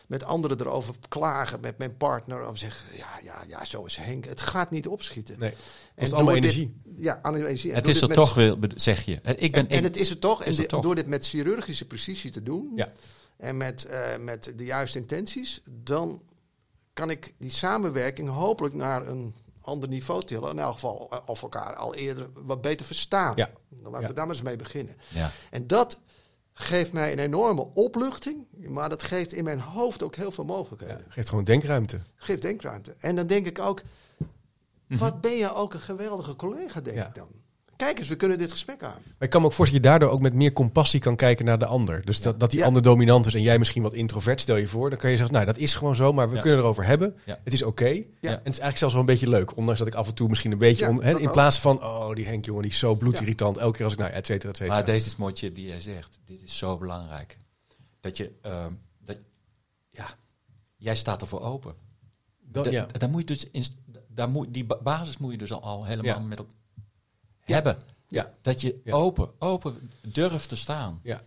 met 0.07 0.25
anderen 0.25 0.61
erover 0.61 0.95
klagen, 1.09 1.61
met 1.61 1.79
mijn 1.79 1.97
partner, 1.97 2.49
of 2.49 2.59
zeg, 2.59 2.87
ja, 2.97 3.19
ja, 3.25 3.45
ja, 3.49 3.65
zo 3.65 3.85
is 3.85 3.97
Henk. 3.97 4.25
Het 4.25 4.41
gaat 4.41 4.71
niet 4.71 4.87
opschieten. 4.87 5.39
Nee. 5.39 5.51
En 5.51 5.57
Kost 5.97 6.13
allemaal 6.13 6.35
dit- 6.35 6.43
energie. 6.43 6.75
ja, 6.97 7.21
energie. 7.25 7.71
En 7.71 7.77
Het 7.77 7.89
is 7.89 8.01
er 8.03 8.09
toch 8.09 8.35
weer, 8.35 8.57
zeg 8.75 9.05
je. 9.05 9.21
Ik 9.37 9.53
ben, 9.53 9.69
en, 9.69 9.83
het 9.85 9.97
is 9.97 10.11
er 10.11 10.19
toch. 10.19 10.45
is 10.45 10.57
En 10.57 10.63
er 10.63 10.69
toch. 10.69 10.83
door 10.83 10.95
dit 10.95 11.07
met 11.07 11.27
chirurgische 11.27 11.87
precisie 11.87 12.31
te 12.31 12.43
doen, 12.43 12.73
Ja. 12.77 12.89
En 13.39 13.57
met, 13.57 13.85
eh, 13.85 14.17
met 14.19 14.53
de 14.57 14.65
juiste 14.65 14.99
intenties, 14.99 15.61
dan 15.65 16.23
kan 16.93 17.11
ik 17.11 17.35
die 17.39 17.51
samenwerking 17.51 18.29
hopelijk 18.29 18.75
naar 18.75 19.07
een 19.07 19.35
ander 19.61 19.89
niveau 19.89 20.25
tillen. 20.25 20.51
In 20.51 20.59
elk 20.59 20.73
geval 20.73 21.07
eh, 21.11 21.19
of 21.27 21.43
elkaar 21.43 21.75
al 21.75 21.95
eerder 21.95 22.29
wat 22.33 22.61
beter 22.61 22.87
verstaan. 22.87 23.33
Ja. 23.37 23.51
Dan 23.69 23.83
laten 23.93 24.01
Ja. 24.01 24.09
we 24.09 24.15
daar 24.15 24.27
maar 24.27 24.35
eens 24.35 24.45
mee 24.45 24.57
beginnen. 24.57 24.97
ja. 25.09 25.31
En 25.51 25.67
dat 25.67 25.99
geeft 26.53 26.93
mij 26.93 27.13
een 27.13 27.19
enorme 27.19 27.69
opluchting, 27.75 28.47
maar 28.69 28.89
dat 28.89 29.03
geeft 29.03 29.33
in 29.33 29.45
mijn 29.45 29.61
hoofd 29.61 30.03
ook 30.03 30.17
heel 30.17 30.31
veel 30.33 30.45
mogelijkheden. 30.45 31.05
Geeft 31.09 31.29
gewoon 31.29 31.45
denkruimte. 31.45 32.01
Geeft 32.17 32.43
denkruimte. 32.43 32.95
En 32.99 33.17
dan 33.17 33.27
denk 33.27 33.47
ik 33.47 33.59
ook, 33.59 33.83
wat 34.89 35.21
ben 35.21 35.37
je 35.37 35.55
ook 35.55 35.75
een 35.75 35.81
geweldige 35.81 36.37
collega, 36.37 36.81
denk 36.81 37.07
ik 37.07 37.15
dan. 37.15 37.29
Kijk 37.79 37.99
eens, 37.99 38.09
we 38.09 38.17
kunnen 38.17 38.39
dit 38.39 38.51
gesprek 38.51 38.83
aan. 38.83 38.91
Maar 39.05 39.15
ik 39.19 39.31
kan 39.31 39.41
me 39.41 39.47
ook 39.47 39.53
voorstellen 39.53 39.83
dat 39.85 39.93
je 39.93 39.99
daardoor 39.99 40.17
ook 40.19 40.23
met 40.23 40.35
meer 40.35 40.53
compassie 40.53 41.01
kan 41.01 41.17
kijken 41.17 41.45
naar 41.45 41.59
de 41.59 41.67
ander. 41.67 42.05
Dus 42.05 42.21
dat, 42.21 42.41
dat 42.41 42.51
die 42.51 42.59
Ja. 42.59 42.67
ander 42.67 42.83
dominant 42.83 43.27
is 43.27 43.35
en 43.35 43.43
jij 43.43 43.59
misschien 43.59 43.83
wat 43.83 43.95
introvert, 43.95 44.41
stel 44.41 44.57
je 44.57 44.69
voor. 44.69 44.91
Dan 44.91 44.99
kan 44.99 45.11
je 45.11 45.17
zeggen, 45.17 45.35
nou 45.35 45.47
dat 45.47 45.57
is 45.59 45.75
gewoon 45.75 45.97
zo, 45.97 46.13
maar 46.13 46.29
we 46.29 46.35
Ja. 46.37 46.41
kunnen 46.41 46.59
erover 46.61 46.85
hebben. 46.87 47.17
Ja. 47.27 47.39
Het 47.45 47.53
is 47.53 47.63
oké. 47.63 47.85
En 47.87 48.05
Ja. 48.21 48.31
het 48.31 48.39
is 48.41 48.45
eigenlijk 48.45 48.79
zelfs 48.79 48.93
wel 48.95 49.03
een 49.03 49.09
beetje 49.09 49.29
leuk. 49.29 49.57
Ondanks 49.57 49.79
dat 49.79 49.89
ik 49.89 49.95
af 49.95 50.07
en 50.09 50.15
toe 50.15 50.29
misschien 50.29 50.53
een 50.53 50.59
beetje... 50.59 50.95
Dat 50.95 51.21
in 51.21 51.27
ook. 51.27 51.33
plaats 51.33 51.59
van, 51.61 51.83
oh 51.85 52.15
die 52.15 52.27
Henk 52.27 52.45
jongen, 52.45 52.63
die 52.63 52.71
is 52.71 52.79
zo 52.79 52.95
bloedirritant. 52.95 53.57
Elke 53.57 53.77
keer 53.77 53.85
als 53.85 53.93
ik, 53.95 53.99
nou, 54.01 54.13
et 54.13 54.27
cetera, 54.27 54.51
et 54.51 54.57
cetera. 54.57 54.75
Maar 54.77 54.85
deze 54.85 55.07
is 55.07 55.17
mooi, 55.17 55.35
Chip, 55.37 55.55
die 55.55 55.67
jij 55.67 55.81
zegt. 55.81 56.19
Dit 56.25 56.43
is 56.43 56.59
zo 56.59 56.79
belangrijk. 56.79 57.37
Dat 58.01 58.17
je, 58.17 58.33
ehm, 58.43 58.71
dat, 59.05 59.19
ja, 59.91 60.07
jij 60.77 60.97
staat 60.97 61.21
ervoor 61.21 61.41
open. 61.41 61.73
Dat- 62.41 62.65
Da- 62.65 62.71
ja. 62.71 62.87
daar 62.99 63.09
moet 63.09 63.21
je 63.21 63.27
dus 63.27 63.49
in, 63.51 63.65
daar 64.09 64.29
moet, 64.29 64.47
die 64.55 64.65
ba- 64.65 64.79
basis 64.83 65.19
moet 65.19 65.33
je 65.33 65.39
dus 65.39 65.53
al, 65.53 65.63
al 65.63 65.85
helemaal 65.85 66.15
Ja. 66.15 66.19
met 66.27 66.39
elkaar 66.39 66.57
hebben. 67.55 67.77
Ja. 68.09 68.31
Dat 68.43 68.61
je 68.61 68.81
Ja. 68.85 68.93
open, 68.93 69.29
open 69.39 69.91
durft 70.01 70.49
te 70.49 70.57
staan. 70.57 71.01
Ja. 71.03 71.21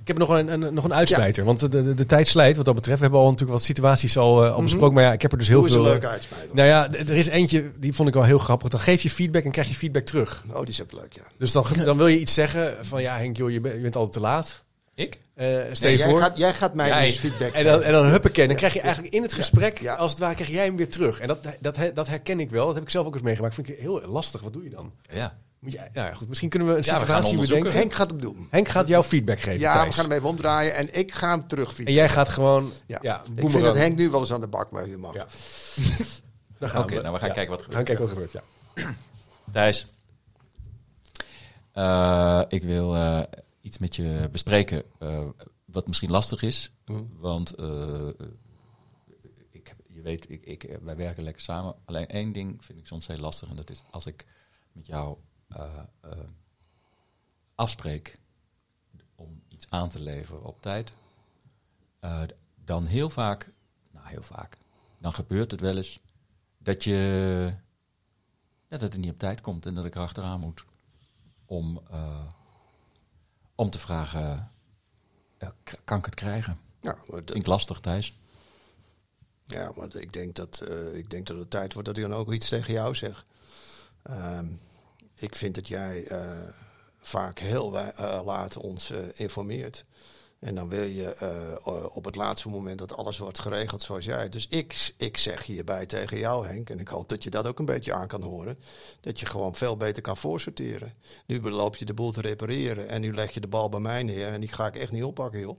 Ik 0.00 0.08
heb 0.08 0.18
nog 0.18 0.28
een, 0.28 0.52
een, 0.52 0.74
nog 0.74 0.84
een 0.84 0.94
uitsmijter, 0.94 1.44
want 1.44 1.60
de, 1.60 1.68
de, 1.68 1.94
de 1.94 2.06
tijd 2.06 2.28
slijt 2.28 2.56
wat 2.56 2.64
dat 2.64 2.74
betreft. 2.74 2.96
We 2.98 3.02
hebben 3.04 3.20
al 3.20 3.26
natuurlijk 3.30 3.52
wat 3.52 3.62
situaties 3.62 4.16
al, 4.16 4.44
eh, 4.44 4.54
al 4.54 4.62
besproken, 4.62 4.94
maar 4.94 5.02
ja, 5.04 5.12
ik 5.12 5.22
heb 5.22 5.32
er 5.32 5.38
dus 5.38 5.48
heel 5.48 5.58
Hoe 5.58 5.66
is 5.66 5.72
veel... 5.72 5.80
een 5.82 5.86
eh, 5.86 5.92
leuke 5.92 6.08
uitsmijter. 6.08 6.54
Nou 6.54 6.68
ja, 6.68 6.92
er 6.92 7.16
is 7.16 7.26
eentje, 7.26 7.70
die 7.76 7.92
vond 7.92 8.08
ik 8.08 8.14
wel 8.14 8.22
heel 8.24 8.38
grappig. 8.38 8.68
Dan 8.68 8.80
geef 8.80 9.02
je 9.02 9.10
feedback 9.10 9.44
en 9.44 9.50
krijg 9.50 9.68
je 9.68 9.74
feedback 9.74 10.04
terug. 10.04 10.44
Oh, 10.52 10.58
die 10.58 10.68
is 10.68 10.82
ook 10.82 10.92
leuk, 10.92 11.12
ja. 11.12 11.22
Dus 11.38 11.52
dan, 11.52 11.64
dan 11.84 11.96
wil 11.96 12.06
je 12.06 12.20
iets 12.20 12.34
zeggen 12.34 12.76
van, 12.80 13.02
ja 13.02 13.16
Henk, 13.16 13.36
joh, 13.36 13.50
je, 13.50 13.60
bent, 13.60 13.74
je 13.74 13.80
bent 13.80 13.96
altijd 13.96 14.14
te 14.14 14.20
laat. 14.20 14.62
Ik? 15.02 15.18
Eh 15.34 15.46
Nee, 15.46 15.66
je 15.92 15.96
jij, 15.96 16.08
voor. 16.08 16.18
gaat, 16.20 16.38
jij 16.38 16.54
gaat 16.54 16.74
mij 16.74 16.88
Jij. 16.88 17.06
dus 17.06 17.18
feedback 17.18 17.52
En 17.52 17.64
dan, 17.64 17.72
geven. 17.74 17.86
en 17.86 17.92
dan 17.92 18.04
huppakee. 18.06 18.46
Dan 18.46 18.56
krijg 18.56 18.72
je 18.74 18.80
eigenlijk 18.80 19.14
in 19.14 19.22
het 19.22 19.32
gesprek, 19.32 19.78
ja. 19.80 19.94
als 19.94 20.10
het 20.10 20.20
ware, 20.20 20.34
krijg 20.34 20.50
jij 20.50 20.64
hem 20.64 20.76
weer 20.76 20.88
terug. 20.90 21.20
En 21.20 21.28
dat, 21.28 21.38
dat, 21.60 21.76
dat 21.94 22.08
herken 22.08 22.40
ik 22.40 22.50
wel. 22.50 22.66
Dat 22.66 22.74
heb 22.74 22.84
ik 22.84 22.90
zelf 22.90 23.06
ook 23.06 23.14
eens 23.14 23.22
meegemaakt. 23.22 23.54
Vind 23.54 23.68
ik 23.68 23.78
heel 23.78 24.00
lastig. 24.06 24.40
Wat 24.40 24.52
doe 24.52 24.64
je 24.64 24.70
dan? 24.70 24.92
Ja. 25.14 25.36
Moet 25.58 25.72
je, 25.72 25.78
nou 25.78 26.08
ja, 26.08 26.14
goed, 26.14 26.28
misschien 26.28 26.48
kunnen 26.48 26.68
we 26.68 26.74
een 26.74 26.80
we 26.82 26.84
situatie 26.88 27.30
onderzoeken. 27.30 27.56
bedenken. 27.56 27.80
Henk 27.80 27.94
gaat 27.94 28.10
hem 28.10 28.20
doen. 28.20 28.46
Henk 28.50 28.68
gaat 28.68 28.88
jou 28.88 29.04
feedback 29.04 29.40
geven, 29.40 29.60
Ja, 29.60 29.86
we 29.86 29.92
gaan 29.92 30.04
hem 30.04 30.12
even 30.12 30.28
omdraaien 30.28 30.74
en 30.74 30.98
ik 30.98 31.14
ga 31.14 31.30
hem 31.30 31.46
terug 31.48 31.80
En 31.80 31.92
jij 31.92 32.08
gaat 32.08 32.28
gewoon, 32.28 32.70
ja, 32.86 32.98
Ja. 33.02 33.22
ik 33.36 33.50
vind 33.50 33.64
dat 33.64 33.76
Henk 33.76 33.96
nu 33.96 34.10
wel 34.10 34.20
eens 34.20 34.32
aan 34.32 34.40
de 34.40 34.46
bak 34.46 34.70
maar 34.70 34.88
je 34.88 34.96
mag. 34.96 35.14
Ja. 35.14 35.26
Oké, 36.80 36.94
nou 37.00 37.12
we 37.12 37.18
gaan 37.18 37.32
kijken 37.32 37.48
wat 37.50 37.60
er 37.60 37.66
We 37.68 37.74
gaan 37.74 37.84
kijken 37.84 38.04
wat 38.06 38.16
er 38.16 38.22
gebeurt, 38.22 38.32
ja. 38.74 38.94
Thijs, 39.52 39.86
Eh, 41.72 42.40
ik 42.48 42.62
wil 42.62 42.96
eh, 42.96 43.20
iets 43.62 43.78
met 43.78 43.96
je 43.96 44.28
bespreken 44.32 44.84
eh, 44.98 45.28
wat 45.64 45.86
misschien 45.86 46.10
lastig 46.10 46.42
is. 46.42 46.72
Want 47.10 47.54
eh, 47.54 48.08
ik 49.50 49.76
je 49.88 50.02
weet, 50.02 50.30
ik, 50.30 50.44
ik, 50.44 50.78
wij 50.82 50.96
werken 50.96 51.22
lekker 51.22 51.42
samen. 51.42 51.74
Alleen 51.84 52.06
één 52.06 52.32
ding 52.32 52.64
vind 52.64 52.78
ik 52.78 52.86
soms 52.86 53.06
heel 53.06 53.18
lastig. 53.18 53.50
En 53.50 53.56
dat 53.56 53.70
is 53.70 53.82
als 53.90 54.06
ik 54.06 54.26
met 54.72 54.86
jou 54.86 55.16
eh, 55.48 55.82
afspreek 57.54 58.16
om 59.14 59.42
iets 59.48 59.66
aan 59.68 59.88
te 59.88 60.00
leveren 60.00 60.44
op 60.44 60.60
tijd. 60.60 60.92
dan 62.64 62.86
heel 62.86 63.10
vaak, 63.10 63.50
nou 63.90 64.08
heel 64.08 64.22
vaak, 64.22 64.58
dan 64.98 65.12
gebeurt 65.12 65.50
het 65.50 65.60
wel 65.60 65.76
eens 65.76 66.00
dat 66.58 66.84
je 66.84 67.50
ja, 68.68 68.78
dat 68.78 68.92
het 68.92 68.96
niet 68.96 69.12
op 69.12 69.18
tijd 69.18 69.40
komt 69.40 69.66
en 69.66 69.74
dat 69.74 69.84
ik 69.84 69.94
erachteraan 69.94 70.40
moet. 70.40 70.64
Om, 71.44 71.82
om 73.54 73.70
te 73.70 73.78
vragen, 73.78 74.48
k- 75.62 75.80
kan 75.84 75.98
ik 75.98 76.04
het 76.04 76.14
krijgen? 76.14 76.58
Ja, 76.80 76.96
dat, 77.24 77.46
lastig, 77.46 77.80
Thijs. 77.80 78.18
ja, 79.44 79.72
maar 79.76 79.96
ik 79.96 80.12
denk, 80.12 80.34
dat, 80.34 80.60
eh, 80.68 80.94
ik 80.94 81.10
denk 81.10 81.26
dat 81.26 81.36
het 81.38 81.50
tijd 81.50 81.72
wordt 81.72 81.88
dat 81.88 81.96
ik 81.96 82.02
dan 82.02 82.14
ook 82.14 82.32
iets 82.32 82.48
tegen 82.48 82.72
jou 82.72 82.94
zeg. 82.94 83.24
Ehm, 84.02 84.46
ik 85.14 85.36
vind 85.36 85.54
dat 85.54 85.68
jij 85.68 86.06
eh, 86.06 86.48
vaak 86.98 87.38
heel 87.38 87.78
eh, 87.78 88.20
laat 88.24 88.56
ons 88.56 88.90
eh, 88.90 88.98
informeert. 89.14 89.84
En 90.42 90.54
dan 90.54 90.68
wil 90.68 90.82
je 90.82 91.14
eh, 91.14 91.96
op 91.96 92.04
het 92.04 92.16
laatste 92.16 92.48
moment 92.48 92.78
dat 92.78 92.96
alles 92.96 93.18
wordt 93.18 93.38
geregeld 93.38 93.82
zoals 93.82 94.04
jij. 94.04 94.28
Dus 94.28 94.46
ik, 94.48 94.92
ik 94.96 95.16
zeg 95.16 95.44
hierbij 95.44 95.86
tegen 95.86 96.18
jou, 96.18 96.46
Henk, 96.46 96.70
en 96.70 96.80
ik 96.80 96.88
hoop 96.88 97.08
dat 97.08 97.24
je 97.24 97.30
dat 97.30 97.46
ook 97.46 97.58
een 97.58 97.64
beetje 97.64 97.94
aan 97.94 98.06
kan 98.06 98.22
horen. 98.22 98.58
Dat 99.00 99.20
je 99.20 99.26
gewoon 99.26 99.54
veel 99.54 99.76
beter 99.76 100.02
kan 100.02 100.16
voorsorteren. 100.16 100.94
Nu 101.26 101.40
loop 101.40 101.76
je 101.76 101.84
de 101.84 101.94
boel 101.94 102.12
te 102.12 102.20
repareren 102.20 102.88
en 102.88 103.00
nu 103.00 103.14
leg 103.14 103.30
je 103.30 103.40
de 103.40 103.48
bal 103.48 103.68
bij 103.68 103.80
mij 103.80 104.02
neer. 104.02 104.28
En 104.28 104.40
die 104.40 104.48
ga 104.48 104.66
ik 104.66 104.76
echt 104.76 104.92
niet 104.92 105.04
oppakken, 105.04 105.40
joh. 105.40 105.58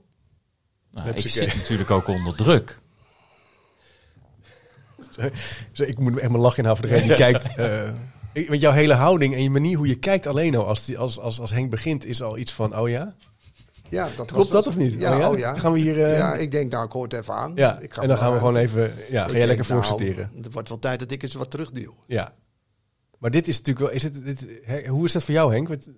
Nou, 0.90 1.08
ik 1.08 1.28
zit 1.28 1.54
natuurlijk 1.54 1.90
ook 1.90 2.08
onder 2.08 2.36
druk. 2.36 2.80
ik 5.72 5.98
moet 5.98 6.18
echt 6.18 6.30
mijn 6.30 6.42
lach 6.42 6.58
inhouden 6.58 6.88
voor 6.88 6.96
degene 6.96 7.16
die 7.16 7.24
kijkt. 7.30 7.58
Uh, 7.58 8.48
want 8.48 8.60
jouw 8.60 8.72
hele 8.72 8.94
houding 8.94 9.34
en 9.34 9.42
je 9.42 9.50
manier 9.50 9.76
hoe 9.76 9.86
je 9.86 9.98
kijkt 9.98 10.26
alleen 10.26 10.56
al 10.56 10.66
als, 10.66 10.96
als, 10.96 11.18
als, 11.18 11.40
als 11.40 11.50
Henk 11.50 11.70
begint 11.70 12.04
is 12.04 12.22
al 12.22 12.38
iets 12.38 12.52
van, 12.52 12.78
oh 12.78 12.88
ja? 12.88 13.14
Ja, 13.90 14.08
dat 14.16 14.32
Klopt 14.32 14.50
dat 14.50 14.66
of 14.66 14.76
niet? 14.76 15.00
Ja, 15.00 15.30
oh 15.30 15.38
ja. 15.38 15.54
Gaan 15.54 15.72
we 15.72 15.78
hier... 15.78 15.96
Uh... 15.96 16.16
Ja, 16.16 16.34
ik 16.34 16.50
denk, 16.50 16.72
nou, 16.72 16.86
ik 16.86 16.92
hoor 16.92 17.02
het 17.02 17.12
even 17.12 17.34
aan. 17.34 17.52
Ja, 17.54 17.78
ik 17.78 17.94
ga 17.94 18.02
en 18.02 18.08
dan 18.08 18.16
gaan 18.16 18.32
we 18.32 18.38
gewoon 18.38 18.56
even... 18.56 18.92
Ja, 19.10 19.28
ga 19.28 19.36
jij 19.36 19.46
lekker 19.46 19.66
nou, 19.68 19.78
voorsorteren. 19.78 20.30
Het 20.36 20.52
wordt 20.52 20.68
wel 20.68 20.78
tijd 20.78 20.98
dat 20.98 21.10
ik 21.10 21.22
eens 21.22 21.34
wat 21.34 21.50
terugduw. 21.50 21.96
Ja. 22.06 22.34
Maar 23.18 23.30
dit 23.30 23.48
is 23.48 23.58
natuurlijk 23.58 23.86
wel... 23.86 23.94
Is 23.94 24.02
het, 24.02 24.24
dit, 24.24 24.46
hoe 24.86 25.04
is 25.04 25.12
dat 25.12 25.24
voor 25.24 25.34
jou, 25.34 25.52
Henk? 25.52 25.68
Wat, 25.68 25.88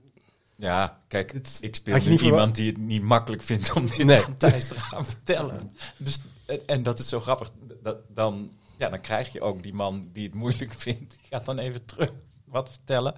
ja, 0.56 0.98
kijk, 1.08 1.32
ik 1.60 1.74
speel 1.74 1.98
nu 2.04 2.18
iemand 2.18 2.54
die 2.54 2.66
het 2.66 2.78
niet 2.78 3.02
makkelijk 3.02 3.42
vindt 3.42 3.72
om 3.72 3.86
dit 3.86 4.04
nee. 4.04 4.24
aan 4.24 4.36
Thijs 4.36 4.68
te 4.68 4.80
gaan 4.80 5.04
vertellen. 5.04 5.70
Dus, 5.96 6.20
en 6.66 6.82
dat 6.82 6.98
is 6.98 7.08
zo 7.08 7.20
grappig. 7.20 7.50
Dat, 7.82 7.96
dan, 8.08 8.50
ja, 8.76 8.88
dan 8.88 9.00
krijg 9.00 9.32
je 9.32 9.40
ook 9.40 9.62
die 9.62 9.74
man 9.74 10.08
die 10.12 10.24
het 10.24 10.34
moeilijk 10.34 10.72
vindt. 10.86 11.10
Die 11.10 11.26
gaat 11.30 11.44
dan 11.44 11.58
even 11.58 11.84
terug 11.84 12.12
wat 12.44 12.70
vertellen. 12.70 13.14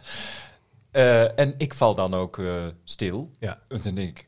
Uh, 0.92 1.38
en 1.38 1.54
ik 1.58 1.74
val 1.74 1.94
dan 1.94 2.14
ook 2.14 2.36
uh, 2.36 2.66
stil. 2.84 3.30
Ja. 3.38 3.62
En 3.68 3.82
dan 3.82 3.94
denk 3.94 4.18
ik, 4.18 4.27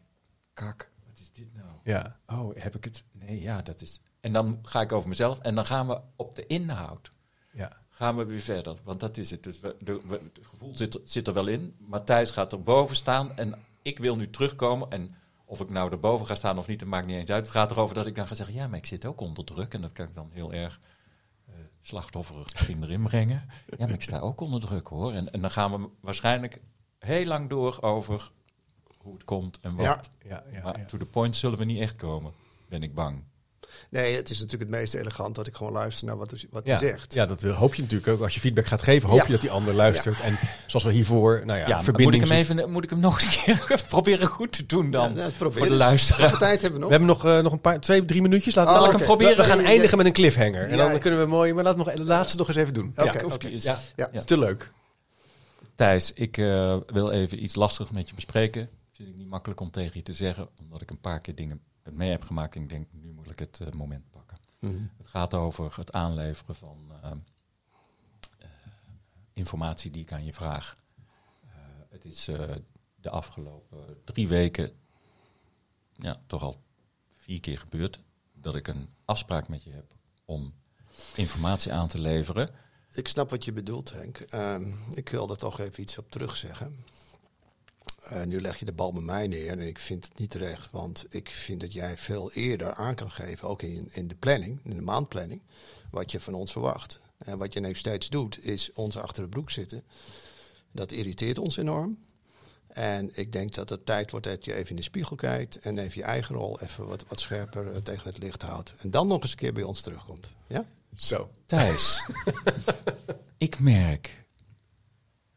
kak, 0.54 0.90
wat 1.06 1.18
is 1.18 1.32
dit 1.32 1.54
nou? 1.54 1.78
Ja. 1.84 2.16
Oh, 2.26 2.56
heb 2.56 2.76
ik 2.76 2.84
het? 2.84 3.04
Nee, 3.12 3.40
ja, 3.40 3.62
dat 3.62 3.80
is... 3.80 4.00
En 4.20 4.32
dan 4.32 4.58
ga 4.62 4.80
ik 4.80 4.92
over 4.92 5.08
mezelf 5.08 5.38
en 5.38 5.54
dan 5.54 5.66
gaan 5.66 5.86
we 5.86 6.00
op 6.16 6.34
de 6.34 6.46
inhoud. 6.46 7.12
Ja. 7.52 7.76
Gaan 7.88 8.16
we 8.16 8.24
weer 8.24 8.40
verder, 8.40 8.76
want 8.84 9.00
dat 9.00 9.16
is 9.16 9.30
het. 9.30 9.42
Dus 9.42 9.60
we, 9.60 9.76
de, 9.78 10.00
we, 10.06 10.20
het 10.34 10.46
gevoel 10.46 10.76
zit, 10.76 10.98
zit 11.04 11.26
er 11.26 11.32
wel 11.32 11.46
in. 11.46 11.74
Matthijs 11.78 12.30
gaat 12.30 12.52
er 12.52 12.62
boven 12.62 12.96
staan 12.96 13.36
en 13.36 13.54
ik 13.82 13.98
wil 13.98 14.16
nu 14.16 14.30
terugkomen. 14.30 14.90
En 14.90 15.14
of 15.44 15.60
ik 15.60 15.70
nou 15.70 15.92
erboven 15.92 16.26
ga 16.26 16.34
staan 16.34 16.58
of 16.58 16.66
niet, 16.66 16.78
dat 16.78 16.88
maakt 16.88 17.06
niet 17.06 17.16
eens 17.16 17.30
uit. 17.30 17.44
Het 17.44 17.54
gaat 17.54 17.70
erover 17.70 17.94
dat 17.94 18.06
ik 18.06 18.14
dan 18.14 18.26
ga 18.26 18.34
zeggen, 18.34 18.54
ja, 18.54 18.68
maar 18.68 18.78
ik 18.78 18.86
zit 18.86 19.04
ook 19.04 19.20
onder 19.20 19.44
druk. 19.44 19.74
En 19.74 19.80
dat 19.80 19.92
kan 19.92 20.06
ik 20.06 20.14
dan 20.14 20.30
heel 20.32 20.52
erg 20.52 20.80
uh, 21.48 21.54
slachtofferig 21.80 22.52
misschien 22.52 22.82
erin 22.82 23.02
brengen. 23.02 23.48
Ja, 23.78 23.86
maar 23.86 23.94
ik 23.94 24.02
sta 24.02 24.18
ook 24.18 24.40
onder 24.40 24.60
druk 24.60 24.86
hoor. 24.86 25.12
En, 25.12 25.32
en 25.32 25.40
dan 25.40 25.50
gaan 25.50 25.72
we 25.72 25.88
waarschijnlijk 26.00 26.60
heel 26.98 27.26
lang 27.26 27.48
door 27.48 27.82
over 27.82 28.30
hoe 29.02 29.12
het 29.12 29.24
komt 29.24 29.58
en 29.60 29.74
wat. 29.74 29.84
Ja, 29.86 30.00
ja, 30.28 30.42
ja, 30.52 30.60
maar 30.62 30.78
ja. 30.78 30.84
to 30.84 30.98
the 30.98 31.04
point 31.04 31.36
zullen 31.36 31.58
we 31.58 31.64
niet 31.64 31.80
echt 31.80 31.96
komen, 31.96 32.32
ben 32.68 32.82
ik 32.82 32.94
bang. 32.94 33.22
Nee, 33.90 34.14
het 34.16 34.30
is 34.30 34.40
natuurlijk 34.40 34.70
het 34.70 34.80
meest 34.80 34.94
elegant 34.94 35.34
dat 35.34 35.46
ik 35.46 35.56
gewoon 35.56 35.72
luister 35.72 36.06
naar 36.06 36.16
wat, 36.16 36.34
wat 36.50 36.66
ja, 36.66 36.78
hij 36.78 36.88
zegt. 36.88 37.14
Ja, 37.14 37.26
dat 37.26 37.42
hoop 37.42 37.74
je 37.74 37.82
natuurlijk 37.82 38.10
ook. 38.10 38.20
Als 38.22 38.34
je 38.34 38.40
feedback 38.40 38.66
gaat 38.66 38.82
geven, 38.82 39.08
hoop 39.08 39.18
Ja. 39.18 39.24
je 39.26 39.32
dat 39.32 39.40
die 39.40 39.50
ander 39.50 39.74
luistert. 39.74 40.20
En 40.20 40.38
zoals 40.66 40.84
we 40.84 40.92
hiervoor, 40.92 41.42
nou 41.44 41.46
ja, 41.46 41.54
Ja, 41.56 41.66
maar 41.66 41.76
moet 41.76 41.84
verbinding 41.84 42.22
ik 42.22 42.28
hem 42.28 42.38
even, 42.38 42.70
moet 42.70 42.84
ik 42.84 42.90
hem 42.90 43.00
nog 43.08 43.20
eens 43.22 43.36
een 43.46 43.56
keer 43.56 43.84
proberen 43.88 44.26
goed 44.26 44.52
te 44.52 44.66
doen 44.66 44.90
dan? 44.90 45.16
Voor 45.16 45.52
de 45.52 45.58
eens. 45.60 45.68
luisteraar. 45.68 46.20
Hoeveel 46.20 46.38
tijd 46.38 46.62
hebben 46.62 46.80
we 46.80 46.86
We 46.86 46.92
nog? 46.98 47.06
hebben 47.08 47.08
nog, 47.08 47.36
eh, 47.36 47.42
nog 47.42 47.52
een 47.52 47.60
paar, 47.60 47.80
twee, 47.80 48.04
drie 48.04 48.22
minuutjes. 48.22 48.54
Laten 48.54 48.74
Oh, 48.74 48.80
we, 48.80 48.86
oké. 48.88 48.98
we- 48.98 49.04
proberen. 49.04 49.36
We, 49.36 49.44
gaan 49.44 49.60
eindigen 49.60 49.96
met 49.96 50.06
een 50.06 50.12
cliffhanger. 50.12 50.68
En 50.70 50.76
dan 50.76 50.98
kunnen 50.98 51.20
we 51.20 51.26
mooi, 51.26 51.52
maar 51.52 51.64
laat 51.64 51.76
nog 51.76 51.92
de 51.92 52.04
laatste 52.04 52.36
nog 52.38 52.48
eens 52.48 52.56
even 52.56 52.74
doen. 52.74 52.92
Oké, 52.96 53.20
ja, 53.20 53.36
die 53.38 53.50
is- 53.50 53.64
ja, 53.64 53.78
Ja. 53.96 54.08
is 54.12 54.24
te 54.24 54.38
leuk. 54.38 54.72
Thijs, 55.74 56.12
ik 56.14 56.38
eh, 56.38 56.76
wil 56.86 57.10
even 57.10 57.42
iets 57.42 57.54
lastigs 57.54 57.90
met 57.90 58.08
je 58.08 58.14
bespreken. 58.14 58.68
Vind 59.00 59.12
ik 59.12 59.18
niet 59.18 59.28
makkelijk 59.28 59.60
om 59.60 59.70
tegen 59.70 59.92
je 59.94 60.02
te 60.02 60.12
zeggen, 60.12 60.48
omdat 60.60 60.80
ik 60.80 60.90
een 60.90 61.00
paar 61.00 61.20
keer 61.20 61.34
dingen 61.34 61.62
mee 61.82 62.10
heb 62.10 62.22
gemaakt. 62.22 62.54
En 62.54 62.62
ik 62.62 62.68
denk, 62.68 62.86
nu 62.92 63.12
moet 63.12 63.30
ik 63.30 63.38
het 63.38 63.60
eh, 63.60 63.70
moment 63.70 64.10
pakken. 64.10 64.38
Mhm. 64.58 64.82
Het 64.96 65.08
gaat 65.08 65.34
over 65.34 65.76
het 65.76 65.92
aanleveren 65.92 66.54
van 66.54 66.92
eh, 67.02 67.10
eh, 67.10 68.48
informatie 69.32 69.90
die 69.90 70.02
ik 70.02 70.12
aan 70.12 70.24
je 70.24 70.32
vraag. 70.32 70.74
Het 71.88 72.04
is 72.04 72.24
de 72.94 73.10
afgelopen 73.10 74.04
drie 74.04 74.28
weken, 74.28 74.72
ja, 75.92 76.22
toch 76.26 76.42
al 76.42 76.62
vier 77.16 77.40
keer 77.40 77.58
gebeurd, 77.58 78.00
dat 78.32 78.54
ik 78.54 78.68
een 78.68 78.88
afspraak 79.04 79.48
met 79.48 79.62
je 79.62 79.70
heb 79.70 79.94
om 80.24 80.54
informatie 81.14 81.72
aan 81.72 81.88
te 81.88 81.98
leveren. 81.98 82.48
Ik 82.92 83.08
snap 83.08 83.30
wat 83.30 83.44
je 83.44 83.52
bedoelt, 83.52 83.92
Henk. 83.92 84.18
Ehm, 84.18 84.72
ik 84.94 85.08
wil 85.08 85.30
er 85.30 85.36
toch 85.36 85.60
even 85.60 85.82
iets 85.82 85.98
op 85.98 86.10
terugzeggen. 86.10 86.84
Eh, 88.02 88.22
nu 88.22 88.40
leg 88.40 88.58
je 88.58 88.64
de 88.64 88.72
bal 88.72 88.92
bij 88.92 89.02
mij 89.02 89.26
neer 89.26 89.50
en 89.50 89.60
ik 89.60 89.78
vind 89.78 90.04
het 90.04 90.18
niet 90.18 90.30
terecht. 90.30 90.70
Want 90.70 91.06
ik 91.10 91.30
vind 91.30 91.60
dat 91.60 91.72
jij 91.72 91.96
veel 91.96 92.32
eerder 92.32 92.74
aan 92.74 92.94
kan 92.94 93.10
geven, 93.10 93.48
ook 93.48 93.62
in, 93.62 93.88
in 93.92 94.08
de 94.08 94.14
planning, 94.14 94.60
in 94.64 94.74
de 94.74 94.82
maandplanning, 94.82 95.42
wat 95.90 96.10
je 96.10 96.20
van 96.20 96.34
ons 96.34 96.52
verwacht. 96.52 97.00
En 97.18 97.38
wat 97.38 97.52
je 97.52 97.60
nu 97.60 97.74
steeds 97.74 98.08
doet, 98.08 98.44
is 98.44 98.72
ons 98.72 98.96
achter 98.96 99.22
de 99.22 99.28
broek 99.28 99.50
zitten. 99.50 99.84
Dat 100.72 100.92
irriteert 100.92 101.38
ons 101.38 101.56
enorm. 101.56 101.98
En 102.66 103.10
ik 103.12 103.32
denk 103.32 103.54
dat 103.54 103.68
het 103.68 103.86
tijd 103.86 104.10
wordt 104.10 104.26
dat 104.26 104.44
je 104.44 104.54
even 104.54 104.70
in 104.70 104.76
de 104.76 104.82
spiegel 104.82 105.16
kijkt 105.16 105.58
en 105.58 105.78
even 105.78 106.00
je 106.00 106.06
eigen 106.06 106.34
rol 106.34 106.60
even 106.60 106.86
wat, 106.86 107.04
wat 107.08 107.20
scherper 107.20 107.72
eh, 107.72 107.76
tegen 107.76 108.04
het 108.04 108.18
licht 108.18 108.42
houdt. 108.42 108.74
En 108.78 108.90
dan 108.90 109.06
nog 109.06 109.22
eens 109.22 109.30
een 109.30 109.36
keer 109.36 109.52
bij 109.52 109.62
ons 109.62 109.80
terugkomt. 109.80 110.32
Ja? 110.48 110.64
Zo. 110.96 111.30
Thijs, 111.46 112.06
ik 113.38 113.58
merk 113.58 114.24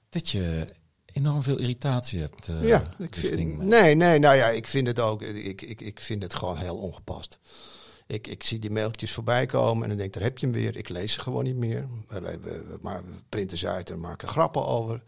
dat 0.09 0.30
je 0.30 0.68
enorm 1.14 1.41
veel 1.41 1.59
irritatie 1.59 2.20
hebt. 2.20 2.47
eh, 2.47 2.68
Ja, 2.68 2.84
ik 2.97 3.16
richting 3.16 3.57
vind, 3.57 3.70
nee, 3.70 3.95
nee, 3.95 4.20
nou 4.20 4.36
ja, 4.36 4.47
ik 4.49 4.68
vind 4.68 4.88
het 4.88 4.99
ook. 4.99 5.22
Ik, 5.22 5.61
ik, 5.61 5.82
ik 5.82 5.99
vind 5.99 6.24
het 6.24 6.36
gewoon 6.36 6.57
heel 6.57 6.78
ongepast. 6.78 7.39
Ik, 8.07 8.28
ik 8.28 8.43
zie 8.43 8.59
die 8.59 8.72
mailtjes 8.72 9.11
voorbij 9.11 9.45
komen 9.45 9.84
en 9.84 9.88
dan 9.89 9.97
denk 9.97 10.07
ik, 10.09 10.14
daar 10.14 10.24
heb 10.30 10.38
je 10.38 10.45
hem 10.45 10.55
weer. 10.55 10.76
Ik 10.78 10.89
lees 10.89 11.14
ze 11.14 11.20
gewoon 11.22 11.43
niet 11.43 11.55
meer. 11.55 11.88
Maar 12.09 12.22
we, 12.22 12.39
we- 12.39 12.78
maar 12.82 13.03
we 13.05 13.16
printen 13.30 13.57
ze 13.57 13.68
uit 13.68 13.89
en 13.89 13.99
maken 13.99 14.28
grappen 14.28 14.66
over. 14.66 15.03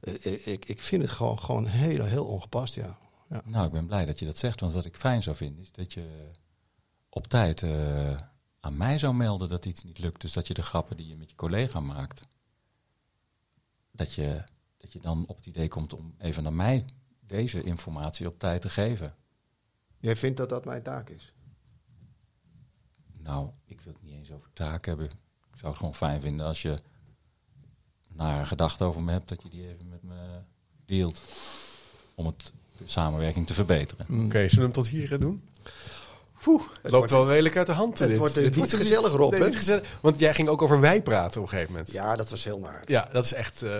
Eh, 0.00 0.46
ik, 0.46 0.64
ik 0.64 0.82
vind 0.82 1.02
het 1.02 1.10
gewoon, 1.10 1.38
gewoon 1.38 1.66
heel, 1.66 2.04
heel 2.04 2.24
ongepast, 2.24 2.74
ja. 2.74 2.98
ja. 3.30 3.42
Nou, 3.44 3.66
ik 3.66 3.72
ben 3.72 3.86
blij 3.86 4.04
dat 4.04 4.18
je 4.18 4.24
dat 4.24 4.38
zegt. 4.38 4.60
Want 4.60 4.72
wat 4.72 4.84
ik 4.84 4.96
fijn 4.96 5.22
zou 5.22 5.36
vinden, 5.36 5.62
is 5.62 5.72
dat 5.72 5.92
je 5.92 6.04
op 7.08 7.26
tijd 7.26 7.62
eh, 7.62 8.14
aan 8.60 8.76
mij 8.76 8.98
zou 8.98 9.14
melden 9.14 9.48
dat 9.48 9.64
iets 9.64 9.84
niet 9.84 9.98
lukt. 9.98 10.20
Dus 10.20 10.32
dat 10.32 10.46
je 10.46 10.54
de 10.54 10.62
grappen 10.62 10.96
die 10.96 11.06
je 11.08 11.16
met 11.16 11.30
je 11.30 11.36
collega 11.36 11.80
maakt, 11.80 12.20
dat 13.92 14.12
je, 14.14 14.42
dat 14.80 14.92
je 14.92 15.00
dan 15.00 15.24
op 15.26 15.36
het 15.36 15.46
idee 15.46 15.68
komt 15.68 15.94
om 15.94 16.14
even 16.18 16.42
naar 16.42 16.52
mij 16.52 16.84
deze 17.26 17.62
informatie 17.62 18.26
op 18.26 18.38
tijd 18.38 18.60
te 18.60 18.68
geven. 18.68 19.14
Jij 19.98 20.16
vindt 20.16 20.36
dat 20.36 20.48
dat 20.48 20.64
mijn 20.64 20.82
taak 20.82 21.08
is? 21.08 21.34
Nou, 23.18 23.50
ik 23.64 23.80
wil 23.80 23.92
het 23.92 24.02
niet 24.02 24.14
eens 24.14 24.32
over 24.32 24.50
taak 24.52 24.86
hebben. 24.86 25.06
Ik 25.06 25.56
zou 25.56 25.68
het 25.68 25.76
gewoon 25.76 25.94
fijn 25.94 26.20
vinden 26.20 26.46
als 26.46 26.62
je 26.62 26.78
naar 28.08 28.46
gedachten 28.46 28.86
over 28.86 29.04
me 29.04 29.12
hebt, 29.12 29.28
dat 29.28 29.42
je 29.42 29.48
die 29.48 29.68
even 29.68 29.88
met 29.88 30.02
me 30.02 30.40
deelt. 30.84 31.22
Om 32.14 32.26
het 32.26 32.52
de 32.76 32.88
samenwerking 32.88 33.46
te 33.46 33.54
verbeteren. 33.54 34.06
Oké, 34.24 34.38
zullen 34.38 34.48
we 34.48 34.60
hem 34.60 34.72
tot 34.72 34.88
hier 34.88 35.08
gaan 35.08 35.20
doen? 35.20 35.48
Oeh, 36.46 36.62
het 36.62 36.68
loopt 36.82 36.92
wordt- 36.96 37.10
wel 37.10 37.28
redelijk 37.28 37.56
uit 37.56 37.66
de 37.66 37.72
hand. 37.72 37.98
het 37.98 38.08
dit. 38.08 38.18
wordt 38.18 38.34
Dit 38.34 38.56
niet 38.56 38.74
gezellig, 38.74 39.12
Rob, 39.12 39.32
Nee, 39.32 39.52
gezellig. 39.52 39.82
Want 40.00 40.18
jij 40.18 40.34
ging 40.34 40.48
ook 40.48 40.62
over 40.62 40.80
wij 40.80 41.02
praten 41.02 41.40
op 41.40 41.46
een 41.46 41.52
gegeven 41.52 41.72
moment. 41.72 41.92
Ja, 41.92 42.16
dat 42.16 42.28
was 42.30 42.44
heel 42.44 42.58
naar. 42.58 42.82
Ja, 42.86 43.08
dat 43.12 43.24
is 43.24 43.32
echt. 43.32 43.62
eh, 43.62 43.70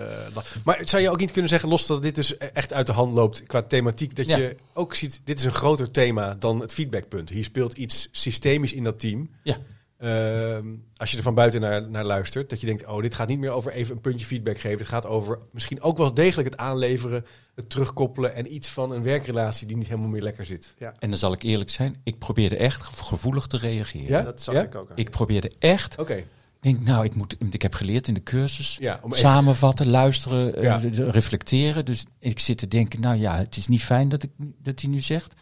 maar 0.63 0.81
zou 0.85 1.03
je 1.03 1.09
ook 1.09 1.19
niet 1.19 1.31
kunnen 1.31 1.49
zeggen, 1.49 1.69
los 1.69 1.87
dat 1.87 2.01
dit 2.01 2.15
dus 2.15 2.37
echt 2.37 2.73
uit 2.73 2.85
de 2.87 2.93
hand 2.93 3.13
loopt 3.13 3.43
qua 3.43 3.61
thematiek, 3.61 4.15
dat 4.15 4.25
Ja. 4.25 4.37
je 4.37 4.55
ook 4.73 4.95
ziet, 4.95 5.21
dit 5.23 5.39
is 5.39 5.45
een 5.45 5.51
groter 5.53 5.91
thema 5.91 6.35
dan 6.39 6.59
het 6.59 6.73
feedbackpunt. 6.73 7.29
Hier 7.29 7.43
speelt 7.43 7.77
iets 7.77 8.09
systemisch 8.11 8.73
in 8.73 8.83
dat 8.83 8.99
team. 8.99 9.29
Ja, 9.43 9.57
Ehm, 10.01 10.65
als 10.95 11.11
je 11.11 11.17
er 11.17 11.23
van 11.23 11.33
buiten 11.33 11.61
naar, 11.61 11.89
naar 11.89 12.05
luistert, 12.05 12.49
dat 12.49 12.59
je 12.59 12.65
denkt, 12.65 12.85
oh, 12.85 13.01
dit 13.01 13.15
gaat 13.15 13.27
niet 13.27 13.39
meer 13.39 13.49
over 13.51 13.71
even 13.71 13.95
een 13.95 14.01
puntje 14.01 14.25
feedback 14.25 14.57
geven. 14.59 14.77
Het 14.79 14.87
gaat 14.87 15.05
over 15.05 15.39
misschien 15.51 15.81
ook 15.81 15.97
wel 15.97 16.13
degelijk 16.13 16.49
het 16.49 16.59
aanleveren, 16.59 17.25
het 17.55 17.69
terugkoppelen 17.69 18.35
en 18.35 18.53
iets 18.53 18.67
van 18.67 18.91
een 18.91 19.03
werkrelatie 19.03 19.67
die 19.67 19.77
niet 19.77 19.87
helemaal 19.87 20.09
meer 20.09 20.21
lekker 20.21 20.45
zit. 20.45 20.75
en 20.99 21.09
dan 21.09 21.17
zal 21.19 21.33
ik 21.33 21.41
eerlijk 21.43 21.69
zijn, 21.69 22.01
ik 22.03 22.19
probeerde 22.19 22.55
echt 22.57 22.81
gevoelig 22.83 23.47
te 23.47 23.57
reageren. 23.57 24.07
Ja? 24.07 24.21
Dat 24.21 24.41
zag 24.41 24.55
Ja? 24.55 24.61
ik 24.61 24.75
ook 24.75 24.89
aan. 24.89 24.97
Ik 24.97 25.09
probeerde 25.09 25.51
echt 25.59 25.99
Oké, 25.99 26.15
Ik 26.15 26.25
denk, 26.59 26.81
nou, 26.81 27.05
ik, 27.05 27.15
moet, 27.15 27.35
ik 27.49 27.61
heb 27.61 27.73
geleerd 27.73 28.07
in 28.07 28.13
de 28.13 28.23
cursus. 28.23 28.77
ja, 28.79 28.99
om 29.01 29.09
even, 29.09 29.21
Samenvatten, 29.21 29.89
luisteren, 29.89 30.55
eh, 30.55 30.63
Ja. 30.63 30.79
reflecteren. 31.09 31.85
Dus 31.85 32.03
ik 32.19 32.39
zit 32.39 32.57
te 32.57 32.67
denken, 32.67 33.01
nou 33.01 33.15
ja, 33.15 33.37
het 33.37 33.57
is 33.57 33.67
niet 33.67 33.83
fijn 33.83 34.09
dat, 34.09 34.23
ik, 34.23 34.29
dat 34.57 34.81
hij 34.81 34.89
nu 34.89 34.99
zegt. 34.99 35.33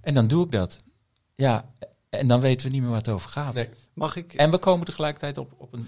En 0.00 0.14
dan 0.14 0.26
doe 0.26 0.44
ik 0.44 0.50
dat. 0.52 0.76
Ja, 1.34 1.70
en 2.10 2.28
dan 2.28 2.40
weten 2.40 2.66
we 2.66 2.72
niet 2.72 2.80
meer 2.82 2.90
waar 2.90 2.98
het 2.98 3.08
over 3.08 3.30
gaat. 3.30 3.54
Nee. 3.54 3.68
Mag 3.94 4.16
ik? 4.16 4.34
En 4.34 4.50
we 4.50 4.58
komen 4.58 4.86
tegelijkertijd 4.86 5.38
op, 5.38 5.52
op 5.56 5.72
een, 5.72 5.86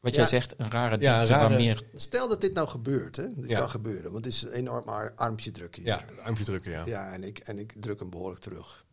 wat 0.00 0.12
jij 0.14 0.22
Ja. 0.22 0.28
zegt, 0.28 0.54
een 0.56 0.70
rare 0.70 0.98
Ja, 1.00 1.18
diepte 1.18 1.32
rare- 1.34 1.48
waar 1.48 1.58
meer... 1.58 1.82
Stel 1.94 2.28
dat 2.28 2.40
dit 2.40 2.52
nou 2.52 2.68
gebeurt, 2.68 3.16
hè? 3.16 3.34
Dit 3.34 3.48
Ja. 3.48 3.58
kan 3.58 3.70
gebeuren, 3.70 4.12
want 4.12 4.24
het 4.24 4.34
is 4.34 4.42
een 4.42 4.52
enorm 4.52 4.88
ar- 4.88 5.12
armpje 5.16 5.50
druk 5.50 5.76
hier. 5.76 5.86
ja, 5.86 6.04
armpje 6.22 6.44
drukken, 6.44 6.70
ja. 6.72 6.86
Ja, 6.86 7.12
en 7.12 7.22
ik, 7.24 7.38
en 7.38 7.58
ik 7.58 7.72
druk 7.78 7.98
hem 7.98 8.10
behoorlijk 8.10 8.40
terug. 8.42 8.84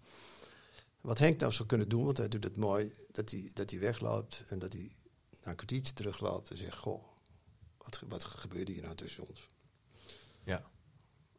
Wat 1.02 1.20
Henk 1.20 1.40
nou 1.40 1.52
zou 1.52 1.68
kunnen 1.68 1.90
doen, 1.90 2.04
want 2.06 2.18
hij 2.18 2.28
doet 2.28 2.44
het 2.44 2.58
mooi, 2.58 2.94
dat 3.12 3.32
hij, 3.32 3.50
dat 3.54 3.70
hij 3.72 3.80
wegloopt 3.80 4.44
en 4.48 4.60
dat 4.60 4.74
hij 4.74 4.92
na 5.44 5.50
een 5.50 5.56
kwartiertje 5.56 5.94
terugloopt 5.94 6.50
en 6.50 6.58
zegt, 6.58 6.78
goh, 6.78 7.04
wat, 7.78 8.02
wat 8.08 8.24
gebeurde 8.24 8.72
hier 8.72 8.82
nou 8.84 8.96
tussen 8.96 9.28
ons? 9.30 9.48
Ja. 10.44 10.64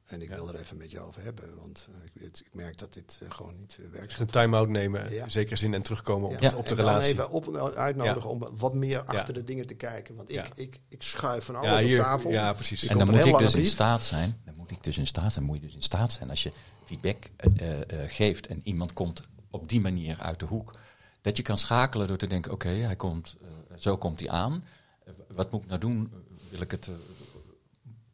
En 0.08 0.22
ik 0.22 0.28
Ja. 0.28 0.34
wil 0.34 0.48
er 0.48 0.58
even 0.60 0.76
met 0.76 0.90
je 0.90 1.00
over 1.00 1.22
hebben. 1.22 1.56
Want 1.56 1.88
eh, 1.90 2.24
ik, 2.26 2.38
ik 2.38 2.54
merk 2.54 2.78
dat 2.78 2.92
dit 2.92 3.20
eh, 3.22 3.30
gewoon 3.30 3.56
niet 3.58 3.76
uh, 3.80 3.86
werkt. 3.90 4.06
Echt 4.06 4.20
een 4.20 4.26
time-out 4.26 4.68
nemen, 4.68 5.12
Ja. 5.12 5.28
zekere 5.28 5.56
zin, 5.56 5.74
en 5.74 5.82
terugkomen 5.82 6.28
op, 6.30 6.40
Ja. 6.40 6.56
op 6.56 6.64
de 6.64 6.70
en 6.70 6.76
dan 6.76 6.86
relatie. 6.86 7.12
even 7.12 7.30
op, 7.30 7.56
uitnodigen 7.76 8.30
om 8.30 8.48
wat 8.58 8.74
meer 8.74 9.04
achter 9.04 9.34
de 9.34 9.44
dingen 9.44 9.66
te 9.66 9.74
kijken. 9.74 10.14
Want 10.16 10.28
ik, 10.28 10.34
Ja. 10.34 10.46
ik, 10.54 10.80
ik 10.88 11.02
schuif 11.02 11.44
van 11.44 11.56
alles 11.56 11.80
Ja, 11.80 11.86
hier, 11.86 11.98
op 11.98 12.04
tafel. 12.04 12.30
ja, 12.30 12.52
precies. 12.52 12.84
Ik 12.84 12.90
En 12.90 12.98
dan 12.98 13.10
moet 13.10 13.24
ik 13.24 13.38
dus 13.38 13.54
in 13.54 13.66
staat 13.66 14.04
zijn. 14.04 14.40
Dan 14.44 14.54
moet 14.56 14.70
ik 14.70 14.84
dus 14.84 14.98
in 14.98 15.06
staat 15.06 15.32
zijn. 15.32 15.44
Moet 15.44 15.56
je 15.56 15.62
dus 15.66 15.74
in 15.74 15.82
staat 15.82 16.12
zijn 16.12 16.30
als 16.30 16.42
je 16.42 16.52
feedback 16.84 17.24
eh, 17.36 17.52
eh, 17.60 17.80
eh, 18.04 18.10
geeft 18.10 18.46
en 18.46 18.60
iemand 18.64 18.92
komt 18.92 19.22
op 19.50 19.68
die 19.68 19.80
manier 19.80 20.18
uit 20.20 20.38
de 20.40 20.46
hoek. 20.46 20.74
Dat 21.20 21.36
je 21.36 21.42
kan 21.42 21.58
schakelen 21.58 22.06
door 22.06 22.16
te 22.18 22.26
denken: 22.26 22.52
oké, 22.52 22.68
hij 22.68 22.96
komt, 22.96 23.36
eh, 23.42 23.76
zo 23.76 23.96
komt 23.96 24.20
hij 24.20 24.28
aan. 24.28 24.64
Eh, 25.04 25.12
wat 25.28 25.50
moet 25.50 25.62
ik 25.62 25.68
nou 25.68 25.80
doen? 25.80 26.12
Wil 26.50 26.60
ik 26.60 26.70
het? 26.70 26.86
eh, 26.86 26.94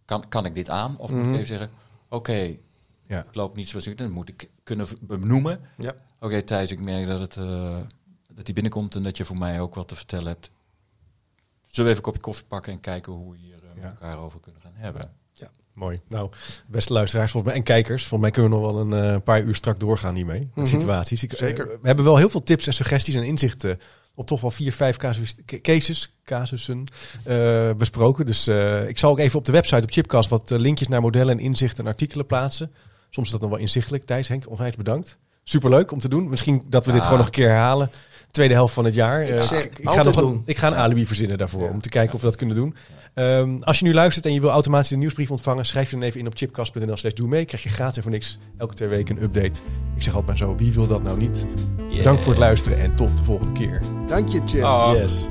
kan, 0.05 0.29
kan 0.29 0.45
ik 0.45 0.55
dit 0.55 0.69
aan? 0.69 0.99
Of 0.99 1.11
moet 1.11 1.25
ik 1.27 1.33
even 1.35 1.47
zeggen: 1.47 1.71
oké, 2.15 2.57
Ja. 3.07 3.25
ik 3.25 3.35
loop 3.35 3.57
niet 3.57 3.69
zoals 3.69 3.87
ik. 3.87 3.99
Dan 3.99 4.11
moet 4.11 4.29
ik 4.29 4.51
kunnen 4.63 4.87
benoemen. 5.01 5.61
Ja. 5.77 5.95
Oké, 6.21 6.43
Thijs, 6.43 6.71
ik 6.71 6.81
merk 6.81 7.07
dat 7.07 7.19
het 7.19 7.37
eh, 7.37 7.77
dat 8.35 8.45
hij 8.45 8.55
binnenkomt 8.55 8.95
en 8.95 9.03
dat 9.03 9.17
je 9.17 9.25
voor 9.25 9.39
mij 9.39 9.61
ook 9.61 9.75
wat 9.75 9.89
te 9.89 9.95
vertellen 9.97 10.27
hebt. 10.27 10.51
Zullen 11.61 11.91
we 11.91 11.97
even 11.97 11.97
een 11.97 12.01
kopje 12.03 12.21
koffie 12.21 12.45
pakken 12.47 12.73
en 12.73 12.81
kijken 12.81 13.13
hoe 13.13 13.33
we 13.33 13.39
hier 13.39 13.55
eh, 13.55 13.69
met 13.75 13.83
Ja. 13.83 13.89
elkaar 13.89 14.19
over 14.19 14.41
kunnen 14.41 14.61
gaan 14.61 14.73
hebben? 14.75 15.13
Mooi. 15.73 16.01
Nou, 16.09 16.31
beste 16.67 16.93
luisteraars 16.93 17.31
volgens 17.31 17.53
mij, 17.53 17.61
en 17.63 17.67
kijkers, 17.67 18.01
volgens 18.07 18.21
mij 18.21 18.31
kunnen 18.31 18.51
we 18.51 18.65
nog 18.65 18.73
wel 18.75 18.81
een 18.81 19.15
eh, 19.15 19.21
paar 19.21 19.43
uur 19.43 19.55
strak 19.55 19.81
doorgaan 19.81 20.15
hiermee. 20.15 20.39
Met 20.41 20.51
Mhm. 20.55 20.67
situaties. 20.79 21.23
Ik, 21.23 21.33
Zeker. 21.37 21.67
we 21.69 21.79
hebben 21.87 22.05
wel 22.05 22.17
heel 22.17 22.29
veel 22.31 22.43
tips 22.43 22.67
en 22.67 22.73
suggesties 22.75 23.15
en 23.15 23.23
inzichten 23.25 23.79
op 24.15 24.27
toch 24.27 24.41
wel 24.41 24.51
vier, 24.51 24.73
vijf 24.73 24.97
casus, 24.97 25.35
ca- 25.47 25.61
cases, 25.61 26.17
casussen 26.25 26.85
eh, 27.23 27.71
besproken. 27.73 28.27
Dus 28.27 28.47
eh, 28.47 28.89
ik 28.89 28.99
zal 28.99 29.11
ook 29.11 29.19
even 29.19 29.39
op 29.39 29.45
de 29.45 29.53
website 29.53 29.83
op 29.83 29.91
Chipcast 29.91 30.29
wat 30.29 30.51
eh, 30.51 30.59
linkjes 30.59 30.89
naar 30.89 31.01
modellen 31.01 31.39
en 31.39 31.45
inzichten 31.45 31.85
en 31.85 31.91
artikelen 31.91 32.27
plaatsen. 32.27 32.73
Soms 33.11 33.27
is 33.27 33.33
dat 33.33 33.41
nog 33.41 33.51
wel 33.51 33.59
inzichtelijk. 33.59 34.05
Thijs, 34.05 34.29
Henk, 34.29 34.51
onwijs 34.51 34.77
bedankt. 34.77 35.19
Superleuk 35.45 35.91
om 35.93 36.01
te 36.01 36.09
doen. 36.09 36.29
Misschien 36.29 36.63
dat 36.67 36.87
we 36.87 36.93
dit 36.93 37.03
gewoon 37.03 37.17
nog 37.19 37.27
een 37.27 37.33
keer 37.33 37.49
herhalen. 37.49 37.91
Tweede 38.35 38.55
helft 38.55 38.75
van 38.75 38.85
het 38.85 38.95
jaar. 38.95 39.23
Ik 39.23 39.29
Eh, 39.29 39.43
zeg, 39.43 39.65
ik, 39.65 39.79
ga 39.83 40.03
nog 40.03 40.17
een, 40.17 40.43
ik 40.45 40.57
ga 40.57 40.67
een 40.67 40.75
alibi 40.75 41.07
verzinnen 41.07 41.39
daarvoor. 41.39 41.63
Ja. 41.63 41.71
Om 41.71 41.81
te 41.81 41.89
kijken 41.89 42.15
of 42.15 42.21
we 42.21 42.27
dat 42.27 42.37
kunnen 42.37 42.57
doen. 42.57 42.75
Ehm, 43.15 43.57
als 43.61 43.79
je 43.79 43.85
nu 43.85 43.95
luistert 43.95 44.27
en 44.27 44.33
je 44.33 44.41
wil 44.41 44.51
automatisch 44.51 44.91
een 44.91 44.99
nieuwsbrief 44.99 45.31
ontvangen, 45.31 45.67
schrijf 45.67 45.91
je 45.91 45.97
dan 45.97 46.05
even 46.05 46.21
in 46.21 46.27
op 46.27 46.37
chipcast.nl 46.37 46.97
slash 46.97 47.13
doe 47.13 47.29
mee. 47.29 47.45
Krijg 47.45 47.63
je 47.63 47.69
gratis 47.69 47.97
en 47.97 48.03
voor 48.03 48.11
niks 48.13 48.39
elke 48.59 48.75
twee 48.75 48.89
weken 48.89 49.17
een 49.17 49.23
update. 49.23 49.61
Ik 49.97 50.03
zeg 50.03 50.15
altijd 50.15 50.27
maar 50.27 50.37
zo, 50.49 50.57
wie 50.57 50.73
wil 50.73 50.87
dat 50.87 51.03
nou 51.03 51.19
niet? 51.19 51.47
Bedankt 51.97 52.23
voor 52.23 52.33
het 52.33 52.41
luisteren 52.41 52.79
en 52.79 52.95
tot 52.97 53.17
de 53.19 53.25
volgende 53.25 53.53
keer. 53.53 53.81
Dank 54.07 54.29
je, 54.29 54.41
Chip. 54.47 54.63
Oh. 54.65 54.91
Yes. 54.95 55.27